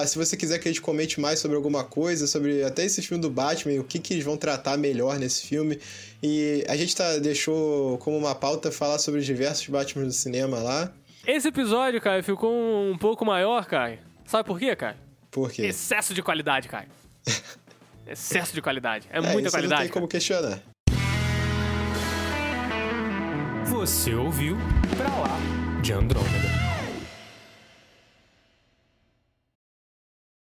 Se 0.07 0.17
você 0.17 0.35
quiser 0.35 0.59
que 0.59 0.69
a 0.69 0.71
gente 0.73 0.81
comente 0.81 1.21
mais 1.21 1.41
sobre 1.41 1.57
alguma 1.57 1.85
coisa, 1.85 2.27
sobre 2.27 2.63
até 2.63 2.87
esse 2.87 3.03
filme 3.03 3.21
do 3.21 3.29
Batman, 3.29 3.79
o 3.81 3.85
que, 3.85 3.99
que 3.99 4.15
eles 4.15 4.25
vão 4.25 4.37
tratar 4.37 4.79
melhor 4.79 5.19
nesse 5.19 5.47
filme. 5.47 5.79
E 6.23 6.65
a 6.69 6.77
gente 6.77 6.97
tá, 6.97 7.19
deixou 7.19 7.99
como 7.99 8.17
uma 8.17 8.35
pauta 8.35 8.73
falar 8.73 8.99
sobre 8.99 9.21
diversos 9.21 9.67
Batman 9.69 10.05
do 10.05 10.13
cinema 10.13 10.59
lá. 10.61 10.91
Esse 11.27 11.49
episódio, 11.49 12.01
cara, 12.01 12.23
ficou 12.23 12.51
um 12.51 12.97
pouco 12.97 13.27
maior, 13.27 13.67
cara 13.67 14.14
Sabe 14.25 14.47
por 14.47 14.59
quê, 14.59 14.75
cara? 14.75 14.97
Por 15.31 15.51
quê? 15.51 15.63
Excesso 15.67 16.15
de 16.15 16.23
qualidade, 16.23 16.69
cara. 16.69 16.87
Excesso 18.07 18.55
de 18.55 18.61
qualidade. 18.63 19.09
É, 19.11 19.19
é 19.19 19.21
muita 19.21 19.51
qualidade. 19.51 19.83
Não 19.83 19.87
tem 19.87 19.93
como 19.93 20.09
questionar. 20.09 20.61
Você 23.67 24.15
ouviu 24.15 24.57
Pra 24.97 25.09
Lá 25.09 25.81
de 25.83 25.93
Andrômeda. 25.93 26.64